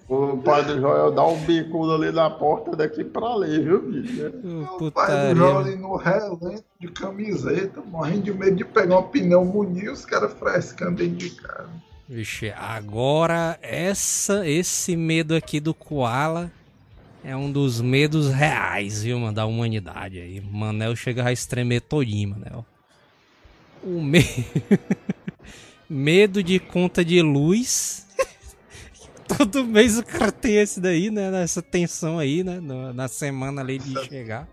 O 0.07 0.35
pai 0.39 0.65
do 0.65 0.77
Joel 0.77 1.11
dá 1.11 1.25
um 1.25 1.39
bicudo 1.45 1.93
ali 1.93 2.11
na 2.11 2.29
porta 2.29 2.75
daqui 2.75 3.01
pra 3.01 3.27
ali, 3.27 3.63
viu, 3.63 3.81
bicho? 3.81 4.33
O 4.77 4.91
pai 4.91 5.29
do 5.29 5.37
Joel 5.37 5.59
ali 5.59 5.75
no 5.77 5.95
relento 5.95 6.65
de 6.79 6.89
camiseta, 6.89 7.81
morrendo 7.81 8.23
de 8.23 8.33
medo 8.33 8.57
de 8.57 8.65
pegar 8.65 8.97
uma 8.97 9.03
pneumonia 9.03 9.85
e 9.85 9.89
os 9.89 10.05
caras 10.05 10.33
frescando 10.33 10.97
dentro 10.97 11.15
de 11.15 11.29
casa. 11.29 11.69
Vixe, 12.09 12.51
agora 12.57 13.57
essa, 13.61 14.45
esse 14.45 14.97
medo 14.97 15.33
aqui 15.33 15.61
do 15.61 15.73
Koala 15.73 16.51
é 17.23 17.35
um 17.35 17.51
dos 17.51 17.81
medos 17.81 18.29
reais, 18.29 19.03
viu, 19.03 19.19
mano, 19.19 19.33
da 19.33 19.45
humanidade 19.45 20.19
aí. 20.19 20.41
Manel 20.41 20.95
chega 20.95 21.25
a 21.25 21.31
estremer 21.31 21.81
todinho, 21.81 22.29
Manel. 22.29 22.65
O 23.83 24.01
me... 24.01 24.21
medo 25.89 26.41
de 26.41 26.59
conta 26.59 27.03
de 27.03 27.21
luz 27.21 28.07
todo 29.27 29.65
mês 29.65 29.97
o 29.97 30.05
cara 30.05 30.31
tem 30.31 30.57
esse 30.57 30.79
daí, 30.79 31.09
né? 31.09 31.29
Nessa 31.29 31.61
tensão 31.61 32.17
aí, 32.17 32.43
né? 32.43 32.59
Na 32.93 33.07
semana 33.07 33.61
ali 33.61 33.77
de 33.77 33.93
chegar. 34.05 34.47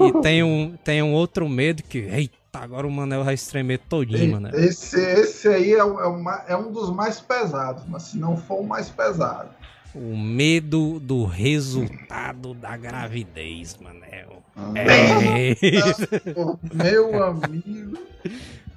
E 0.00 0.22
tem 0.22 0.42
um, 0.42 0.76
tem 0.84 1.02
um 1.02 1.12
outro 1.12 1.48
medo 1.48 1.82
que, 1.82 1.98
eita, 1.98 2.34
agora 2.54 2.86
o 2.86 2.90
Manel 2.90 3.24
vai 3.24 3.34
estremer 3.34 3.80
todinho, 3.88 4.32
mano. 4.32 4.48
Esse, 4.54 5.00
esse 5.00 5.48
aí 5.48 5.72
é, 5.72 5.78
é, 5.78 5.84
uma, 5.84 6.44
é 6.46 6.56
um 6.56 6.70
dos 6.70 6.90
mais 6.90 7.20
pesados, 7.20 7.84
mas 7.88 8.04
se 8.04 8.18
não 8.18 8.36
for 8.36 8.60
o 8.60 8.66
mais 8.66 8.88
pesado. 8.88 9.50
O 9.94 10.16
medo 10.16 10.98
do 10.98 11.24
resultado 11.24 12.52
da 12.54 12.76
gravidez, 12.76 13.76
Manel. 13.80 14.42
Ah. 14.56 14.72
É. 14.76 15.54
Meu 16.74 17.22
amigo. 17.22 17.98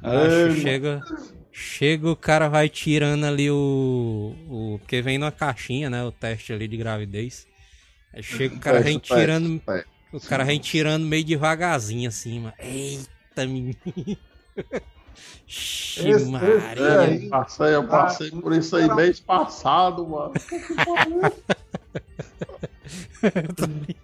Acho, 0.03 0.61
chega, 0.61 1.01
Chega, 1.59 2.11
o 2.11 2.15
cara 2.15 2.47
vai 2.47 2.69
tirando 2.69 3.25
ali 3.25 3.49
o. 3.49 4.35
o 4.47 4.77
porque 4.77 5.01
vem 5.01 5.17
numa 5.17 5.31
caixinha, 5.31 5.89
né? 5.89 6.03
O 6.03 6.11
teste 6.11 6.53
ali 6.53 6.67
de 6.67 6.77
gravidez. 6.77 7.47
Aí 8.13 8.21
chega 8.21 8.55
o 8.55 8.59
cara 8.59 8.79
vem 8.79 8.99
tirando. 8.99 9.59
O 10.13 10.19
cara 10.19 10.43
vem 10.43 10.59
tirando 10.59 11.03
meio 11.03 11.25
devagarzinho 11.25 12.09
assim, 12.09 12.41
mano. 12.41 12.53
Eita, 12.59 13.47
menino. 13.47 13.75
Maria. 16.29 17.23
Eu 17.23 17.29
passei, 17.29 17.75
eu 17.75 17.87
passei 17.87 18.31
por 18.31 18.53
isso 18.53 18.75
aí 18.75 18.93
mês 18.93 19.19
passado, 19.19 20.07
mano. 20.07 20.33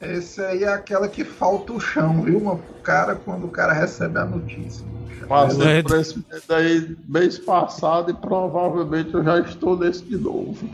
Esse 0.00 0.42
aí 0.42 0.64
é 0.64 0.68
aquela 0.68 1.08
que 1.08 1.24
falta 1.24 1.72
o 1.72 1.80
chão, 1.80 2.22
viu, 2.22 2.40
mano? 2.40 2.62
O 2.70 2.82
cara 2.82 3.14
quando 3.14 3.46
o 3.46 3.50
cara 3.50 3.72
recebe 3.72 4.18
a 4.18 4.24
notícia. 4.24 4.84
Passei 5.28 5.78
é. 5.78 5.82
por 5.82 5.98
esse 5.98 6.18
medo 6.18 6.54
aí 6.54 6.96
mês 7.08 7.38
passado 7.38 8.10
e 8.10 8.14
provavelmente 8.14 9.14
eu 9.14 9.22
já 9.22 9.38
estou 9.38 9.78
nesse 9.78 10.04
de 10.04 10.16
novo. 10.16 10.68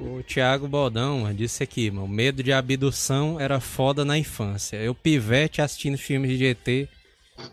O 0.00 0.22
Thiago 0.22 0.66
Baldão 0.66 1.32
disse 1.32 1.62
aqui, 1.62 1.90
mano, 1.90 2.06
o 2.06 2.08
medo 2.08 2.42
de 2.42 2.52
abdução 2.52 3.38
era 3.38 3.60
foda 3.60 4.04
na 4.04 4.18
infância. 4.18 4.76
Eu 4.76 4.94
pivete 4.94 5.62
assistindo 5.62 5.96
filmes 5.96 6.36
de 6.36 6.46
ET 6.46 6.88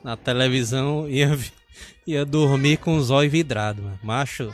na 0.04 0.16
televisão 0.18 1.08
ia, 1.10 1.38
ia 2.06 2.26
dormir 2.26 2.78
com 2.78 2.98
os 2.98 3.10
olhos 3.10 3.32
vidrados, 3.32 3.84
mano. 3.84 4.00
Macho, 4.04 4.52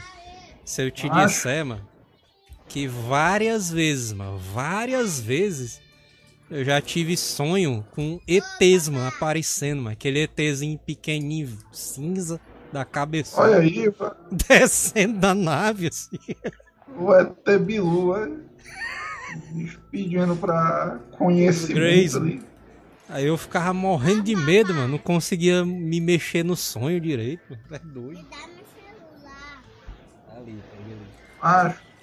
se 0.65 0.83
eu 0.83 0.91
te 0.91 1.07
Macho. 1.07 1.27
disser, 1.27 1.65
mano, 1.65 1.87
que 2.67 2.87
várias 2.87 3.69
vezes, 3.69 4.13
mano, 4.13 4.37
várias 4.37 5.19
vezes 5.19 5.81
eu 6.49 6.63
já 6.63 6.79
tive 6.79 7.17
sonho 7.17 7.85
com 7.91 8.19
ETs, 8.27 8.87
mano, 8.89 9.07
aparecendo, 9.07 9.81
mano. 9.81 9.93
Aquele 9.93 10.19
ETzinho 10.23 10.77
pequenininho, 10.77 11.57
cinza, 11.71 12.39
da 12.71 12.85
cabeça. 12.85 13.41
Olha 13.41 13.57
aí, 13.57 13.91
mano. 13.99 14.15
Descendo 14.31 15.19
da 15.19 15.33
nave, 15.33 15.87
assim. 15.87 16.17
O 16.95 17.13
ET 17.13 17.59
Bilu, 17.59 18.15
é? 18.15 18.31
Pedindo 19.89 20.35
pra 20.35 20.99
conhecimento 21.17 21.73
Grace, 21.75 22.17
ali. 22.17 22.41
Aí 23.13 23.27
eu 23.27 23.37
ficava 23.37 23.71
morrendo 23.73 24.23
de 24.23 24.35
medo, 24.35 24.73
mano. 24.73 24.87
Não 24.87 24.97
conseguia 24.97 25.63
me 25.63 26.01
mexer 26.01 26.43
no 26.43 26.55
sonho 26.55 26.99
direito. 26.99 27.57
É 27.71 27.79
doido. 27.79 28.25
Ali, 30.35 30.59
ali. 30.79 30.97
Acho 31.41 31.93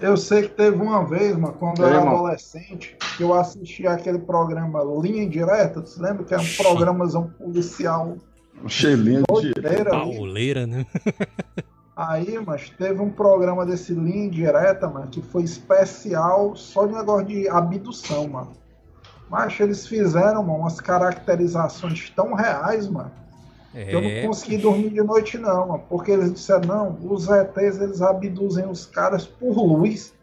eu 0.00 0.16
sei 0.16 0.42
que 0.42 0.48
teve 0.50 0.76
uma 0.76 1.04
vez, 1.04 1.36
mano, 1.36 1.54
quando 1.58 1.80
eu 1.80 1.88
era 1.88 2.02
adolescente, 2.02 2.96
que 3.16 3.22
eu 3.22 3.32
assisti 3.32 3.86
aquele 3.86 4.18
programa 4.18 4.82
Linha 5.02 5.28
Direta. 5.28 5.80
Você 5.80 6.00
lembra 6.00 6.24
que 6.24 6.34
era 6.34 6.42
um 6.42 6.56
programazão 6.56 7.30
policial? 7.38 8.16
Cheirinho 8.68 9.22
de 9.22 9.84
pauleira, 9.84 10.66
né? 10.66 10.86
Aí, 11.96 12.38
mas 12.46 12.68
teve 12.70 13.00
um 13.00 13.10
programa 13.10 13.64
desse 13.64 13.94
Linha 13.94 14.30
Direta, 14.30 14.86
mano, 14.86 15.08
que 15.08 15.22
foi 15.22 15.44
especial 15.44 16.54
só 16.54 16.86
de 16.86 16.94
negócio 16.94 17.26
de 17.26 17.48
abdução, 17.48 18.28
mano. 18.28 18.52
Mas 19.28 19.58
eles 19.58 19.86
fizeram, 19.86 20.42
mano, 20.42 20.60
umas 20.60 20.80
caracterizações 20.80 22.10
tão 22.10 22.34
reais, 22.34 22.88
mano 22.88 23.10
é. 23.76 23.94
Eu 23.94 24.00
não 24.00 24.08
é. 24.08 24.26
consegui 24.26 24.56
dormir 24.56 24.88
de 24.88 25.02
noite, 25.02 25.36
não, 25.36 25.78
porque 25.86 26.10
eles 26.10 26.32
disseram, 26.32 26.62
não, 26.62 26.98
os 27.12 27.28
ETs 27.28 27.78
eles 27.78 28.00
abduzem 28.00 28.66
os 28.66 28.86
caras 28.86 29.26
por 29.26 29.54
luz. 29.54 30.14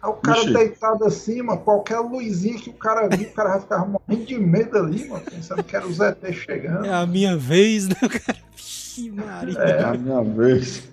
Aí 0.00 0.08
o 0.08 0.14
cara 0.14 0.38
Vixe. 0.38 0.52
deitado 0.52 1.04
assim, 1.04 1.42
mano, 1.42 1.60
qualquer 1.62 1.98
luzinha 1.98 2.56
que 2.60 2.70
o 2.70 2.74
cara 2.74 3.08
viu, 3.08 3.28
o 3.28 3.32
cara 3.32 3.48
vai 3.50 3.60
ficar 3.60 3.78
morrendo 3.84 4.24
de 4.24 4.38
medo 4.38 4.78
ali, 4.78 5.08
mano, 5.08 5.24
pensando 5.24 5.64
que 5.64 5.74
era 5.74 5.84
os 5.84 5.98
ETs 5.98 6.36
chegando. 6.36 6.86
É 6.86 6.94
a 6.94 7.04
minha 7.04 7.36
vez, 7.36 7.88
né, 7.88 7.96
cara? 7.96 8.38
Vixe, 8.54 9.10
Maria. 9.10 9.58
É 9.58 9.82
a 9.82 9.94
minha 9.94 10.22
vez. 10.22 10.88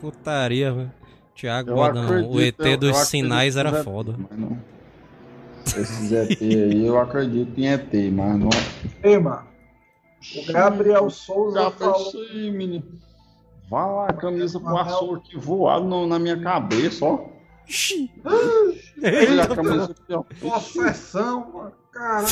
Putaria, 0.00 0.72
mano. 0.74 0.92
Tiago, 1.36 1.72
o 1.72 2.40
ET 2.40 2.58
dos 2.80 2.96
sinais 3.06 3.56
era 3.56 3.84
foda. 3.84 4.16
Não. 4.36 4.58
Esses 5.66 6.12
ET 6.12 6.40
aí, 6.40 6.86
eu 6.86 6.98
acredito 6.98 7.58
em 7.58 7.68
ET, 7.68 7.92
mas 8.12 8.38
não. 8.38 8.50
Ei, 9.02 9.18
mano. 9.18 9.48
O 10.36 10.52
Gabriel 10.52 11.08
Souza 11.08 11.62
Gabriel, 11.62 11.92
falou. 11.94 12.08
Isso 12.08 12.18
aí, 12.18 12.50
menino. 12.50 13.00
Vai 13.70 13.86
lá, 13.86 14.06
a 14.08 14.12
camisa 14.12 14.58
passou 14.58 15.14
aqui 15.14 15.38
voado 15.38 15.84
no, 15.84 16.06
na 16.06 16.18
minha 16.18 16.40
cabeça, 16.40 17.04
ó. 17.04 17.28
Eita, 19.00 19.42
a 19.44 19.56
camisa 19.56 19.92
aqui, 19.92 20.12
ó. 20.12 20.22
Possessão, 20.22 21.52
mano. 21.52 21.72
Caralho. 21.92 22.26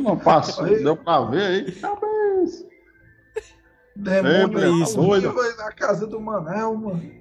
Não 0.00 0.18
passou, 0.18 0.66
deu 0.66 0.96
pra 0.96 1.20
ver 1.22 1.42
aí. 1.42 1.72
Cabeça. 1.72 2.66
Demônio 3.94 4.58
é 4.58 4.70
isso, 4.82 4.96
doido. 4.96 5.34
na 5.56 5.72
casa 5.72 6.06
do 6.06 6.20
Manel, 6.20 6.74
mano. 6.74 7.12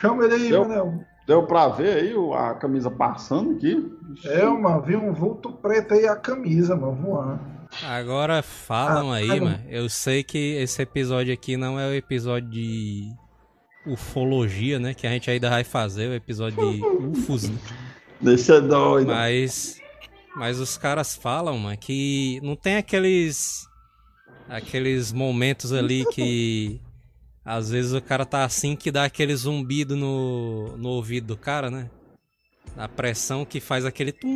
Chama 0.00 0.24
ele 0.24 0.34
aí, 0.34 0.48
deu, 0.48 0.66
Manel. 0.66 1.04
Deu 1.30 1.44
pra 1.44 1.68
ver 1.68 1.96
aí 1.96 2.12
a 2.34 2.54
camisa 2.54 2.90
passando 2.90 3.52
aqui? 3.52 3.88
É, 4.24 4.44
mano, 4.46 4.82
vi 4.82 4.96
um 4.96 5.12
vulto 5.12 5.52
preto 5.52 5.94
aí 5.94 6.04
a 6.04 6.16
camisa, 6.16 6.74
mano, 6.74 6.96
voando. 6.96 7.40
Agora 7.84 8.42
falam 8.42 9.12
ah, 9.12 9.14
aí, 9.14 9.40
mano. 9.40 9.60
Eu 9.68 9.88
sei 9.88 10.24
que 10.24 10.56
esse 10.56 10.82
episódio 10.82 11.32
aqui 11.32 11.56
não 11.56 11.78
é 11.78 11.88
o 11.88 11.94
episódio 11.94 12.50
de 12.50 13.12
ufologia, 13.86 14.80
né? 14.80 14.92
Que 14.92 15.06
a 15.06 15.10
gente 15.10 15.30
ainda 15.30 15.48
vai 15.48 15.62
fazer, 15.62 16.08
o 16.08 16.14
episódio 16.14 16.58
de 16.58 16.82
UFOs, 17.16 17.48
né? 17.48 17.56
Deixa 18.20 18.60
doido. 18.60 19.06
Mas, 19.06 19.80
mas 20.34 20.58
os 20.58 20.76
caras 20.76 21.14
falam, 21.14 21.56
mano, 21.56 21.78
que 21.78 22.40
não 22.42 22.56
tem 22.56 22.74
aqueles 22.74 23.68
aqueles 24.48 25.12
momentos 25.12 25.72
ali 25.72 26.04
que 26.06 26.80
às 27.44 27.70
vezes 27.70 27.92
o 27.92 28.00
cara 28.00 28.26
tá 28.26 28.44
assim 28.44 28.76
que 28.76 28.90
dá 28.90 29.04
aquele 29.04 29.34
zumbido 29.34 29.96
no, 29.96 30.76
no 30.76 30.88
ouvido 30.90 31.28
do 31.28 31.36
cara, 31.36 31.70
né? 31.70 31.90
A 32.76 32.88
pressão 32.88 33.44
que 33.44 33.60
faz 33.60 33.84
aquele 33.84 34.12
tum 34.12 34.28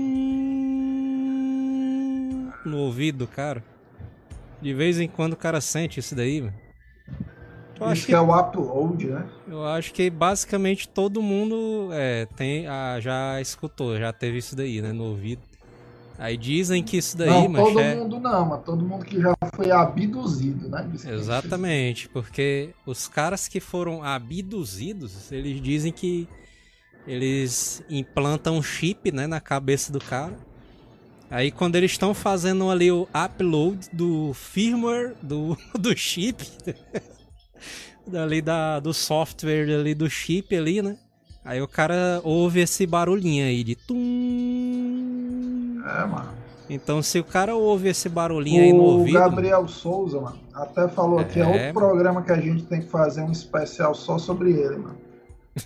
no 2.64 2.78
ouvido 2.78 3.18
do 3.18 3.26
cara. 3.26 3.62
De 4.60 4.72
vez 4.72 4.98
em 4.98 5.06
quando 5.06 5.34
o 5.34 5.36
cara 5.36 5.60
sente 5.60 6.00
isso 6.00 6.14
daí, 6.14 6.40
mano. 6.40 6.64
Eu 7.78 7.86
Isso 7.86 7.92
acho 7.92 8.06
que 8.06 8.14
é 8.14 8.20
o 8.20 8.38
upload, 8.38 9.06
né? 9.06 9.28
Eu 9.48 9.66
acho 9.66 9.92
que 9.92 10.08
basicamente 10.08 10.88
todo 10.88 11.20
mundo 11.20 11.90
é, 11.92 12.26
tem, 12.36 12.66
ah, 12.68 12.98
já 13.00 13.40
escutou, 13.40 13.98
já 13.98 14.12
teve 14.12 14.38
isso 14.38 14.54
daí, 14.54 14.80
né, 14.80 14.92
no 14.92 15.04
ouvido. 15.04 15.42
Aí 16.16 16.36
dizem 16.36 16.82
que 16.82 16.96
isso 16.96 17.16
daí, 17.16 17.28
não, 17.28 17.48
mas 17.48 17.64
todo 17.64 17.80
é... 17.80 17.96
mundo 17.96 18.20
não, 18.20 18.46
mas 18.46 18.62
todo 18.64 18.84
mundo 18.84 19.04
que 19.04 19.20
já 19.20 19.34
foi 19.54 19.70
abduzido, 19.70 20.68
né? 20.68 20.88
Que 20.90 21.08
Exatamente, 21.08 22.08
porque 22.08 22.70
os 22.86 23.08
caras 23.08 23.48
que 23.48 23.58
foram 23.58 24.02
abduzidos, 24.02 25.32
eles 25.32 25.60
dizem 25.60 25.90
que 25.90 26.28
eles 27.06 27.82
implantam 27.90 28.56
um 28.56 28.62
chip, 28.62 29.10
né, 29.12 29.26
na 29.26 29.40
cabeça 29.40 29.92
do 29.92 29.98
cara. 29.98 30.38
Aí 31.30 31.50
quando 31.50 31.74
eles 31.76 31.90
estão 31.90 32.14
fazendo 32.14 32.70
ali 32.70 32.92
o 32.92 33.08
upload 33.12 33.88
do 33.92 34.32
firmware 34.34 35.14
do, 35.20 35.56
do 35.78 35.96
chip, 35.96 36.46
dali 38.06 38.40
da, 38.40 38.78
do 38.78 38.94
software 38.94 39.68
ali 39.68 39.94
do 39.94 40.08
chip 40.08 40.54
ali, 40.54 40.80
né? 40.80 40.96
Aí 41.44 41.60
o 41.60 41.68
cara 41.68 42.20
ouve 42.24 42.60
esse 42.60 42.86
barulhinho 42.86 43.44
aí 43.44 43.62
de 43.62 43.74
tum. 43.74 45.13
É, 45.84 46.06
mano. 46.06 46.32
Então 46.68 47.02
se 47.02 47.18
o 47.18 47.24
cara 47.24 47.54
ouve 47.54 47.88
esse 47.88 48.08
barulhinho 48.08 48.62
aí 48.62 48.72
no 48.72 48.78
O 48.80 48.98
ouvido, 48.98 49.18
Gabriel 49.18 49.68
Souza, 49.68 50.18
mano, 50.20 50.40
até 50.54 50.88
falou 50.88 51.18
aqui, 51.18 51.38
é 51.38 51.42
É, 51.42 51.46
outro 51.46 51.60
mano. 51.60 51.74
programa 51.74 52.22
que 52.22 52.32
a 52.32 52.40
gente 52.40 52.64
tem 52.64 52.80
que 52.80 52.88
fazer 52.88 53.22
um 53.22 53.30
especial 53.30 53.94
só 53.94 54.16
sobre 54.18 54.52
ele, 54.52 54.76
mano. 54.76 54.96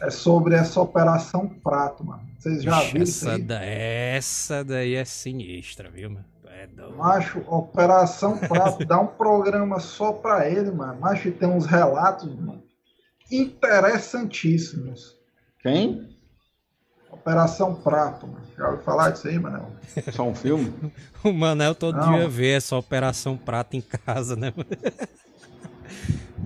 É 0.03 0.11
sobre 0.11 0.55
essa 0.57 0.81
Operação 0.81 1.49
Prato, 1.49 2.05
mano. 2.05 2.23
Vocês 2.39 2.63
já 2.63 2.79
Ixi, 2.83 2.93
viram 2.93 3.05
isso 3.05 3.25
essa, 3.27 3.37
aí? 3.37 3.43
da- 3.43 3.65
essa 3.65 4.65
daí 4.65 4.95
é 4.95 5.05
sinistra, 5.05 5.89
viu, 5.89 6.11
mano? 6.11 6.25
É 6.61 6.67
doido. 6.67 6.97
Macho, 6.97 7.41
Operação 7.47 8.37
Prato, 8.37 8.85
dá 8.85 8.99
um 9.01 9.07
programa 9.07 9.79
só 9.79 10.13
pra 10.13 10.49
ele, 10.51 10.73
mano. 10.73 11.01
Macho, 11.01 11.31
tem 11.31 11.49
uns 11.49 11.65
relatos, 11.65 12.29
mano, 12.35 12.61
interessantíssimos. 13.31 15.17
Quem? 15.63 16.09
Operação 17.11 17.75
Prato, 17.75 18.27
mano. 18.27 18.41
Já 18.57 18.67
ouviu 18.69 18.83
falar 18.83 19.11
disso 19.11 19.29
aí, 19.29 19.39
mano? 19.39 19.67
Só 20.13 20.25
um 20.25 20.35
filme? 20.35 20.73
O 21.25 21.33
Manel 21.33 21.75
todo 21.75 21.97
Não. 21.97 22.13
dia 22.13 22.29
vê 22.29 22.53
essa 22.53 22.77
Operação 22.77 23.37
Prata 23.37 23.77
em 23.77 23.81
casa, 23.81 24.37
né? 24.37 24.53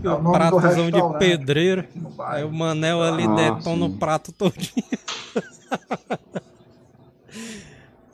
É 0.03 0.09
o 0.09 0.21
nome 0.23 0.37
pratozão 0.37 0.91
de 0.91 1.19
pedreiro. 1.19 1.85
no 1.95 2.15
Aí 2.23 2.45
o 2.45 2.53
Manel 2.53 3.03
ali 3.03 3.25
Ah, 3.25 3.35
detona 3.35 3.87
sim. 3.87 3.95
o 3.95 3.99
prato 3.99 4.33
todinho. 4.33 4.85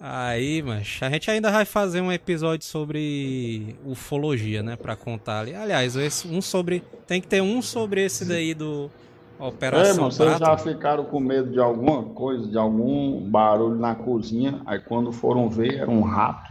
Aí, 0.01 0.63
mas 0.63 0.99
a 1.03 1.11
gente 1.11 1.29
ainda 1.31 1.51
vai 1.51 1.65
fazer 1.65 2.01
um 2.01 2.13
episódio 2.13 2.65
sobre 2.65 3.77
ufologia, 3.85 4.63
né? 4.63 4.77
Pra 4.77 4.95
contar 4.95 5.41
ali. 5.41 5.55
Aliás, 5.55 5.97
um 6.25 6.41
sobre. 6.41 6.85
Tem 7.07 7.21
que 7.21 7.27
ter 7.27 7.43
um 7.43 7.61
sobre 7.61 8.05
esse 8.05 8.25
daí 8.25 8.55
do 8.55 8.89
É, 9.41 9.45
Operação 9.45 9.97
mano, 9.97 10.13
vocês 10.13 10.37
Prato. 10.37 10.45
já 10.47 10.57
ficaram 10.59 11.05
com 11.05 11.21
medo 11.21 11.51
de 11.51 11.61
alguma 11.61 12.03
coisa, 12.03 12.47
de 12.49 12.59
algum 12.59 13.21
barulho 13.31 13.77
na 13.79 13.95
cozinha, 13.95 14.61
aí 14.67 14.81
quando 14.81 15.13
foram 15.13 15.49
ver 15.49 15.77
era 15.79 15.91
um 15.91 16.01
rato. 16.03 16.49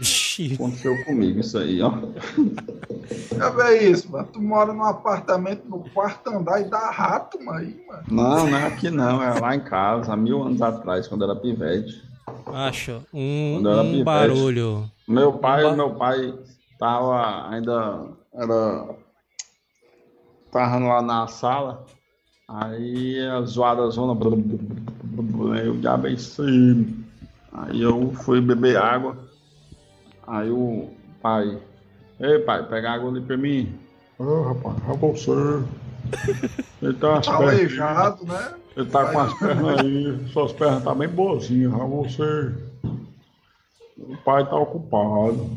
Ixi, 0.00 0.54
Aconteceu 0.54 1.04
comigo 1.04 1.38
isso 1.38 1.56
aí, 1.56 1.80
ó. 1.80 1.90
Vê 3.56 3.88
isso, 3.90 4.10
mano. 4.10 4.28
Tu 4.32 4.42
mora 4.42 4.72
num 4.72 4.82
apartamento 4.84 5.68
no 5.68 5.78
quarto 5.90 6.30
andar 6.30 6.60
e 6.60 6.64
dá 6.68 6.90
rato, 6.90 7.38
mano. 7.44 7.58
Aí, 7.60 7.80
mano. 7.86 8.02
Não, 8.10 8.46
não 8.48 8.58
é 8.58 8.66
aqui 8.66 8.90
não, 8.90 9.22
é 9.22 9.38
lá 9.38 9.54
em 9.54 9.60
casa, 9.60 10.12
há 10.12 10.16
mil 10.16 10.42
anos 10.42 10.60
atrás, 10.60 11.06
quando 11.06 11.22
era 11.24 11.36
pivete. 11.36 12.02
acho. 12.46 13.02
Um, 13.14 13.58
um 13.64 13.82
pivete. 13.82 14.04
barulho. 14.04 14.90
Meu 15.06 15.34
pai, 15.34 15.62
Ba- 15.62 15.76
meu 15.76 15.90
pai 15.94 16.34
tava 16.78 17.48
ainda 17.50 18.06
era 18.34 18.86
tava 20.54 20.78
lá 20.78 21.02
na 21.02 21.26
sala, 21.26 21.84
aí 22.46 23.20
a 23.26 23.40
zoada 23.42 23.90
zona, 23.90 24.16
aí 25.52 25.68
o 25.68 25.76
diabo 25.76 26.06
é 26.06 26.12
isso 26.12 26.42
aí. 26.42 26.86
Aí 27.52 27.82
eu 27.82 28.12
fui 28.22 28.40
beber 28.40 28.76
água. 28.76 29.16
Aí 30.26 30.48
o 30.50 30.90
pai, 31.20 31.58
ei 32.20 32.38
pai, 32.38 32.62
pega 32.68 32.92
água 32.92 33.10
ali 33.10 33.20
pra 33.20 33.36
mim. 33.36 33.74
Ô 34.16 34.42
rapaz, 34.42 34.76
é 34.88 34.96
você. 34.96 35.30
Ele 36.80 36.94
tá, 36.94 37.18
as 37.18 37.26
pernas, 37.26 37.48
Aleijado, 37.48 38.24
né? 38.24 38.54
ele 38.76 38.90
tá 38.90 39.10
com 39.10 39.18
as 39.18 39.34
pernas 39.34 39.80
aí, 39.80 40.28
suas 40.32 40.52
pernas 40.52 40.84
tá 40.84 40.94
bem 40.94 41.08
boazinhas, 41.08 41.72
é 41.72 41.76
você. 41.76 42.54
O 43.98 44.16
pai 44.24 44.48
tá 44.48 44.56
ocupado. 44.56 45.50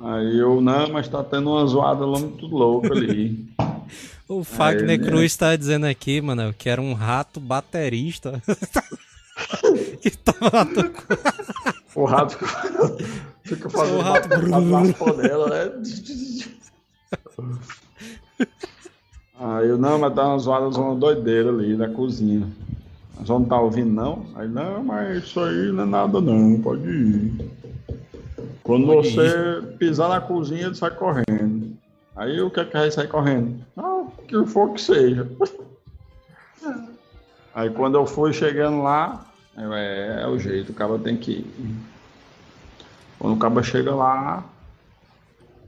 Aí 0.00 0.38
eu, 0.38 0.60
não, 0.60 0.88
mas 0.92 1.08
tá 1.08 1.24
tendo 1.24 1.50
uma 1.50 1.66
zoada 1.66 2.04
lá 2.04 2.18
muito 2.18 2.46
louca 2.46 2.92
ali. 2.92 3.51
O 4.32 4.44
Fagner 4.44 4.98
né? 4.98 5.04
Cruz 5.06 5.36
tá 5.36 5.54
dizendo 5.56 5.84
aqui, 5.86 6.20
mano, 6.20 6.54
que 6.56 6.68
era 6.68 6.80
um 6.80 6.94
rato 6.94 7.38
baterista. 7.38 8.42
que 10.00 10.10
tava 10.18 10.64
tocando. 10.66 11.18
O 11.94 12.06
rato 12.06 12.38
fica, 13.44 13.68
fazendo 13.68 13.98
O 13.98 14.00
rato- 14.00 14.26
batata 14.28 14.60
nas 14.62 14.92
panelas, 14.92 15.50
né? 15.50 15.72
Aí 19.38 19.68
eu, 19.68 19.76
não, 19.76 19.98
mas 19.98 20.14
tá 20.14 20.26
uma 20.26 20.38
zoada, 20.38 20.68
uma 20.78 20.94
doideira 20.94 21.50
ali 21.50 21.76
na 21.76 21.88
cozinha. 21.90 22.48
Mas 23.18 23.28
não 23.28 23.44
tá 23.44 23.60
ouvindo, 23.60 23.90
não? 23.92 24.24
Aí, 24.36 24.48
não, 24.48 24.82
mas 24.82 25.22
isso 25.24 25.38
aí 25.40 25.70
não 25.70 25.82
é 25.82 25.86
nada 25.86 26.18
não, 26.20 26.58
pode 26.62 26.88
ir. 26.88 27.50
Quando 28.62 28.86
Pode 28.86 29.10
você 29.10 29.62
pisar 29.78 30.08
na 30.08 30.20
cozinha, 30.20 30.66
ele 30.66 30.74
sai 30.74 30.92
correndo. 30.92 31.61
Aí 32.14 32.40
o 32.40 32.50
que 32.50 32.60
é 32.60 32.64
que 32.64 32.72
vai 32.76 32.90
sair 32.90 33.08
correndo? 33.08 33.64
Ah, 33.76 34.02
o 34.02 34.10
que 34.26 34.46
for 34.46 34.72
que 34.74 34.80
seja. 34.80 35.28
Aí 37.54 37.70
quando 37.70 37.96
eu 37.96 38.06
fui 38.06 38.32
chegando 38.32 38.82
lá, 38.82 39.26
eu, 39.56 39.72
é, 39.74 40.22
é 40.22 40.26
o 40.26 40.38
jeito, 40.38 40.72
o 40.72 40.74
cara 40.74 40.98
tem 40.98 41.16
que 41.16 41.32
ir. 41.32 41.76
Quando 43.18 43.34
o 43.34 43.38
cara 43.38 43.62
chega 43.62 43.94
lá, 43.94 44.44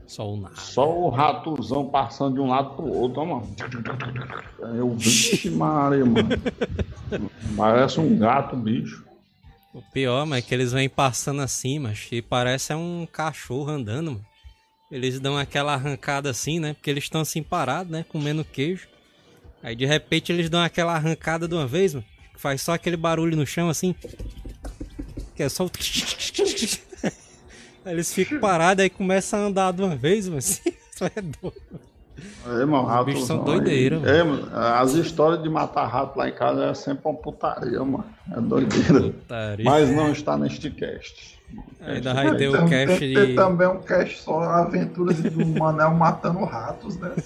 Só 0.06 0.32
o 0.32 0.36
nada. 0.40 0.56
só 0.56 0.90
o 0.98 1.08
ratozão 1.08 1.86
passando 1.88 2.34
de 2.34 2.40
um 2.40 2.48
lado 2.48 2.74
pro 2.74 2.86
outro, 2.86 3.20
ó, 3.20 3.24
mano. 3.24 3.54
Aí 4.62 4.78
Eu, 4.78 4.90
vixe 4.94 5.50
Maria, 5.50 6.04
mano. 6.04 6.28
Parece 7.56 8.00
um 8.00 8.18
gato, 8.18 8.56
bicho. 8.56 9.04
O 9.72 9.82
pior, 9.92 10.24
mas 10.24 10.38
é 10.44 10.46
que 10.46 10.54
eles 10.54 10.72
vêm 10.72 10.88
passando 10.88 11.42
assim, 11.42 11.78
mas 11.78 12.08
e 12.12 12.22
parece 12.22 12.72
é 12.72 12.76
um 12.76 13.06
cachorro 13.10 13.70
andando, 13.70 14.12
mano. 14.12 14.26
Eles 14.94 15.18
dão 15.18 15.36
aquela 15.36 15.74
arrancada 15.74 16.30
assim, 16.30 16.60
né? 16.60 16.74
Porque 16.74 16.88
eles 16.88 17.02
estão 17.02 17.22
assim 17.22 17.42
parados, 17.42 17.90
né? 17.90 18.04
Comendo 18.08 18.44
queijo. 18.44 18.86
Aí 19.60 19.74
de 19.74 19.84
repente 19.84 20.30
eles 20.30 20.48
dão 20.48 20.62
aquela 20.62 20.94
arrancada 20.94 21.48
de 21.48 21.54
uma 21.54 21.66
vez, 21.66 21.94
mano. 21.94 22.06
Que 22.32 22.40
faz 22.40 22.62
só 22.62 22.74
aquele 22.74 22.96
barulho 22.96 23.36
no 23.36 23.44
chão 23.44 23.68
assim. 23.68 23.92
Que 25.34 25.42
é 25.42 25.48
só 25.48 25.66
o. 25.66 25.70
Aí 27.84 27.90
eles 27.92 28.14
ficam 28.14 28.38
parados 28.38 28.84
aí 28.84 28.88
começam 28.88 29.40
a 29.40 29.42
andar 29.46 29.72
de 29.72 29.82
uma 29.82 29.96
vez, 29.96 30.28
mano. 30.28 30.38
Assim, 30.38 30.62
isso 30.94 31.04
é 31.04 31.20
doido. 31.20 31.80
É, 32.46 32.64
mano, 32.64 33.00
Os 33.00 33.04
bichos 33.04 33.26
são 33.26 33.42
doideira, 33.42 33.98
mano. 33.98 34.08
É, 34.08 34.22
mano, 34.22 34.48
as 34.56 34.92
histórias 34.92 35.42
de 35.42 35.48
matar 35.48 35.88
rato 35.88 36.16
lá 36.16 36.28
em 36.28 36.34
casa 36.34 36.66
é 36.66 36.74
sempre 36.74 37.02
uma 37.08 37.14
putaria, 37.14 37.80
mano. 37.80 38.06
É 38.30 38.40
doideira. 38.40 39.10
Putaria. 39.10 39.64
Mas 39.64 39.90
não 39.90 40.12
está 40.12 40.38
neste 40.38 40.70
cast. 40.70 41.36
Ainda 41.80 42.14
vai 42.14 42.36
ter 42.36 42.48
o 42.48 42.68
cast 42.68 42.98
tem 42.98 43.14
ter 43.14 43.26
de. 43.26 43.34
também 43.34 43.68
um 43.68 43.80
cast 43.82 44.22
só 44.22 44.40
aventuras 44.40 45.20
do 45.20 45.46
Manel 45.46 45.92
matando 45.92 46.44
ratos, 46.44 46.96
né? 46.96 47.12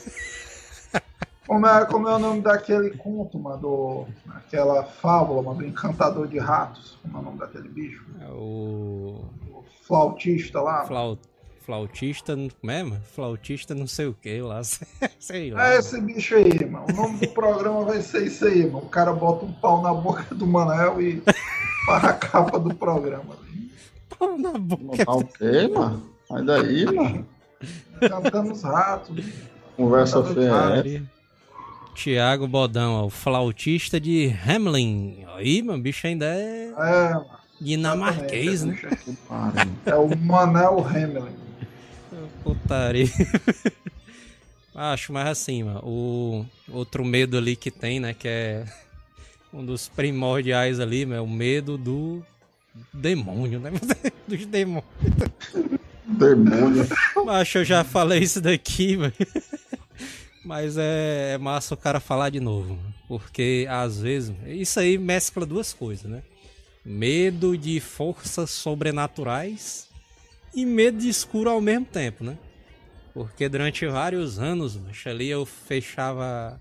Como 1.49 1.67
é, 1.67 1.87
como 1.87 2.07
é 2.07 2.15
o 2.15 2.19
nome 2.19 2.43
daquele 2.43 2.91
conto, 2.91 3.39
mano? 3.39 3.57
Do, 3.57 4.07
aquela 4.37 4.85
fábula, 4.85 5.43
mano, 5.43 5.61
do 5.61 5.65
encantador 5.65 6.29
de 6.29 6.39
ratos. 6.39 6.99
Como 7.01 7.17
é 7.17 7.21
o 7.21 7.25
nome 7.25 7.39
daquele 7.39 7.71
bicho? 7.71 8.05
É 8.21 8.27
O. 8.27 9.25
O 9.51 9.65
flautista 9.87 10.61
lá. 10.61 10.85
Flau... 10.85 11.19
Flautista. 11.63 12.37
Como 12.37 12.71
é, 12.71 12.83
mano? 12.83 13.01
Flautista 13.15 13.75
não 13.75 13.87
sei 13.87 14.07
o 14.09 14.13
que 14.13 14.43
lá. 14.43 14.61
Sei 15.19 15.51
lá. 15.51 15.73
É 15.73 15.79
esse 15.79 15.99
bicho 16.03 16.35
aí, 16.35 16.67
mano. 16.67 16.85
O 16.91 16.93
nome 16.93 17.19
do 17.19 17.29
programa 17.29 17.83
vai 17.83 18.03
ser 18.03 18.27
isso 18.27 18.45
aí, 18.45 18.67
mano. 18.67 18.85
O 18.85 18.89
cara 18.91 19.15
bota 19.15 19.47
um 19.47 19.53
pau 19.53 19.81
na 19.81 19.95
boca 19.95 20.35
do 20.35 20.47
Manel 20.47 21.01
e 21.01 21.23
para 21.87 22.11
a 22.11 22.13
capa 22.13 22.59
do 22.59 22.75
programa. 22.75 23.37
Pau 24.17 24.39
na 24.39 24.53
boca. 24.53 24.85
Botar 25.05 25.13
o 25.17 25.25
quê, 25.25 25.69
mano? 25.69 26.03
Sai 26.29 26.45
daí, 26.45 26.85
mano. 26.87 27.27
Cantando 28.01 28.53
os 28.53 28.63
ratos. 28.63 29.25
Conversa 29.77 30.23
Tá 30.23 30.35
feia. 30.35 30.97
é. 30.99 31.03
Tiago 31.95 32.47
Bodão, 32.47 32.93
ó, 32.95 33.07
o 33.07 33.11
flautista 33.11 34.01
de 34.01 34.33
Hamlin. 34.47 35.25
Aí, 35.35 35.63
mano, 35.63 35.79
o 35.79 35.83
bicho 35.83 36.07
ainda 36.07 36.27
é 36.27 36.73
É, 36.77 37.15
mano. 37.15 37.27
dinamarquês, 37.61 38.63
né? 38.65 38.79
Pare. 39.29 39.69
É 39.85 39.95
o 39.97 40.17
Manel 40.17 40.79
Hamlin. 40.87 41.35
Putaria. 42.45 43.07
Acho, 44.75 45.13
mas 45.13 45.27
assim, 45.29 45.65
mano, 45.65 45.81
o 45.83 46.47
outro 46.71 47.05
medo 47.05 47.37
ali 47.37 47.57
que 47.57 47.71
tem, 47.71 47.99
né, 47.99 48.15
que 48.15 48.29
é 48.29 48.65
um 49.53 49.65
dos 49.65 49.89
primordiais 49.89 50.79
ali, 50.79 51.05
mano, 51.05 51.19
é 51.19 51.21
o 51.21 51.27
medo 51.27 51.77
do 51.77 52.23
demônio, 52.93 53.61
né? 53.61 53.71
Dos 54.27 54.47
demônios. 54.47 54.85
Demônio. 56.05 56.87
Macho, 57.25 57.59
eu 57.59 57.65
já 57.65 57.85
falei 57.85 58.21
isso 58.21 58.41
daqui, 58.41 58.97
velho. 58.97 59.13
Mas 60.45 60.79
é, 60.79 61.33
é 61.35 61.39
massa 61.39 61.75
o 61.75 61.77
cara 61.77 62.01
falar 62.01 62.31
de 62.31 62.41
novo. 62.41 62.79
Porque 63.07 63.67
às 63.69 64.01
vezes. 64.01 64.35
Isso 64.47 64.81
aí 64.81 64.97
mescla 64.97 65.45
duas 65.45 65.73
coisas, 65.75 66.11
né? 66.11 66.23
Medo 66.85 67.57
de 67.57 67.81
forças 67.81 68.51
sobrenaturais 68.51 69.89
e 70.55 70.65
medo 70.65 70.99
de 70.99 71.09
escuro 71.09 71.51
ao 71.51 71.61
mesmo 71.61 71.85
tempo, 71.85 72.25
né? 72.25 72.39
Porque 73.13 73.49
durante 73.49 73.87
vários 73.87 74.39
anos, 74.39 74.77
macho, 74.77 75.09
ali 75.09 75.29
eu 75.29 75.45
fechava 75.45 76.61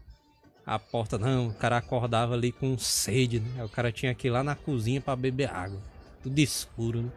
a 0.66 0.78
porta. 0.78 1.18
Não, 1.18 1.48
o 1.48 1.54
cara 1.54 1.78
acordava 1.78 2.34
ali 2.34 2.52
com 2.52 2.78
sede, 2.78 3.40
né? 3.40 3.64
O 3.64 3.70
cara 3.70 3.92
tinha 3.92 4.14
que 4.14 4.28
ir 4.28 4.32
lá 4.32 4.44
na 4.44 4.56
cozinha 4.56 5.00
pra 5.00 5.16
beber 5.16 5.50
água. 5.50 5.82
Tudo 6.28 6.40
escuro, 6.40 7.04
né? 7.04 7.10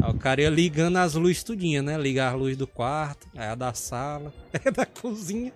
Aí 0.00 0.08
o 0.08 0.14
cara 0.14 0.40
ia 0.40 0.50
ligando 0.50 0.98
as 0.98 1.14
luzes 1.14 1.42
tudinha, 1.42 1.82
né? 1.82 1.98
Ligar 1.98 2.32
a 2.32 2.36
luz 2.36 2.56
do 2.56 2.64
quarto, 2.64 3.26
aí 3.34 3.48
a 3.48 3.56
da 3.56 3.74
sala, 3.74 4.32
aí 4.52 4.70
da 4.70 4.86
cozinha, 4.86 5.52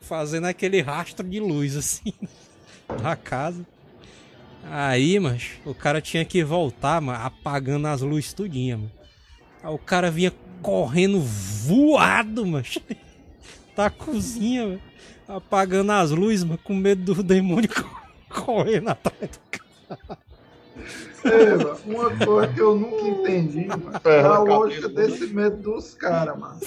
fazendo 0.00 0.46
aquele 0.46 0.80
rastro 0.80 1.28
de 1.28 1.40
luz 1.40 1.76
assim 1.76 2.12
na 3.02 3.16
casa. 3.16 3.66
Aí, 4.70 5.18
mas 5.18 5.50
o 5.66 5.74
cara 5.74 6.00
tinha 6.00 6.24
que 6.24 6.44
voltar, 6.44 7.00
mano, 7.00 7.18
apagando 7.24 7.88
as 7.88 8.02
luzes 8.02 8.32
tudinha, 8.32 8.76
mano. 8.76 8.92
Aí 9.64 9.74
o 9.74 9.78
cara 9.78 10.12
vinha 10.12 10.32
correndo 10.62 11.20
voado, 11.20 12.46
mas 12.46 12.78
da 13.74 13.90
cozinha, 13.90 14.64
mano, 14.64 14.82
apagando 15.26 15.90
as 15.90 16.12
luzes, 16.12 16.44
mano, 16.44 16.58
com 16.58 16.72
medo 16.72 17.16
do 17.16 17.20
demônio 17.24 17.68
correndo 18.30 18.90
atrás 18.90 19.28
do 19.28 19.40
cara. 19.50 20.31
Uma 21.86 22.10
coisa 22.26 22.52
que 22.52 22.60
eu 22.60 22.74
nunca 22.74 23.02
entendi, 23.06 23.66
mano, 23.68 23.92
é 24.04 24.20
a 24.20 24.38
lógica 24.38 24.88
desse 24.88 25.26
medo 25.28 25.56
dos 25.56 25.94
caras, 25.94 26.36
mano. 26.38 26.58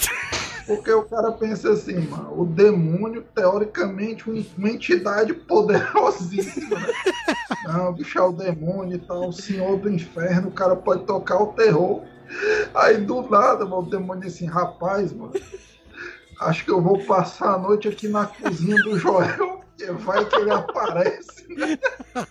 Porque 0.66 0.90
o 0.90 1.02
cara 1.04 1.30
pensa 1.32 1.70
assim, 1.72 1.96
mano, 2.08 2.40
o 2.40 2.44
demônio, 2.46 3.22
teoricamente, 3.34 4.28
um- 4.28 4.44
uma 4.58 4.68
entidade 4.70 5.32
poderosíssima, 5.32 6.80
né? 6.80 6.92
Não, 7.66 7.92
bicho 7.92 8.18
é 8.18 8.22
o 8.22 8.32
demônio 8.32 8.96
e 8.96 8.98
tal, 8.98 9.28
o 9.28 9.32
senhor 9.32 9.76
do 9.78 9.88
inferno, 9.90 10.48
o 10.48 10.52
cara 10.52 10.74
pode 10.74 11.04
tocar 11.04 11.40
o 11.40 11.48
terror. 11.52 12.02
Aí 12.74 12.96
do 12.98 13.22
nada, 13.30 13.64
mano, 13.64 13.82
o 13.82 13.90
demônio 13.90 14.22
diz 14.24 14.34
assim, 14.34 14.46
rapaz, 14.46 15.12
mano, 15.12 15.32
acho 16.40 16.64
que 16.64 16.70
eu 16.72 16.80
vou 16.80 16.98
passar 17.04 17.54
a 17.54 17.58
noite 17.58 17.86
aqui 17.86 18.08
na 18.08 18.26
cozinha 18.26 18.76
do 18.82 18.98
Joel, 18.98 19.60
porque 19.76 19.92
vai 19.92 20.24
que 20.24 20.34
ele 20.36 20.50
aparece. 20.50 21.46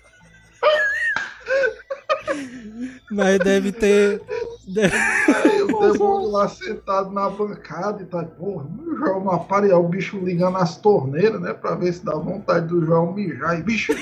Mas 3.11 3.39
deve 3.39 3.71
ter. 3.71 4.21
deve- 4.67 4.95
Aí 4.95 5.61
o 5.61 5.67
demônio 5.91 6.29
lá 6.31 6.47
sentado 6.49 7.11
na 7.11 7.29
bancada 7.29 8.01
e 8.01 8.05
tá, 8.05 8.23
porra, 8.23 8.65
o 8.65 8.95
Joel 8.97 9.21
não 9.23 9.31
apare, 9.31 9.67
aí 9.67 9.73
o 9.73 9.83
bicho 9.87 10.17
ligando 10.17 10.57
as 10.57 10.77
torneiras, 10.77 11.39
né, 11.39 11.53
pra 11.53 11.75
ver 11.75 11.93
se 11.93 12.03
dá 12.03 12.15
vontade 12.15 12.67
do 12.67 12.83
Joel 12.85 13.11
mijar. 13.13 13.59
E, 13.59 13.63
bicho, 13.63 13.93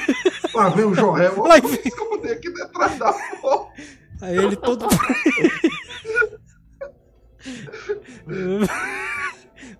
lá 0.53 0.69
vem 0.69 0.85
o 0.85 0.93
eu 1.25 1.59
vem. 1.59 1.61
vou 1.61 1.79
esconder 1.85 2.31
aqui 2.33 2.49
detrás 2.51 2.97
da 2.97 3.11
porta. 3.13 3.71
Aí 4.21 4.37
ele 4.37 4.55
todo. 4.55 4.85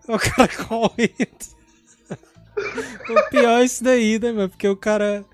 o 0.07 0.19
cara 0.19 0.47
correndo. 0.67 1.53
O 3.09 3.29
pior 3.29 3.61
é 3.61 3.63
isso 3.63 3.83
daí, 3.83 4.19
né, 4.19 4.31
mano? 4.31 4.49
Porque 4.49 4.67
o 4.67 4.75
cara. 4.75 5.25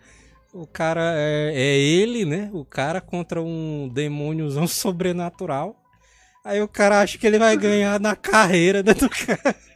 O 0.53 0.65
cara 0.65 1.13
é, 1.15 1.53
é 1.53 1.77
ele, 1.77 2.25
né? 2.25 2.49
O 2.53 2.65
cara 2.65 2.99
contra 2.99 3.41
um 3.41 3.89
demôniozão 3.93 4.65
sobrenatural. 4.67 5.75
Aí 6.43 6.61
o 6.61 6.67
cara 6.67 7.01
acha 7.01 7.17
que 7.17 7.27
ele 7.27 7.37
vai 7.37 7.55
ganhar 7.55 7.99
na 7.99 8.15
carreira 8.15 8.81
né, 8.81 8.93
do 8.93 9.09
cara. 9.09 9.55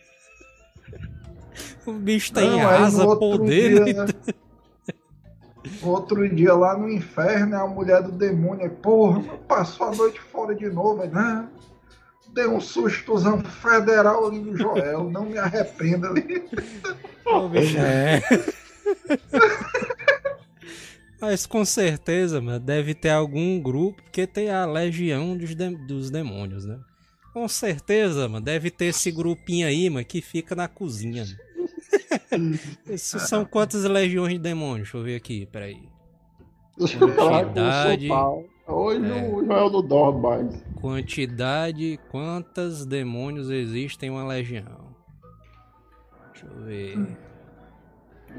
O 1.86 1.92
bicho 1.92 2.32
tem 2.32 2.50
no 2.50 2.66
asa, 2.66 3.06
poder, 3.18 3.84
dia, 3.84 4.06
né? 4.06 4.14
Outro 5.82 6.34
dia 6.34 6.54
lá 6.54 6.78
no 6.78 6.90
inferno, 6.90 7.58
a 7.58 7.68
mulher 7.68 8.02
do 8.02 8.12
demônio, 8.14 8.70
porra, 8.70 9.22
passou 9.50 9.88
a 9.88 9.92
noite 9.92 10.18
fora 10.32 10.56
de 10.56 10.70
novo. 10.70 11.06
Não, 11.06 11.50
dei 12.34 12.48
um 12.48 12.60
sustozão 12.60 13.44
federal 13.44 14.28
ali 14.28 14.40
no 14.40 14.58
Joel, 14.58 15.10
não 15.10 15.26
me 15.26 15.38
arrependa 15.38 16.08
ali. 16.10 16.44
Ô, 17.26 17.48
bicho, 17.50 17.78
é. 17.78 18.22
Mas 21.24 21.46
com 21.46 21.64
certeza, 21.64 22.42
mano, 22.42 22.60
deve 22.60 22.94
ter 22.94 23.08
algum 23.12 23.58
grupo, 23.58 24.04
porque 24.04 24.28
tem 24.28 24.50
a 24.50 24.66
legião 24.66 25.38
dos, 25.38 25.56
de- 25.56 25.78
dos 25.88 26.10
demônios, 26.12 26.66
né? 26.66 26.78
Com 27.32 27.48
certeza, 27.48 28.28
mano, 28.28 28.44
deve 28.44 28.70
ter 28.70 28.88
esse 28.88 29.10
grupinho 29.10 29.66
aí, 29.66 29.90
mano, 29.90 30.06
que 30.06 30.22
fica 30.22 30.54
na 30.54 30.68
cozinha. 30.68 31.24
Isso 32.90 33.20
são 33.20 33.46
quantas 33.46 33.86
legiões 33.86 34.34
de 34.34 34.40
demônios? 34.40 34.90
Deixa 34.90 34.98
eu 34.98 35.04
ver 35.04 35.16
aqui, 35.16 35.46
peraí. 35.46 35.88
Quantidade. 36.78 38.10
Hoje 38.68 39.06
É. 39.10 39.24
o 39.34 39.46
Joel 39.46 39.70
não 39.70 39.88
dorme 39.88 40.22
mais. 40.22 40.64
Quantidade, 40.82 42.00
quantos 42.12 42.86
demônios 42.86 43.50
existem 43.50 44.10
em 44.10 44.12
uma 44.12 44.28
legião? 44.28 44.94
Deixa 46.34 46.48
eu 46.48 46.66
ver. 46.66 47.18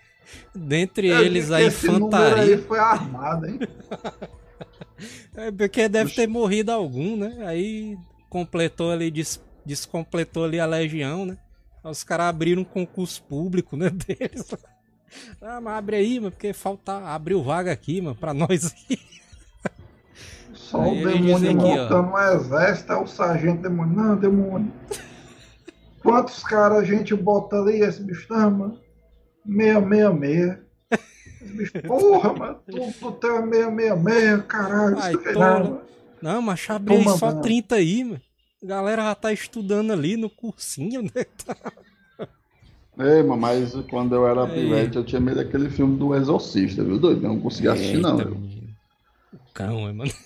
dentre 0.55 1.07
eu 1.07 1.23
eles 1.23 1.51
a 1.51 1.61
esse 1.61 1.87
número 1.87 2.35
aí 2.35 2.53
infantaria. 2.53 2.57
foi 2.63 2.79
armado, 2.79 3.45
hein? 3.47 3.59
É 5.35 5.51
porque 5.51 5.89
deve 5.89 6.11
ter 6.13 6.27
morrido 6.27 6.71
algum, 6.71 7.17
né? 7.17 7.45
Aí 7.45 7.97
completou 8.29 8.91
ali, 8.91 9.11
des- 9.11 9.41
descompletou 9.65 10.45
ali 10.45 10.57
a 10.59 10.65
legião, 10.65 11.25
né? 11.25 11.37
Aí 11.83 11.91
os 11.91 12.03
caras 12.03 12.27
abriram 12.27 12.61
um 12.61 12.65
concurso 12.65 13.21
público, 13.23 13.75
né? 13.75 13.89
Deles. 14.07 14.53
Ah, 15.41 15.59
mas 15.59 15.77
abre 15.77 15.97
aí, 15.97 16.19
mano, 16.19 16.31
porque 16.31 16.53
falta. 16.53 16.97
Abriu 17.09 17.43
vaga 17.43 17.71
aqui, 17.71 17.99
mano, 17.99 18.15
pra 18.15 18.33
nós 18.33 18.65
aqui. 18.71 18.97
Só 20.53 20.81
Aí 20.81 21.03
o 21.03 21.07
demônio 21.07 21.51
aqui, 21.51 21.57
ó. 21.79 21.83
montando 21.83 22.07
um 22.11 22.17
exército, 22.19 22.93
é 22.93 22.95
o 22.97 23.05
sargento 23.07 23.61
demônio. 23.63 23.93
Não, 23.95 24.15
demônio. 24.15 24.71
Quantos 26.01 26.41
caras 26.43 26.77
a 26.79 26.83
gente 26.85 27.13
bota 27.13 27.57
ali, 27.57 27.81
esse 27.81 28.01
bicho? 28.01 28.27
Mano. 28.31 28.79
Meia, 29.45 29.79
meia, 29.79 30.11
meia. 30.11 30.61
Esse 30.91 31.53
bicho, 31.53 31.73
porra, 31.85 32.33
mano. 32.33 32.59
Tu, 32.69 32.93
tu 32.99 33.11
tem 33.13 33.45
meia, 33.45 33.95
meia, 33.95 34.39
caralho. 34.39 34.97
Ai, 34.99 35.11
Isso 35.11 35.21
que- 35.21 35.33
tola. 35.33 35.59
não, 35.59 35.63
mano. 35.63 35.81
Não, 36.21 36.41
mas 36.41 36.65
Toma, 36.65 37.17
só 37.17 37.27
mano. 37.27 37.41
30 37.41 37.75
aí, 37.75 38.03
mano. 38.03 38.21
A 38.63 38.65
galera 38.67 39.03
já 39.03 39.15
tá 39.15 39.31
estudando 39.31 39.91
ali 39.93 40.17
no 40.17 40.29
cursinho, 40.29 41.03
né? 41.03 41.25
Tá. 41.45 41.55
Ei, 42.97 43.21
mano, 43.21 43.37
mas 43.41 43.73
quando 43.89 44.15
eu 44.15 44.25
era 44.25 44.47
pivete, 44.47 44.95
eu 44.95 45.03
tinha 45.03 45.19
medo 45.21 45.37
daquele 45.43 45.69
filme 45.69 45.97
do 45.99 46.15
Exorcista, 46.15 46.83
viu, 46.83 46.97
doido? 46.97 47.23
Eu 47.25 47.29
não 47.33 47.39
conseguia 47.41 47.73
assistir, 47.73 47.97
não. 47.97 48.17
Eita, 48.17 48.29
viu? 48.29 48.39
menino. 48.39 48.69
O 49.33 49.53
cão, 49.53 49.87
é, 49.87 49.91
mano. 49.91 50.11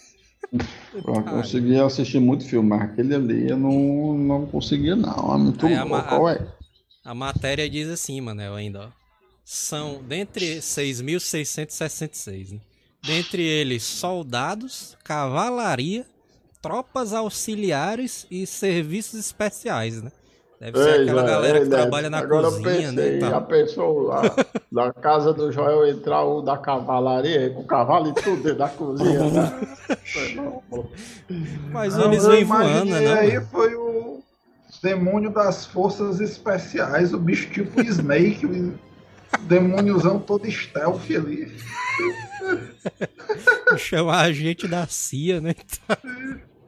Eu 0.96 1.24
conseguia 1.24 1.86
assistir 1.86 2.20
muito 2.20 2.44
filme, 2.44 2.70
mas 2.70 2.82
aquele 2.82 3.14
ali 3.14 3.50
eu 3.50 3.58
não, 3.58 4.18
não 4.18 4.46
conseguia, 4.48 4.96
não. 4.96 5.36
É 5.36 5.38
muito 5.38 5.66
Aí 5.68 5.76
a 5.76 5.84
louco, 5.84 6.08
qual 6.10 6.28
é? 6.30 6.48
A 7.06 7.14
matéria 7.14 7.70
diz 7.70 7.88
assim, 7.88 8.20
Manel, 8.20 8.56
ainda, 8.56 8.88
ó. 8.88 8.99
São, 9.52 10.04
dentre 10.04 10.60
6.666, 10.60 12.52
né? 12.52 12.60
Dentre 13.04 13.42
eles, 13.42 13.82
soldados, 13.82 14.96
cavalaria, 15.04 16.06
tropas 16.62 17.14
auxiliares 17.14 18.28
e 18.30 18.46
serviços 18.46 19.20
especiais, 19.20 20.04
né? 20.04 20.12
Deve 20.62 20.78
ser 20.78 20.88
Ei, 20.98 21.02
aquela 21.02 21.22
Joel, 21.22 21.34
galera 21.34 21.58
ei, 21.58 21.64
que 21.64 21.70
Neto, 21.70 21.80
trabalha 21.82 22.10
na 22.12 22.20
Agora 22.20 22.46
eu 22.46 22.52
cozinha, 22.52 22.92
né? 22.92 23.02
pensei, 23.02 23.18
e 23.18 23.22
já 23.22 23.42
pensou 23.42 24.02
lá, 24.04 24.22
na 24.72 24.94
casa 24.94 25.34
do 25.34 25.52
Joel 25.52 25.88
entrar 25.88 26.24
o 26.26 26.44
da 26.44 26.56
cavalaria, 26.56 27.50
com 27.50 27.62
o 27.62 27.66
cavalo 27.66 28.10
e 28.10 28.14
tudo 28.14 28.44
dentro 28.44 28.60
da 28.60 28.70
cozinha, 28.70 29.20
né? 29.32 29.68
Mas 31.72 31.96
Não, 31.96 32.06
eles 32.06 32.24
eu 32.24 32.30
vêm 32.30 32.44
voando, 32.44 32.86
né? 32.86 33.14
aí 33.20 33.34
mano? 33.34 33.48
foi 33.50 33.74
o 33.74 34.22
demônio 34.84 35.32
das 35.32 35.66
forças 35.66 36.20
especiais, 36.20 37.14
o 37.16 37.18
bicho 37.18 37.50
tipo 37.50 37.82
Snake, 37.82 38.46
demôniozão 39.42 40.20
todo 40.20 40.50
stealth 40.50 41.10
ali. 41.12 41.52
Chamar 43.78 44.22
a 44.26 44.32
gente 44.32 44.68
da 44.68 44.88
CIA, 44.88 45.42
né? 45.42 45.54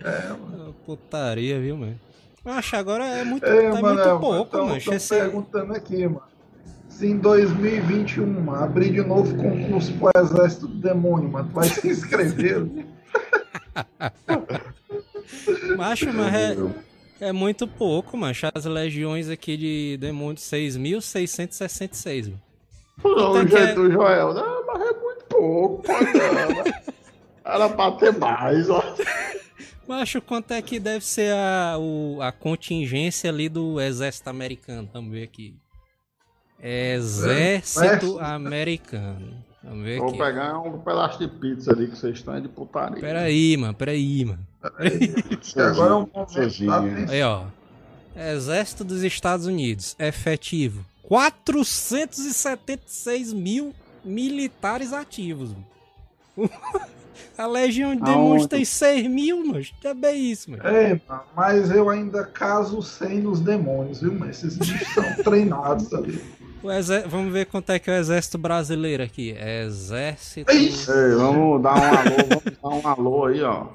É, 0.03 0.28
mano. 0.30 0.76
Putaria, 0.86 1.59
viu, 1.59 1.78
mano? 1.78 1.99
Acho 2.43 2.76
agora 2.76 3.05
é 3.05 3.24
muito, 3.24 3.45
É, 3.45 3.70
tá 3.72 3.82
mano, 3.82 4.03
muito 4.03 4.20
pouco, 4.20 4.47
então, 4.55 4.68
mano. 4.68 4.82
tô 4.82 4.93
Esse- 4.93 5.09
perguntando 5.16 5.74
aqui, 5.74 6.07
mano. 6.07 6.24
Se 6.89 7.07
em 7.07 7.18
2021 7.18 8.51
abrir 8.53 8.91
de 8.91 9.01
novo 9.01 9.36
concurso 9.38 9.93
pro 9.93 10.09
Exército 10.22 10.68
do 10.68 10.76
Demônio, 10.80 11.30
mano, 11.30 11.47
tu 11.49 11.53
vai 11.53 11.68
se 11.68 11.88
inscrever? 11.88 12.68
Macho, 15.78 16.12
mas 16.14 16.34
é, 16.34 16.57
é 17.28 17.32
muito 17.32 17.68
pouco, 17.68 18.18
mano. 18.18 18.36
As 18.53 18.66
legiões 18.66 19.30
aqui 19.30 19.55
de 19.55 19.97
demônios 19.99 20.41
6.666, 20.43 22.26
mano. 22.26 22.41
Não, 23.04 23.34
Tá 23.34 23.39
o 23.41 23.45
que 23.47 23.56
é- 23.56 23.66
jeito 23.66 23.82
do 23.84 23.91
Joel, 23.91 24.34
não, 24.34 24.66
mas 24.68 24.82
é 24.82 24.93
muito 24.99 25.26
pouco, 25.30 25.84
não, 25.88 26.64
né? 26.64 26.82
Era 27.43 27.70
pra 27.70 27.91
ter 27.93 28.18
mais, 28.18 28.70
ó. 28.70 28.82
Macho, 29.88 30.22
quanto 30.22 30.52
é 30.52 30.62
que 30.62 30.80
deve 30.80 31.04
ser 31.04 31.34
a, 31.34 31.76
o- 31.80 32.20
a 32.22 32.32
contingência 32.32 33.30
ali 33.30 33.49
do 33.49 33.82
exército 33.82 34.30
americano? 34.30 34.88
Vamos 34.93 35.12
ver 35.12 35.24
aqui. 35.24 35.56
Exército 36.60 37.80
Exército. 37.84 38.20
americano. 38.20 39.43
Vamos 39.64 39.84
ver 39.84 39.99
Vou 39.99 40.10
aqui. 40.10 40.18
pegar 40.18 40.60
um 40.60 40.80
pedaço 40.80 41.20
de 41.20 41.28
pizza 41.28 41.72
ali 41.72 41.88
que 41.88 41.97
vocês 41.97 42.18
estão 42.18 42.36
é 42.36 42.39
de 42.41 42.47
putaria. 42.47 42.99
Peraí, 42.99 43.58
mano, 43.58 43.74
peraí, 43.74 44.26
mano. 44.26 44.47
Agora 45.58 45.91
é 45.91 45.95
um. 45.95 46.08
Aí, 47.10 47.24
ó. 47.24 47.45
Exército 48.16 48.84
dos 48.84 49.04
Estados 49.04 49.45
Unidos, 49.45 49.95
efetivo. 49.97 50.86
476 51.12 53.34
mil 53.34 53.74
militares 54.03 54.91
ativos. 54.93 55.51
A 57.38 57.45
Legião 57.45 57.93
de 57.95 58.01
Demônios 58.01 58.47
tem 58.47 58.64
6 58.64 59.07
mil, 59.07 59.45
mano. 59.45 59.62
É 59.84 59.93
bem 59.93 60.32
isso, 60.32 60.49
mano. 60.51 60.64
Mano, 60.64 61.01
mas 61.36 61.70
eu 61.72 61.89
ainda 61.89 62.24
caso 62.26 62.82
sem 62.82 63.20
nos 63.20 63.39
demônios, 63.41 63.99
viu, 64.01 64.14
mano? 64.14 64.32
Esses 64.32 64.55
bichos 64.57 64.88
são 64.93 65.03
treinados 65.24 65.93
ali. 65.93 66.22
O 66.64 66.72
exé- 66.72 67.05
Vamos 67.07 67.34
ver 67.34 67.47
quanto 67.47 67.72
é 67.72 67.80
que 67.80 67.89
é 67.89 67.93
o 67.93 67.97
exército 67.97 68.38
brasileiro 68.38 69.03
aqui. 69.03 69.32
Exército. 69.32 70.49
Ei! 70.51 70.68
Ei, 70.70 71.16
vamos 71.16 71.62
dar 71.62 71.76
um 71.76 71.84
alô, 71.84 72.41
vamos 72.62 72.62
dar 72.62 72.70
um 72.70 72.88
alô 72.88 73.26
aí, 73.26 73.41
ó. 73.43 73.66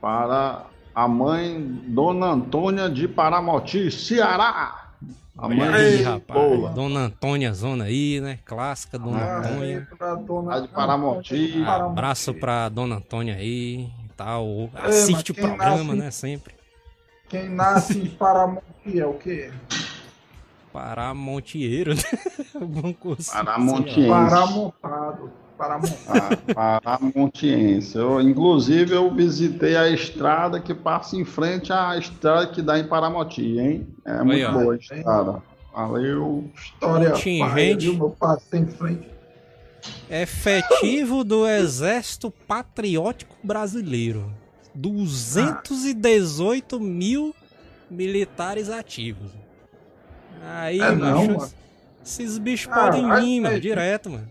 Para 0.00 0.66
a 0.94 1.06
mãe 1.08 1.60
Dona 1.86 2.26
Antônia 2.26 2.88
de 2.90 3.06
Paramoti, 3.06 3.90
Ceará. 3.90 4.83
A 5.36 5.48
mãe 5.48 5.60
aí, 5.68 6.02
rapaz. 6.02 6.40
Boa. 6.40 6.70
Dona 6.70 7.00
Antônia 7.00 7.52
Zona 7.52 7.84
aí, 7.84 8.20
né? 8.20 8.38
Clássica 8.44 8.98
Dona 8.98 9.18
Ah, 9.18 9.38
Antônia. 9.38 9.88
Pra 9.98 10.14
dona... 10.14 10.60
De 10.60 10.68
Paramoti. 10.68 11.64
Abraço 11.66 12.34
pra 12.34 12.68
Dona 12.68 12.96
Antônia 12.96 13.34
aí 13.34 13.80
e 14.04 14.08
tal. 14.16 14.70
É, 14.74 14.86
Assiste 14.88 15.32
o 15.32 15.34
programa, 15.34 15.94
nasce- 15.94 15.96
né? 15.96 16.10
Sempre. 16.10 16.54
Quem 17.28 17.48
nasce 17.48 17.98
em 17.98 18.06
Paramonte 18.06 18.62
é 19.00 19.06
o 19.06 19.14
quê? 19.14 19.50
Paramontieiro, 20.72 21.94
né? 21.94 22.02
Banco 22.66 23.12
assim, 23.18 24.06
lá. 24.06 24.24
Paramontado. 24.28 25.32
Paramontado. 25.56 26.38
Ah, 26.56 26.80
Paramontiense. 26.82 27.96
Eu, 27.96 28.20
inclusive, 28.20 28.92
eu 28.94 29.10
visitei 29.14 29.76
a 29.76 29.88
estrada 29.88 30.60
que 30.60 30.74
passa 30.74 31.16
em 31.16 31.24
frente 31.24 31.72
à 31.72 31.96
estrada 31.96 32.46
que 32.48 32.60
dá 32.62 32.78
em 32.78 32.86
Paramoti, 32.86 33.58
hein? 33.58 33.86
É 34.04 34.22
muito 34.22 34.46
ó. 34.46 34.52
boa 34.52 34.74
a 34.74 34.76
estrada. 34.76 35.42
Valeu. 35.74 36.50
História 36.54 37.10
Contingente. 37.10 37.98
passo 38.18 38.56
em 38.56 38.66
frente. 38.66 39.08
Efetivo 40.08 41.22
do 41.24 41.46
Exército 41.46 42.30
Patriótico 42.30 43.34
Brasileiro. 43.42 44.32
218 44.74 46.80
mil 46.80 47.34
militares 47.90 48.70
ativos. 48.70 49.30
Aí, 50.42 50.80
É 50.80 50.90
macho, 50.90 51.52
esses 52.04 52.38
bichos 52.38 52.72
Ah, 52.72 52.80
podem 52.80 53.02
vir, 53.20 53.40
mano, 53.40 53.60
direto, 53.60 54.10
mano. 54.10 54.28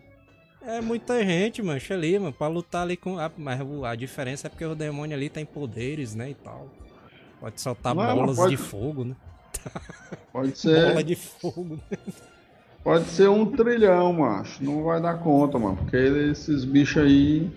É 0.65 0.79
muita 0.81 1.23
gente, 1.23 1.61
mano, 1.61 1.79
ali, 1.89 2.17
mano, 2.19 2.33
pra 2.33 2.47
lutar 2.47 2.83
ali 2.83 2.95
com. 2.95 3.19
ah, 3.19 3.29
Mas 3.37 3.59
a 3.85 3.95
diferença 3.95 4.47
é 4.47 4.49
porque 4.49 4.65
o 4.65 4.75
demônio 4.75 5.15
ali 5.15 5.29
tem 5.29 5.45
poderes, 5.45 6.15
né, 6.15 6.29
e 6.29 6.33
tal. 6.35 6.67
Pode 7.39 7.59
soltar 7.59 7.93
Não, 7.93 8.15
bolas 8.15 8.37
pode- 8.37 8.51
de 8.51 8.57
fogo, 8.57 9.03
né? 9.03 9.15
Pode 10.31 10.57
ser, 10.57 10.87
Bola 10.89 11.03
de 11.03 11.15
fogo. 11.15 11.79
né? 11.91 11.97
pode 12.83 13.05
ser 13.05 13.29
um 13.29 13.45
trilhão, 13.45 14.13
macho. 14.13 14.63
Não 14.63 14.83
vai 14.83 15.01
dar 15.01 15.19
conta, 15.19 15.59
mano. 15.59 15.75
Porque 15.77 15.97
esses 15.97 16.63
bichos 16.63 17.03
aí. 17.03 17.51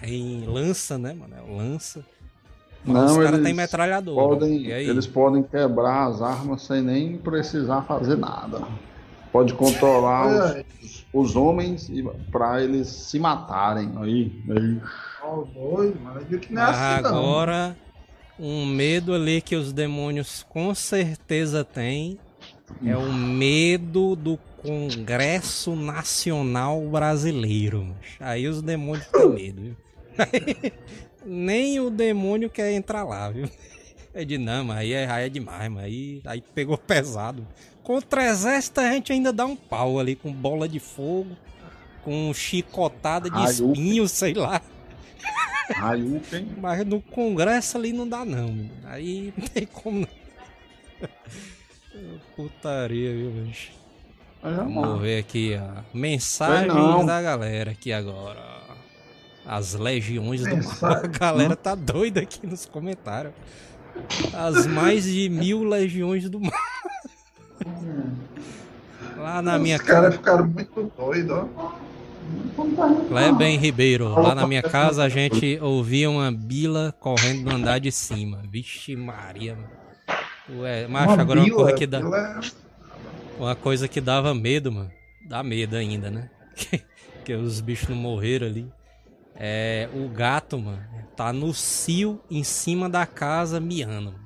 Tem 0.00 0.44
lança, 0.46 0.96
né, 0.96 1.12
mano? 1.12 1.34
É 1.36 1.40
lança. 1.40 2.04
Mas 2.84 2.94
Não, 2.94 3.18
os 3.18 3.24
caras 3.24 3.42
têm 3.42 3.52
metralhador. 3.52 4.14
Podem, 4.14 4.66
eles 4.66 5.06
podem 5.06 5.42
quebrar 5.42 6.06
as 6.08 6.22
armas 6.22 6.62
sem 6.62 6.80
nem 6.80 7.18
precisar 7.18 7.82
fazer 7.82 8.16
nada. 8.16 8.62
Pode 9.32 9.54
controlar 9.54 10.64
os, 10.82 11.06
os 11.12 11.36
homens 11.36 11.88
e 11.88 12.02
para 12.32 12.62
eles 12.62 12.88
se 12.88 13.18
matarem. 13.18 13.92
Aí, 13.96 14.32
aí. 14.50 14.80
ó, 15.22 15.44
doido, 15.44 16.00
mano. 16.00 16.20
É 16.20 16.40
Mas 16.50 16.76
assim, 16.76 17.02
não. 17.02 17.10
agora, 17.10 17.76
um 18.38 18.66
medo 18.66 19.14
ali 19.14 19.40
que 19.40 19.54
os 19.54 19.72
demônios 19.72 20.44
com 20.48 20.74
certeza 20.74 21.64
têm 21.64 22.18
é 22.84 22.96
o 22.96 23.12
medo 23.12 24.16
do 24.16 24.38
Congresso 24.62 25.74
Nacional 25.76 26.80
Brasileiro. 26.88 27.94
Aí 28.18 28.48
os 28.48 28.62
demônios 28.62 29.06
têm 29.06 29.28
medo, 29.30 29.62
viu? 29.62 29.76
Nem 31.24 31.80
o 31.80 31.90
demônio 31.90 32.48
quer 32.48 32.72
entrar 32.72 33.04
lá, 33.04 33.30
viu? 33.30 33.48
É 34.12 34.24
de 34.24 34.38
não, 34.38 34.64
mas 34.64 34.78
aí 34.78 34.92
é, 34.92 35.10
aí 35.10 35.26
é 35.26 35.28
demais, 35.28 35.70
mas 35.70 35.84
aí, 35.84 36.22
aí 36.24 36.42
pegou 36.54 36.76
pesado. 36.78 37.46
Contra 37.82 38.28
exército 38.28 38.80
a 38.80 38.92
gente 38.92 39.12
ainda 39.12 39.32
dá 39.32 39.46
um 39.46 39.56
pau 39.56 39.98
ali 39.98 40.16
com 40.16 40.32
bola 40.32 40.68
de 40.68 40.78
fogo, 40.78 41.36
com 42.02 42.32
chicotada 42.34 43.30
de 43.30 43.36
Raio. 43.36 43.50
espinho, 43.50 44.08
sei 44.08 44.34
lá. 44.34 44.60
Hayuken. 45.76 46.48
Mas 46.60 46.84
no 46.84 47.00
Congresso 47.00 47.76
ali 47.76 47.92
não 47.92 48.08
dá 48.08 48.24
não. 48.24 48.68
Aí 48.84 49.32
não 49.38 49.46
tem 49.46 49.66
como 49.66 50.00
não. 50.00 51.08
Putaria, 52.36 53.12
viu, 53.12 53.30
bicho? 53.30 53.72
Vamos 54.42 55.00
ver 55.00 55.18
aqui, 55.18 55.58
ó. 55.60 55.82
Mensagens 55.92 56.74
não. 56.74 57.04
da 57.04 57.20
galera 57.20 57.72
aqui 57.72 57.92
agora. 57.92 58.40
As 59.44 59.74
legiões 59.74 60.42
do 60.42 60.48
mal. 60.48 60.56
Mensagem. 60.56 61.04
A 61.04 61.06
galera 61.06 61.56
tá 61.56 61.74
doida 61.74 62.20
aqui 62.20 62.46
nos 62.46 62.66
comentários. 62.66 63.34
As 64.34 64.66
mais 64.66 65.04
de 65.04 65.28
mil 65.28 65.62
legiões 65.64 66.28
do 66.28 66.40
mal. 66.40 66.52
Lá 69.16 69.42
na 69.42 69.58
minha 69.58 69.76
Os 69.76 69.82
casa. 69.82 70.00
caras 70.00 70.14
ficaram 70.16 70.46
muito 70.46 70.92
doidos, 70.96 71.30
ó. 71.30 71.72
Cleben 73.08 73.56
Ribeiro, 73.58 74.08
lá 74.08 74.34
na 74.34 74.46
minha 74.46 74.62
casa 74.62 75.02
a 75.02 75.08
gente 75.08 75.58
ouvia 75.60 76.08
uma 76.08 76.30
bila 76.30 76.94
correndo 77.00 77.44
no 77.50 77.56
andar 77.56 77.78
de 77.80 77.90
cima. 77.90 78.42
Vixe 78.48 78.94
Maria, 78.96 79.56
mano. 79.56 80.60
Ué, 80.62 80.86
macho, 80.86 81.14
Uma 81.14 81.22
agora 81.22 81.40
uma 81.40 81.44
bila, 81.44 81.56
coisa 81.62 81.76
que 81.76 81.86
dá. 81.86 82.00
bila 82.00 82.40
é- 82.44 83.40
Uma 83.42 83.54
coisa 83.54 83.88
que 83.88 84.00
dava 84.00 84.34
medo, 84.34 84.70
mano. 84.72 84.90
Dá 85.28 85.42
medo 85.42 85.76
ainda, 85.76 86.10
né? 86.10 86.30
que 87.24 87.34
os 87.34 87.60
bichos 87.60 87.88
não 87.88 87.96
morreram 87.96 88.46
ali. 88.46 88.66
É, 89.42 89.88
o 89.94 90.06
gato, 90.08 90.58
mano, 90.58 90.82
tá 91.16 91.32
no 91.32 91.54
cio 91.54 92.20
em 92.30 92.44
cima 92.44 92.90
da 92.90 93.06
casa 93.06 93.58
miando. 93.58 94.12
mano. 94.12 94.20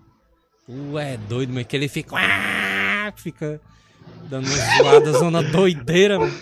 Tu 0.66 0.98
é 0.98 1.16
doido, 1.16 1.52
mano, 1.52 1.64
que 1.64 1.76
ele 1.76 1.86
fica. 1.88 2.16
Fica 3.16 3.60
dando 4.28 4.46
uma 4.48 4.56
zoada, 4.82 5.12
zona 5.16 5.42
doideira, 5.42 6.18
mano. 6.18 6.32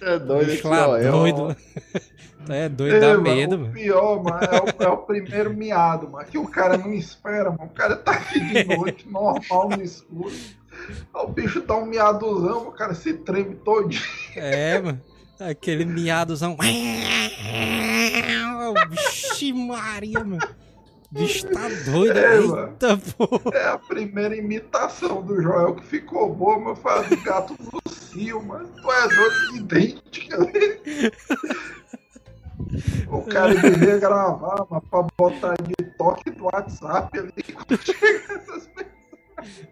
É 0.00 0.18
doido 0.18 0.50
Bicho 0.50 0.68
lá 0.68 0.84
Joel. 0.86 1.12
doido. 1.12 1.56
Tu 2.44 2.52
é 2.52 2.68
doido, 2.68 2.98
dá 3.00 3.08
mano, 3.10 3.22
medo, 3.22 3.54
o 3.54 3.58
mano. 3.60 3.72
pior, 3.72 4.20
mano, 4.20 4.38
é 4.42 4.60
o, 4.60 4.82
é 4.82 4.88
o 4.88 4.96
primeiro 4.96 5.54
miado, 5.54 6.10
mano. 6.10 6.26
Que 6.26 6.36
o 6.38 6.48
cara 6.48 6.76
não 6.76 6.92
espera, 6.92 7.50
mano. 7.50 7.66
O 7.66 7.68
cara 7.68 7.94
tá 7.94 8.10
aqui 8.12 8.40
de 8.40 8.64
noite, 8.64 9.08
normal, 9.08 9.68
no 9.68 9.80
escuro. 9.80 10.32
O 11.14 11.26
bicho 11.28 11.60
dá 11.60 11.76
um 11.76 11.86
miadozão, 11.86 12.66
o 12.66 12.72
cara 12.72 12.94
se 12.94 13.14
treme 13.14 13.54
todinho. 13.54 14.02
É, 14.34 14.80
mano. 14.80 15.00
Aquele 15.50 15.84
miadozão. 15.84 16.56
Vixe 18.90 19.52
Maria, 19.52 20.24
mano. 20.24 20.40
bicho 21.10 21.46
tá 21.48 21.68
doido. 21.90 22.18
É, 22.18 22.38
Eita, 22.38 22.98
porra. 23.16 23.56
É 23.56 23.68
a 23.68 23.78
primeira 23.78 24.36
imitação 24.36 25.22
do 25.22 25.40
Joel 25.42 25.74
que 25.76 25.86
ficou 25.86 26.34
boa, 26.34 26.58
mas 26.58 26.78
foi 26.78 26.92
a 26.92 27.02
do 27.02 27.16
gato 27.22 27.56
Lucio, 27.72 28.42
mano. 28.42 28.68
Tu 28.68 28.92
é 28.92 29.08
doido 29.08 29.56
idêntica. 29.56 30.38
O 33.08 33.22
cara 33.22 33.54
devia 33.54 33.98
gravar, 33.98 34.66
mas 34.70 34.82
pra 34.88 35.06
botar 35.18 35.54
de 35.62 35.74
toque 35.98 36.30
do 36.30 36.44
WhatsApp 36.44 37.18
ali 37.18 37.42
quando 37.52 37.82
chega 37.82 38.34
essas 38.34 38.70
mensagens. 38.76 39.68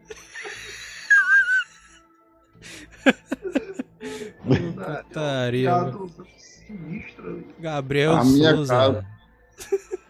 Putaria, 4.57 5.77
Um 5.77 6.09
sinistro. 6.37 7.45
Gabriel 7.59 8.17
A 8.17 8.25
minha 8.25 8.55
Souza. 8.55 9.07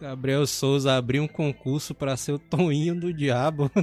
Gabriel 0.00 0.46
Souza 0.46 0.96
abriu 0.96 1.22
um 1.22 1.28
concurso 1.28 1.94
pra 1.94 2.16
ser 2.16 2.32
o 2.32 2.38
Toninho 2.38 2.98
do 2.98 3.12
Diabo. 3.12 3.70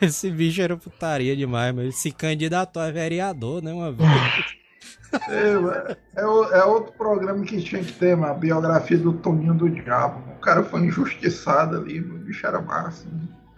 Esse 0.00 0.30
bicho 0.30 0.60
era 0.60 0.76
putaria 0.76 1.36
demais, 1.36 1.74
mas 1.74 1.84
ele 1.84 1.92
se 1.92 2.10
candidatou 2.10 2.82
a 2.82 2.90
vereador, 2.90 3.62
né? 3.62 3.72
Uma 3.72 3.92
vez. 3.92 4.08
É, 5.28 5.52
é, 6.16 6.58
é 6.58 6.64
outro 6.64 6.92
programa 6.94 7.44
que 7.44 7.62
tinha 7.62 7.82
que 7.82 7.92
ter, 7.92 8.16
mano. 8.16 8.32
A 8.32 8.36
biografia 8.36 8.98
do 8.98 9.12
Toninho 9.12 9.54
do 9.54 9.70
Diabo. 9.70 10.22
O 10.36 10.40
cara 10.40 10.64
foi 10.64 10.80
injustiçado 10.82 11.76
ali, 11.76 12.00
o 12.00 12.18
bicho 12.18 12.46
era 12.46 12.60
massa. 12.60 13.06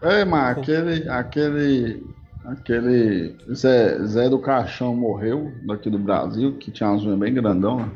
É, 0.03 0.25
mas 0.25 0.59
aquele, 0.59 1.09
aquele, 1.09 2.05
aquele 2.47 3.37
Zé, 3.53 3.99
Zé 4.07 4.29
do 4.29 4.39
Caixão 4.39 4.95
morreu 4.95 5.53
daqui 5.67 5.91
do 5.91 5.99
Brasil, 5.99 6.57
que 6.59 6.71
tinha 6.71 6.91
umas 6.91 7.05
unhas 7.05 7.19
bem 7.19 7.35
grandona. 7.35 7.93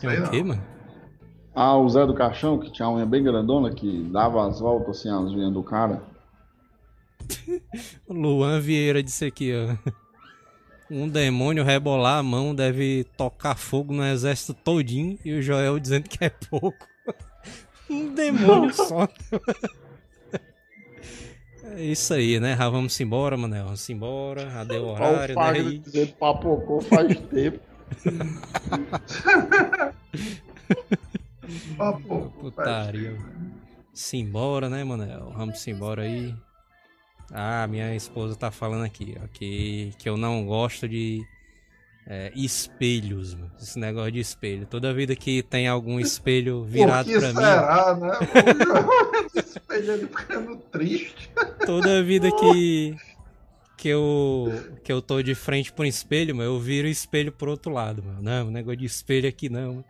Tem 0.00 0.10
Sei 0.10 0.20
o 0.20 0.30
quê, 0.30 0.42
mano? 0.42 0.62
Ah, 1.54 1.76
o 1.76 1.88
Zé 1.88 2.06
do 2.06 2.14
Caixão, 2.14 2.58
que 2.58 2.70
tinha 2.70 2.86
a 2.86 2.92
unha 2.92 3.06
bem 3.06 3.22
grandona, 3.22 3.72
que 3.72 4.08
dava 4.12 4.46
as 4.46 4.60
voltas 4.60 4.98
assim, 4.98 5.10
as 5.10 5.32
unhas 5.32 5.52
do 5.52 5.62
cara. 5.62 6.02
Luan 8.08 8.60
Vieira 8.60 9.02
disse 9.02 9.24
aqui, 9.24 9.52
ó. 9.54 9.92
Um 10.90 11.08
demônio 11.08 11.64
rebolar 11.64 12.18
a 12.18 12.22
mão 12.22 12.54
deve 12.54 13.04
tocar 13.16 13.56
fogo 13.56 13.92
no 13.92 14.04
exército 14.04 14.54
todinho 14.54 15.18
e 15.22 15.32
o 15.34 15.42
Joel 15.42 15.78
dizendo 15.78 16.08
que 16.08 16.24
é 16.24 16.30
pouco. 16.30 16.86
Um 17.90 18.12
demônio 18.14 18.70
só. 18.76 19.08
É 21.78 21.84
isso 21.84 22.12
aí, 22.12 22.40
né? 22.40 22.56
Já 22.56 22.68
vamos 22.68 23.00
embora, 23.00 23.36
Manel. 23.36 23.66
Vamos 23.66 23.88
embora. 23.88 24.50
Já 24.50 24.64
deu 24.64 24.86
Olha 24.86 24.94
horário, 24.94 25.36
o 25.36 25.38
né? 25.38 25.46
Fagner 25.46 25.78
dizendo 25.78 26.12
papocou 26.14 26.80
faz 26.80 27.16
tempo. 27.16 27.60
Ah, 31.78 31.92
pô, 31.92 32.26
Putaria. 32.40 33.16
Simbora, 33.94 34.68
né, 34.68 34.84
Manel? 34.84 35.32
Vamos 35.34 35.66
embora 35.66 36.02
aí. 36.02 36.34
Ah, 37.32 37.66
minha 37.66 37.94
esposa 37.94 38.36
tá 38.36 38.50
falando 38.50 38.84
aqui, 38.84 39.16
ó, 39.22 39.26
que, 39.28 39.92
que 39.98 40.08
eu 40.08 40.18
não 40.18 40.44
gosto 40.44 40.86
de 40.86 41.24
é, 42.08 42.32
espelhos, 42.34 43.34
mano. 43.34 43.52
Esse 43.60 43.78
negócio 43.78 44.12
de 44.12 44.20
espelho. 44.20 44.66
Toda 44.66 44.94
vida 44.94 45.14
que 45.14 45.42
tem 45.42 45.68
algum 45.68 46.00
espelho 46.00 46.64
virado 46.64 47.10
pra 47.10 47.28
mim, 47.28 47.34
será, 47.34 47.96
né? 47.96 48.18
Espelho 49.36 49.92
ele 49.92 50.06
ficando 50.06 50.56
triste. 50.72 51.30
toda 51.66 52.02
vida 52.02 52.30
que 52.32 52.96
que 53.76 53.88
eu 53.88 54.50
que 54.82 54.90
eu 54.90 55.02
tô 55.02 55.22
de 55.22 55.34
frente 55.34 55.70
pro 55.70 55.84
espelho, 55.84 56.34
mano, 56.34 56.48
eu 56.48 56.58
viro 56.58 56.88
o 56.88 56.90
espelho 56.90 57.30
pro 57.30 57.50
outro 57.50 57.70
lado, 57.70 58.02
mano. 58.02 58.22
Não, 58.22 58.50
negócio 58.50 58.78
de 58.78 58.86
espelho 58.86 59.28
aqui 59.28 59.50
não. 59.50 59.84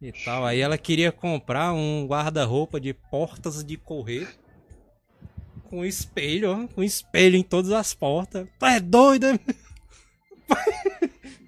E 0.00 0.12
tal. 0.12 0.46
Aí 0.46 0.60
ela 0.60 0.78
queria 0.78 1.12
comprar 1.12 1.74
um 1.74 2.06
guarda-roupa 2.06 2.80
de 2.80 2.94
portas 2.94 3.62
de 3.62 3.76
correr 3.76 4.28
com 5.64 5.84
espelho, 5.84 6.50
ó, 6.50 6.66
com 6.68 6.82
espelho 6.82 7.36
em 7.36 7.42
todas 7.42 7.70
as 7.70 7.92
portas. 7.92 8.48
Tu 8.58 8.66
é 8.66 8.80
doido? 8.80 9.26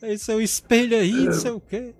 é? 0.07 0.12
Esse 0.12 0.32
é 0.32 0.34
o 0.34 0.40
espelho 0.40 0.96
aí, 0.96 1.12
não 1.12 1.32
sei 1.32 1.50
o 1.50 1.61
quê. 1.61 1.94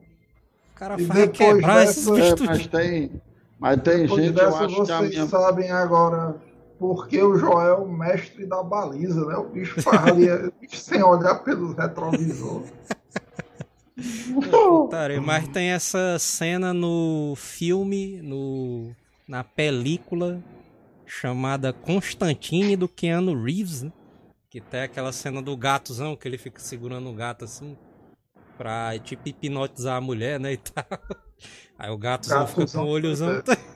O 0.71 0.75
cara 0.79 1.01
E 1.01 1.05
faz 1.07 1.21
depois 1.21 1.39
quebrar 1.55 1.85
esses 1.85 2.07
dessa- 2.07 2.15
bichos 2.15 2.31
É, 2.33 2.35
tudo. 2.35 2.47
mas 2.49 2.67
tem, 2.67 3.23
mas 3.59 3.83
tem 3.83 4.03
Depois 4.03 4.25
gente, 4.25 4.39
eu 4.39 4.45
dessa, 4.45 4.65
acho 4.65 4.75
que 4.75 4.81
a 4.93 4.99
vocês 4.99 5.11
minha. 5.11 5.27
sabem 5.27 5.71
agora 5.71 6.37
por 6.79 7.07
que 7.07 7.23
o 7.23 7.37
Joel 7.39 7.69
é 7.69 7.75
o 7.77 7.89
mestre 7.89 8.45
da 8.47 8.63
baliza, 8.63 9.25
né? 9.27 9.37
O 9.37 9.45
bicho 9.49 9.77
ali 9.91 10.27
sem 10.69 11.03
olhar 11.03 11.37
pelos 11.45 11.77
retrovisores. 11.77 12.73
Putaria, 14.35 15.21
mas 15.21 15.47
tem 15.49 15.69
essa 15.71 16.19
cena 16.19 16.73
no 16.73 17.35
filme, 17.37 18.21
no, 18.23 18.91
na 19.29 19.45
película 19.45 20.43
chamada 21.07 21.73
Constantine 21.73 22.75
do 22.75 22.89
Keanu 22.89 23.41
Reeves, 23.41 23.83
né? 23.83 23.93
Que 24.51 24.61
tem 24.61 24.81
aquela 24.83 25.13
cena 25.13 25.41
do 25.43 25.57
gatozão, 25.57 26.17
que 26.17 26.27
ele 26.27 26.39
fica 26.39 26.61
segurando 26.61 27.09
o 27.11 27.15
gato 27.15 27.45
assim, 27.45 27.77
pra 28.63 28.97
tipo 29.01 29.29
hipnotizar 29.29 29.97
a 29.97 30.01
mulher, 30.01 30.39
né? 30.39 30.53
E 30.53 30.57
tal. 30.57 30.85
Aí 31.77 31.91
o 31.91 31.99
gatozão 31.99 32.47
fica 32.47 32.55
com 32.55 32.61
Gatozão, 32.61 32.85
o 32.85 32.91
olhozão. 32.91 33.43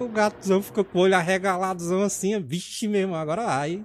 O 0.00 0.08
gatozão 0.08 0.60
fica 0.60 0.82
com 0.82 0.98
o 0.98 1.02
olho 1.02 1.14
arregaladozão 1.14 2.02
assim, 2.02 2.36
vixe 2.40 2.88
mesmo, 2.88 3.14
agora 3.14 3.46
ai. 3.46 3.84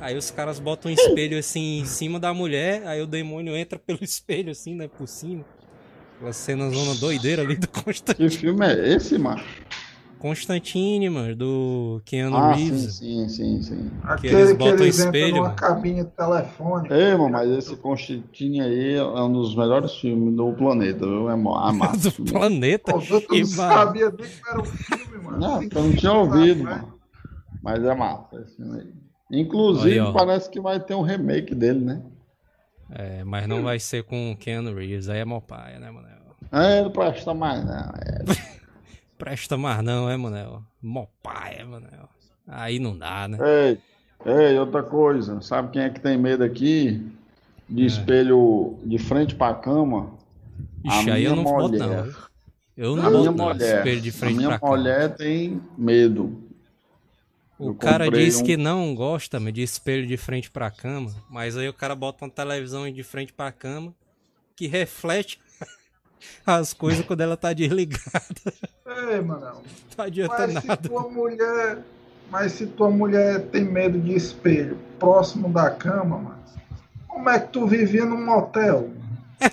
Aí 0.00 0.16
os 0.16 0.32
caras 0.32 0.58
botam 0.58 0.90
um 0.90 0.94
espelho 0.94 1.38
assim 1.38 1.78
em 1.78 1.86
cima 1.86 2.18
da 2.18 2.34
mulher, 2.34 2.84
aí 2.88 3.00
o 3.00 3.06
demônio 3.06 3.56
entra 3.56 3.78
pelo 3.78 4.00
espelho 4.02 4.50
assim, 4.50 4.74
né, 4.74 4.88
por 4.88 5.06
cima. 5.06 5.44
Aquela 6.16 6.32
cena 6.32 6.68
zona 6.70 6.96
doideira 6.96 7.42
ali 7.42 7.54
do 7.54 7.68
Constantine. 7.68 8.28
Que 8.28 8.36
filme 8.36 8.66
é 8.66 8.94
esse, 8.96 9.16
macho? 9.16 9.46
Constantine, 10.22 11.10
mano, 11.10 11.34
do 11.34 12.00
Keanu 12.04 12.36
Ah, 12.36 12.54
sim, 12.54 12.68
Reeves. 12.68 12.94
sim, 12.94 13.28
sim, 13.28 13.62
sim. 13.62 13.90
Aquele 14.04 14.36
eles 14.36 14.52
que 14.52 14.56
botam 14.58 14.84
eles 14.84 14.98
espelho, 15.00 15.34
numa 15.34 15.42
mano. 15.48 15.56
cabine 15.56 16.04
telefônica. 16.04 16.94
Ei, 16.96 17.16
mano, 17.16 17.30
mas 17.30 17.50
esse 17.50 17.74
Constantine 17.74 18.60
aí 18.60 18.94
é 18.94 19.02
um 19.02 19.32
dos 19.32 19.56
melhores 19.56 19.96
filmes 19.96 20.36
do 20.36 20.52
planeta, 20.52 21.04
viu? 21.04 21.28
É 21.28 21.32
ah, 21.32 21.36
massa. 21.74 22.10
Do 22.22 22.30
planeta. 22.30 22.92
Pô, 22.92 23.00
tu 23.00 23.12
não 23.30 23.36
E, 23.36 23.40
mano, 23.40 23.48
sabia 23.50 24.10
nem 24.10 24.28
que 24.28 24.48
era 24.48 24.60
um 24.60 24.64
filme, 24.64 25.24
mano. 25.24 25.38
Não, 25.38 25.60
eu 25.62 25.68
não 25.82 25.92
tinha 25.92 26.12
ouvido, 26.12 26.62
atrás. 26.62 26.82
mano. 26.82 26.94
Mas 27.60 27.84
é 27.84 27.94
massa 27.94 28.36
esse 28.42 28.56
filme 28.56 28.78
aí. 28.80 29.40
Inclusive, 29.40 29.98
Aí, 29.98 30.12
parece 30.12 30.48
que 30.48 30.60
vai 30.60 30.78
ter 30.78 30.94
um 30.94 31.02
remake 31.02 31.52
dele, 31.52 31.80
né? 31.80 32.00
É, 32.90 33.24
mas 33.24 33.48
não 33.48 33.62
vai 33.62 33.80
ser 33.80 34.04
com 34.04 34.30
o 34.30 34.36
Keanu 34.36 34.72
Reeves, 34.72 35.08
aí 35.08 35.18
é 35.18 35.24
mó 35.24 35.40
paia, 35.40 35.80
né, 35.80 35.90
Manel? 35.90 36.18
É, 36.52 36.82
não 36.82 36.90
presta 36.92 37.34
mais, 37.34 37.64
não. 37.64 37.72
É. 37.74 38.22
Presta 39.22 39.56
mais 39.56 39.84
não, 39.84 40.10
é, 40.10 40.16
Manel? 40.16 40.64
Mó 40.82 41.06
paia, 41.22 41.64
Manel. 41.64 42.08
Aí 42.48 42.80
não 42.80 42.98
dá, 42.98 43.28
né? 43.28 43.38
Ei, 43.40 43.78
ei, 44.26 44.58
outra 44.58 44.82
coisa. 44.82 45.40
Sabe 45.40 45.70
quem 45.70 45.82
é 45.82 45.90
que 45.90 46.00
tem 46.00 46.18
medo 46.18 46.42
aqui? 46.42 47.00
É. 47.18 47.22
De 47.72 47.86
espelho 47.86 48.76
de 48.84 48.98
frente 48.98 49.36
pra 49.36 49.54
cama? 49.54 50.10
Ixi, 50.84 51.08
a 51.10 51.14
aí 51.14 51.22
eu 51.24 51.36
não 51.36 51.44
boto 51.44 51.68
mulher. 51.68 51.86
não. 51.86 52.02
viu? 52.02 52.14
Eu 52.76 52.96
não 52.96 53.06
A 53.06 53.10
minha 53.10 53.22
boto 53.30 53.36
não, 53.36 53.44
mulher. 53.54 53.78
espelho 53.78 54.00
de 54.00 54.10
frente 54.10 54.34
a 54.34 54.36
minha 54.38 54.58
pra 54.58 54.68
mulher 54.68 55.14
tem 55.14 55.62
medo. 55.78 56.42
O 57.58 57.68
eu 57.68 57.74
cara 57.76 58.10
diz 58.10 58.40
um- 58.40 58.44
que 58.44 58.56
não 58.56 58.92
gosta 58.92 59.38
de 59.52 59.62
espelho 59.62 60.04
de 60.04 60.16
frente 60.16 60.50
pra 60.50 60.68
cama, 60.68 61.14
mas 61.30 61.56
aí 61.56 61.68
o 61.68 61.72
cara 61.72 61.94
bota 61.94 62.24
uma 62.24 62.30
televisão 62.30 62.90
de 62.90 63.02
frente 63.04 63.32
pra 63.32 63.52
cama 63.52 63.94
que 64.56 64.66
reflete 64.66 65.38
as 66.46 66.72
coisas 66.72 67.04
quando 67.04 67.20
ela 67.20 67.36
tá 67.36 67.52
desligada. 67.52 68.00
Ei, 69.10 69.20
mano. 69.20 69.62
Não 69.96 70.04
adianta 70.04 70.46
Mas 70.46 70.58
se 70.60 70.66
nada. 70.66 70.88
tua 70.88 71.08
mulher. 71.08 71.78
Mas 72.30 72.52
se 72.52 72.66
tua 72.66 72.90
mulher 72.90 73.42
tem 73.52 73.62
medo 73.64 73.98
de 73.98 74.14
espelho 74.14 74.78
próximo 74.98 75.48
da 75.50 75.70
cama, 75.70 76.16
mano, 76.16 76.38
como 77.06 77.28
é 77.28 77.38
que 77.38 77.48
tu 77.48 77.66
vivia 77.66 78.06
num 78.06 78.24
motel? 78.24 78.88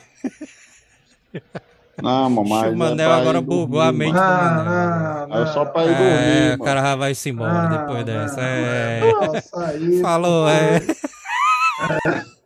Não, 2.01 2.30
mamãe. 2.30 2.74
o 2.74 2.78
Manel 2.78 3.11
agora 3.11 3.41
bugou 3.41 3.82
a 3.82 3.91
mente 3.91 4.13
Manel. 4.13 4.63
Não, 4.63 5.28
não, 5.28 5.43
É 5.43 5.45
só 5.47 5.65
pra 5.65 5.84
ir 5.86 5.89
É, 5.89 5.97
dormir, 5.97 6.61
o 6.61 6.63
cara 6.63 6.82
já 6.82 6.95
vai 6.95 7.13
se 7.13 7.30
embora 7.30 7.63
não, 7.63 7.70
depois 7.78 7.97
não, 7.97 8.03
dessa. 8.05 8.38
não, 8.38 8.43
É. 8.47 9.01
faça 9.41 9.76
isso, 9.76 10.01
Falou, 10.01 10.47
é. 10.47 10.78
É 10.78 10.80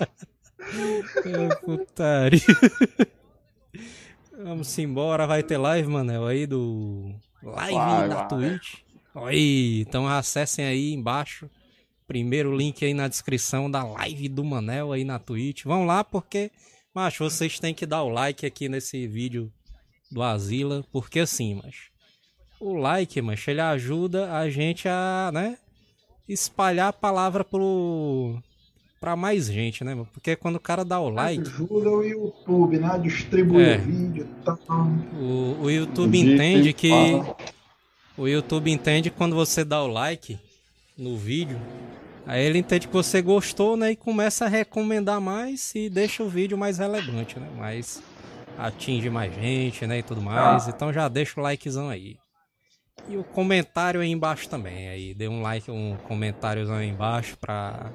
putaria. 2.00 2.40
Vamos 4.42 4.78
embora, 4.78 5.26
vai 5.26 5.42
ter 5.42 5.58
live, 5.58 5.88
Manel, 5.88 6.26
aí 6.26 6.46
do 6.46 7.14
live 7.42 7.74
Vai, 7.74 8.08
da 8.08 8.14
vai. 8.14 8.28
Twitch. 8.28 8.74
Aí, 9.14 9.80
então 9.82 10.08
acessem 10.08 10.64
aí 10.64 10.94
embaixo. 10.94 11.50
Primeiro 12.06 12.56
link 12.56 12.84
aí 12.84 12.94
na 12.94 13.06
descrição 13.06 13.70
da 13.70 13.84
live 13.84 14.28
do 14.28 14.42
Manel 14.42 14.92
aí 14.92 15.04
na 15.04 15.18
Twitch. 15.18 15.64
Vão 15.64 15.84
lá 15.84 16.02
porque, 16.02 16.50
macho, 16.94 17.22
vocês 17.22 17.60
têm 17.60 17.74
que 17.74 17.84
dar 17.84 18.02
o 18.02 18.08
like 18.08 18.46
aqui 18.46 18.68
nesse 18.68 19.06
vídeo 19.06 19.52
do 20.10 20.22
Asila, 20.22 20.84
porque 20.90 21.20
assim, 21.20 21.54
macho, 21.54 21.90
o 22.58 22.74
like, 22.74 23.20
macho, 23.22 23.50
ele 23.50 23.60
ajuda 23.60 24.34
a 24.36 24.50
gente 24.50 24.88
a, 24.88 25.30
né, 25.32 25.58
espalhar 26.26 26.88
a 26.88 26.92
palavra 26.92 27.44
pro 27.44 28.42
pra 29.00 29.16
mais 29.16 29.46
gente, 29.46 29.82
né, 29.82 29.94
mano? 29.94 30.08
Porque 30.12 30.36
quando 30.36 30.56
o 30.56 30.60
cara 30.60 30.84
dá 30.84 31.00
o 31.00 31.08
like. 31.08 31.40
Ajuda 31.40 31.90
o 31.90 32.02
YouTube, 32.04 32.78
né? 32.78 32.98
Distribui 33.02 33.62
É. 33.64 33.76
o 33.76 33.80
vídeo 33.80 34.28
tal. 34.44 34.58
O, 35.14 35.62
o 35.62 35.70
YouTube 35.70 36.12
Diz 36.12 36.34
entende 36.34 36.72
que 36.74 36.90
fala. 36.90 37.36
O 38.18 38.28
YouTube 38.28 38.70
entende 38.70 39.08
que 39.10 39.16
quando 39.16 39.34
você 39.34 39.64
dá 39.64 39.82
o 39.82 39.86
like 39.86 40.38
no 40.96 41.16
vídeo. 41.16 41.58
Aí 42.26 42.44
ele 42.44 42.58
entende 42.58 42.86
que 42.86 42.92
você 42.92 43.22
gostou, 43.22 43.76
né? 43.76 43.92
E 43.92 43.96
começa 43.96 44.44
a 44.44 44.48
recomendar 44.48 45.20
mais 45.20 45.74
e 45.74 45.88
deixa 45.88 46.22
o 46.22 46.28
vídeo 46.28 46.58
mais 46.58 46.76
relevante, 46.78 47.40
né? 47.40 47.48
Mais. 47.56 48.02
Atinge 48.58 49.08
mais 49.08 49.34
gente, 49.34 49.86
né? 49.86 50.00
E 50.00 50.02
tudo 50.02 50.20
mais. 50.20 50.68
Então 50.68 50.92
já 50.92 51.08
deixa 51.08 51.40
o 51.40 51.42
likezão 51.42 51.88
aí. 51.88 52.18
E 53.08 53.16
o 53.16 53.24
comentário 53.24 54.02
aí 54.02 54.10
embaixo 54.10 54.46
também. 54.50 54.88
Aí 54.90 55.14
dê 55.14 55.26
um 55.26 55.40
like, 55.40 55.70
um 55.70 55.96
comentáriozão 56.06 56.76
aí 56.76 56.88
embaixo 56.90 57.38
pra. 57.40 57.90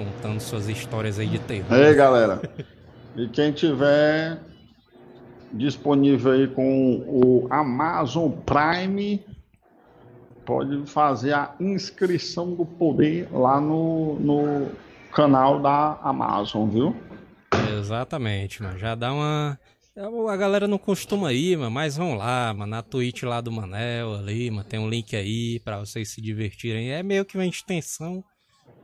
Contando 0.00 0.40
suas 0.40 0.66
histórias 0.66 1.18
aí 1.18 1.26
de 1.26 1.38
terror. 1.40 1.76
Ei, 1.76 1.94
galera. 1.94 2.40
E 3.14 3.28
quem 3.28 3.52
tiver 3.52 4.38
disponível 5.52 6.32
aí 6.32 6.48
com 6.48 7.04
o 7.06 7.46
Amazon 7.50 8.30
Prime, 8.30 9.22
pode 10.46 10.86
fazer 10.86 11.34
a 11.34 11.54
inscrição 11.60 12.54
do 12.54 12.64
poder 12.64 13.28
lá 13.30 13.60
no, 13.60 14.18
no 14.20 14.68
canal 15.12 15.60
da 15.60 15.98
Amazon, 16.02 16.70
viu? 16.70 16.96
Exatamente, 17.78 18.62
mano. 18.62 18.78
Já 18.78 18.94
dá 18.94 19.12
uma. 19.12 19.58
A 20.30 20.36
galera 20.38 20.66
não 20.66 20.78
costuma 20.78 21.30
ir, 21.34 21.58
mano, 21.58 21.70
mas 21.70 21.98
vão 21.98 22.14
lá, 22.14 22.54
mano. 22.54 22.70
Na 22.70 22.80
Twitch 22.80 23.24
lá 23.24 23.42
do 23.42 23.52
Manel 23.52 24.14
ali, 24.14 24.50
mano. 24.50 24.64
Tem 24.64 24.80
um 24.80 24.88
link 24.88 25.14
aí 25.14 25.60
pra 25.60 25.78
vocês 25.78 26.08
se 26.08 26.22
divertirem. 26.22 26.90
É 26.90 27.02
meio 27.02 27.26
que 27.26 27.36
uma 27.36 27.44
extensão 27.44 28.24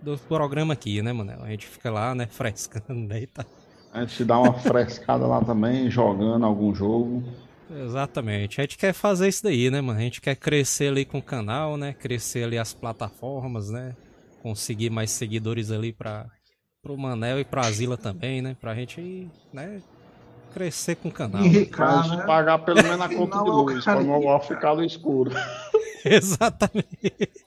do 0.06 0.16
programa 0.16 0.72
aqui, 0.72 1.02
né, 1.02 1.12
Manel? 1.12 1.42
A 1.42 1.50
gente 1.50 1.66
fica 1.66 1.90
lá, 1.90 2.14
né, 2.14 2.26
frescando, 2.30 2.94
né? 2.94 3.22
E 3.22 3.26
tá... 3.26 3.44
A 3.92 4.04
gente 4.04 4.24
dá 4.24 4.38
uma 4.38 4.52
frescada 4.54 5.26
lá 5.26 5.42
também, 5.42 5.90
jogando 5.90 6.46
algum 6.46 6.72
jogo. 6.72 7.24
Exatamente. 7.68 8.60
A 8.60 8.64
gente 8.64 8.78
quer 8.78 8.92
fazer 8.92 9.26
isso 9.26 9.42
daí, 9.42 9.68
né, 9.68 9.80
mano? 9.80 9.98
A 9.98 10.02
gente 10.02 10.20
quer 10.20 10.36
crescer 10.36 10.88
ali 10.88 11.04
com 11.04 11.18
o 11.18 11.22
canal, 11.22 11.76
né? 11.76 11.92
Crescer 11.92 12.44
ali 12.44 12.56
as 12.56 12.72
plataformas, 12.72 13.70
né? 13.70 13.96
Conseguir 14.42 14.90
mais 14.90 15.10
seguidores 15.10 15.72
ali 15.72 15.92
pra, 15.92 16.26
pro 16.80 16.96
Manel 16.96 17.40
e 17.40 17.44
pra 17.44 17.68
Zila 17.70 17.96
também, 17.96 18.40
né? 18.40 18.56
Pra 18.60 18.74
gente, 18.74 19.28
né? 19.52 19.80
Crescer 20.52 20.94
com 20.96 21.08
o 21.08 21.12
canal. 21.12 21.44
Enricar, 21.44 22.04
gente 22.04 22.18
né? 22.18 22.26
pagar 22.26 22.58
pelo 22.58 22.82
menos 22.82 23.00
a 23.00 23.08
conta 23.08 23.38
Não, 23.38 23.44
de 23.44 23.50
luz, 23.50 23.84
pra 23.84 24.00
não 24.00 24.40
ficar 24.40 24.76
no 24.76 24.84
escuro. 24.84 25.32
Exatamente. 26.04 27.45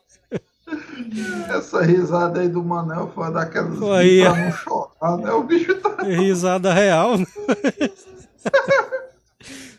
Essa 1.50 1.82
risada 1.82 2.42
aí 2.42 2.50
do 2.50 2.64
Manel 2.64 3.12
foi 3.14 3.32
daquelas 3.32 3.78
Foi, 3.78 4.22
pra 4.22 4.36
não 4.36 4.52
chorar, 4.52 5.18
né? 5.18 5.32
O 5.32 5.44
bicho 5.44 5.76
tá. 5.76 6.04
Risada 6.04 6.74
real, 6.74 7.18
né? 7.18 7.26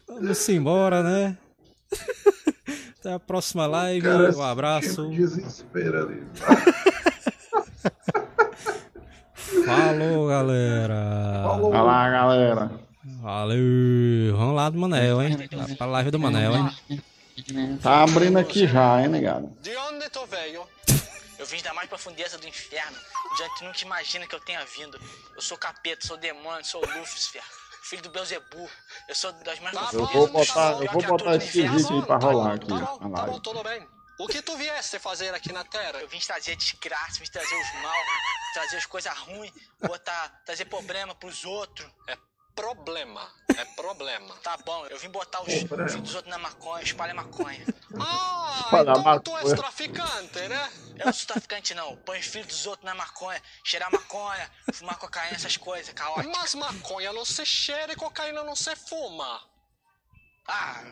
Vamos 0.09 0.49
embora, 0.49 1.03
né? 1.03 1.37
Até 3.01 3.15
a 3.15 3.19
próxima 3.19 3.67
live. 3.67 4.07
Cara, 4.07 4.37
um 4.37 4.43
abraço. 4.43 4.89
sentindo 4.89 5.17
Desespero 5.17 6.03
ali. 6.03 6.23
Falou, 9.65 10.29
galera. 10.29 11.43
Falou. 11.45 11.71
Vai 11.71 11.83
lá, 11.83 12.11
galera. 12.11 12.71
Valeu. 13.23 14.37
Vamos 14.37 14.55
lá 14.55 14.69
do 14.69 14.79
Manel, 14.79 15.23
hein? 15.23 15.37
Vai 15.51 15.75
pra 15.75 15.87
live 15.87 16.11
do 16.11 16.19
Manel, 16.19 16.53
hein? 16.55 16.71
Tá 17.83 18.03
abrindo 18.03 18.39
aqui 18.39 18.67
já, 18.67 19.01
hein, 19.01 19.09
negado? 19.09 19.51
De 19.63 19.75
onde 19.77 20.11
tu 20.11 20.21
veio? 20.27 20.63
Eu 21.41 21.47
vim 21.47 21.63
da 21.63 21.73
mais 21.73 21.89
profundeza 21.89 22.37
do 22.37 22.47
inferno, 22.47 22.99
de 23.35 23.43
onde 23.43 23.55
tu 23.57 23.65
nunca 23.65 23.81
imagina 23.83 24.27
que 24.27 24.35
eu 24.35 24.41
tenha 24.41 24.63
vindo. 24.67 25.01
Eu 25.35 25.41
sou 25.41 25.57
capeta, 25.57 26.07
sou 26.07 26.19
demônio, 26.19 26.63
sou 26.67 26.85
Lúcifer, 26.85 27.43
filho 27.83 28.03
do 28.03 28.11
Beuzebu. 28.11 28.71
Eu 29.09 29.15
sou 29.15 29.33
das 29.33 29.59
mais 29.61 29.75
Tá 29.75 29.89
Eu 29.95 30.07
bom, 30.07 30.13
vou 30.13 30.27
tá 30.27 30.33
botar, 30.35 30.73
bom. 30.75 30.83
eu 30.85 30.93
vou 30.93 31.03
botar 31.03 31.37
esse 31.37 31.63
vídeo 31.63 31.97
aí 31.97 32.03
pra 32.07 32.17
rolar 32.19 32.55
aqui 32.57 32.67
Tá 32.69 32.75
na 32.75 32.81
bom, 32.85 32.99
tá 32.99 33.09
bom, 33.09 33.17
live. 33.17 33.41
tudo 33.41 33.63
bem. 33.65 33.89
O 34.19 34.27
que 34.29 34.43
tu 34.43 34.55
vieste 34.59 34.99
fazer 34.99 35.35
aqui 35.35 35.51
na 35.51 35.65
Terra? 35.65 35.99
Eu 36.01 36.09
vim 36.09 36.19
trazer 36.19 36.55
desgraça, 36.57 37.19
vim 37.21 37.31
trazer 37.31 37.55
os 37.55 37.83
mal, 37.83 38.05
trazer 38.53 38.77
as 38.77 38.85
coisas 38.85 39.17
ruins, 39.21 39.51
botar, 39.81 40.43
trazer 40.45 40.67
problema 40.67 41.15
pros 41.15 41.43
outros. 41.47 41.91
É 42.07 42.19
problema, 42.61 43.27
é 43.57 43.65
problema. 43.65 44.35
Tá 44.43 44.57
bom, 44.59 44.87
eu 44.87 44.99
vim 44.99 45.09
botar 45.09 45.41
os 45.41 45.53
filhos 45.53 45.95
dos 45.95 46.15
outros 46.15 46.31
na 46.31 46.39
maconha, 46.39 46.83
espalha 46.83 47.15
maconha. 47.15 47.65
Ah, 47.99 48.69
então 48.81 49.21
tu 49.21 49.37
és 49.39 49.45
maconha. 49.45 49.57
traficante, 49.57 50.49
né? 50.49 50.73
Eu 50.99 51.07
não 51.07 51.13
sou 51.13 51.27
traficante 51.27 51.75
não, 51.75 51.97
põe 51.97 52.19
os 52.21 52.27
filhos 52.27 52.49
dos 52.49 52.67
outros 52.67 52.85
na 52.85 52.95
maconha, 52.95 53.43
cheirar 53.65 53.91
maconha, 53.91 54.51
fumar 54.75 54.99
cocaína, 54.99 55.37
essas 55.37 55.57
coisas, 55.57 55.93
caótico. 55.95 56.37
Mas 56.37 56.55
maconha 56.55 57.13
não 57.13 57.25
se 57.25 57.45
cheira 57.47 57.93
e 57.93 57.97
cocaína 57.97 58.45
não 58.45 58.55
se 58.55 58.77
fuma. 58.77 59.41
Ah, 60.47 60.85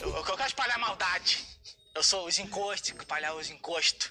eu, 0.00 0.16
eu 0.16 0.24
quero 0.24 0.48
espalhar 0.48 0.78
maldade. 0.78 1.46
Eu 1.94 2.02
sou 2.02 2.26
os 2.26 2.38
encostos, 2.38 2.90
espalhar 2.90 3.34
os 3.36 3.48
encostos. 3.48 4.10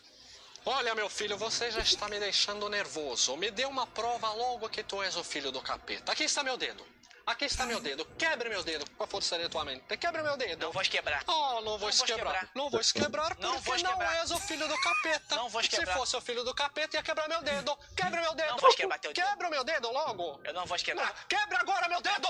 Olha, 0.66 0.93
meu 0.93 1.09
filho, 1.09 1.38
você 1.38 1.72
já 1.72 1.82
está 1.82 2.07
me 2.07 2.20
deixando 2.20 2.70
nervoso. 2.70 3.36
Me 3.36 3.49
dê 3.49 3.66
uma 3.66 3.88
prova 3.88 4.32
logo 4.32 4.70
que 4.70 4.84
tu 4.84 5.01
és 5.01 5.16
o 5.16 5.24
filho 5.24 5.51
do 5.51 5.59
capeta. 5.59 6.12
Aqui 6.12 6.24
está 6.24 6.43
meu 6.43 6.55
dedo. 6.55 6.86
Aqui 7.26 7.45
está 7.45 7.65
meu 7.65 7.80
dedo. 7.80 8.03
Quebre 8.17 8.49
meu 8.49 8.63
dedo 8.63 8.84
com 8.97 9.03
a 9.03 9.07
força 9.07 9.38
da 9.38 9.47
tua 9.47 9.63
mente. 9.63 9.84
Quebre 9.97 10.22
meu 10.24 10.36
dedo. 10.38 10.65
Não 10.65 10.72
vou 10.72 10.82
quebrar. 10.84 11.24
Oh, 11.28 11.32
não 11.32 11.61
vou 11.61 11.63
Não 11.63 11.78
vou 11.80 11.89
esquebrar. 11.89 12.34
quebrar. 12.34 12.49
Não 12.55 12.69
vou 12.69 12.82
esquebrar 12.82 13.38
Não 13.39 13.53
porque 13.53 13.69
vou 13.69 13.78
não 13.80 13.91
quebrar. 13.91 14.15
és 14.17 14.32
o 14.32 14.38
filho 14.39 14.67
do 14.67 14.78
capeta. 14.82 15.36
Não 15.36 15.49
vou 15.49 15.63
Se 15.63 15.69
quebrar. 15.69 15.93
fosse 15.95 16.15
o 16.17 16.22
filho 16.22 16.43
do 16.43 16.53
capeta, 16.53 16.97
ia 16.97 17.03
quebrar 17.03 17.30
meu 17.30 17.41
dedo. 17.43 17.78
Quebra 17.95 18.22
meu 18.22 18.34
dedo. 18.34 18.49
Não 18.51 18.57
vou 18.57 18.76
quebrar 18.76 18.99
teu 18.99 19.13
dedo. 19.13 19.26
Quebra 19.28 19.49
meu 19.49 19.63
dedo 19.63 19.91
logo. 19.91 20.41
Eu 20.43 20.53
não 20.53 20.65
vou 20.65 20.78
quebrar. 20.78 21.07
Ah, 21.09 21.13
Quebra 21.28 21.59
agora 21.59 21.88
meu 21.88 22.01
dedo. 22.01 22.28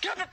Quebra. 0.00 0.28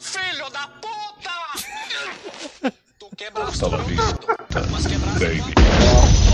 Filho 0.00 0.50
da 0.50 0.66
puta! 0.68 1.30
Tu 2.98 3.10
quebraste 3.16 3.62
la 3.64 3.78
meu 3.78 3.86
dedo. 3.86 4.26
Mas 4.70 4.86
quebraste 4.86 5.20
baby. 5.20 5.54
meu 5.54 6.29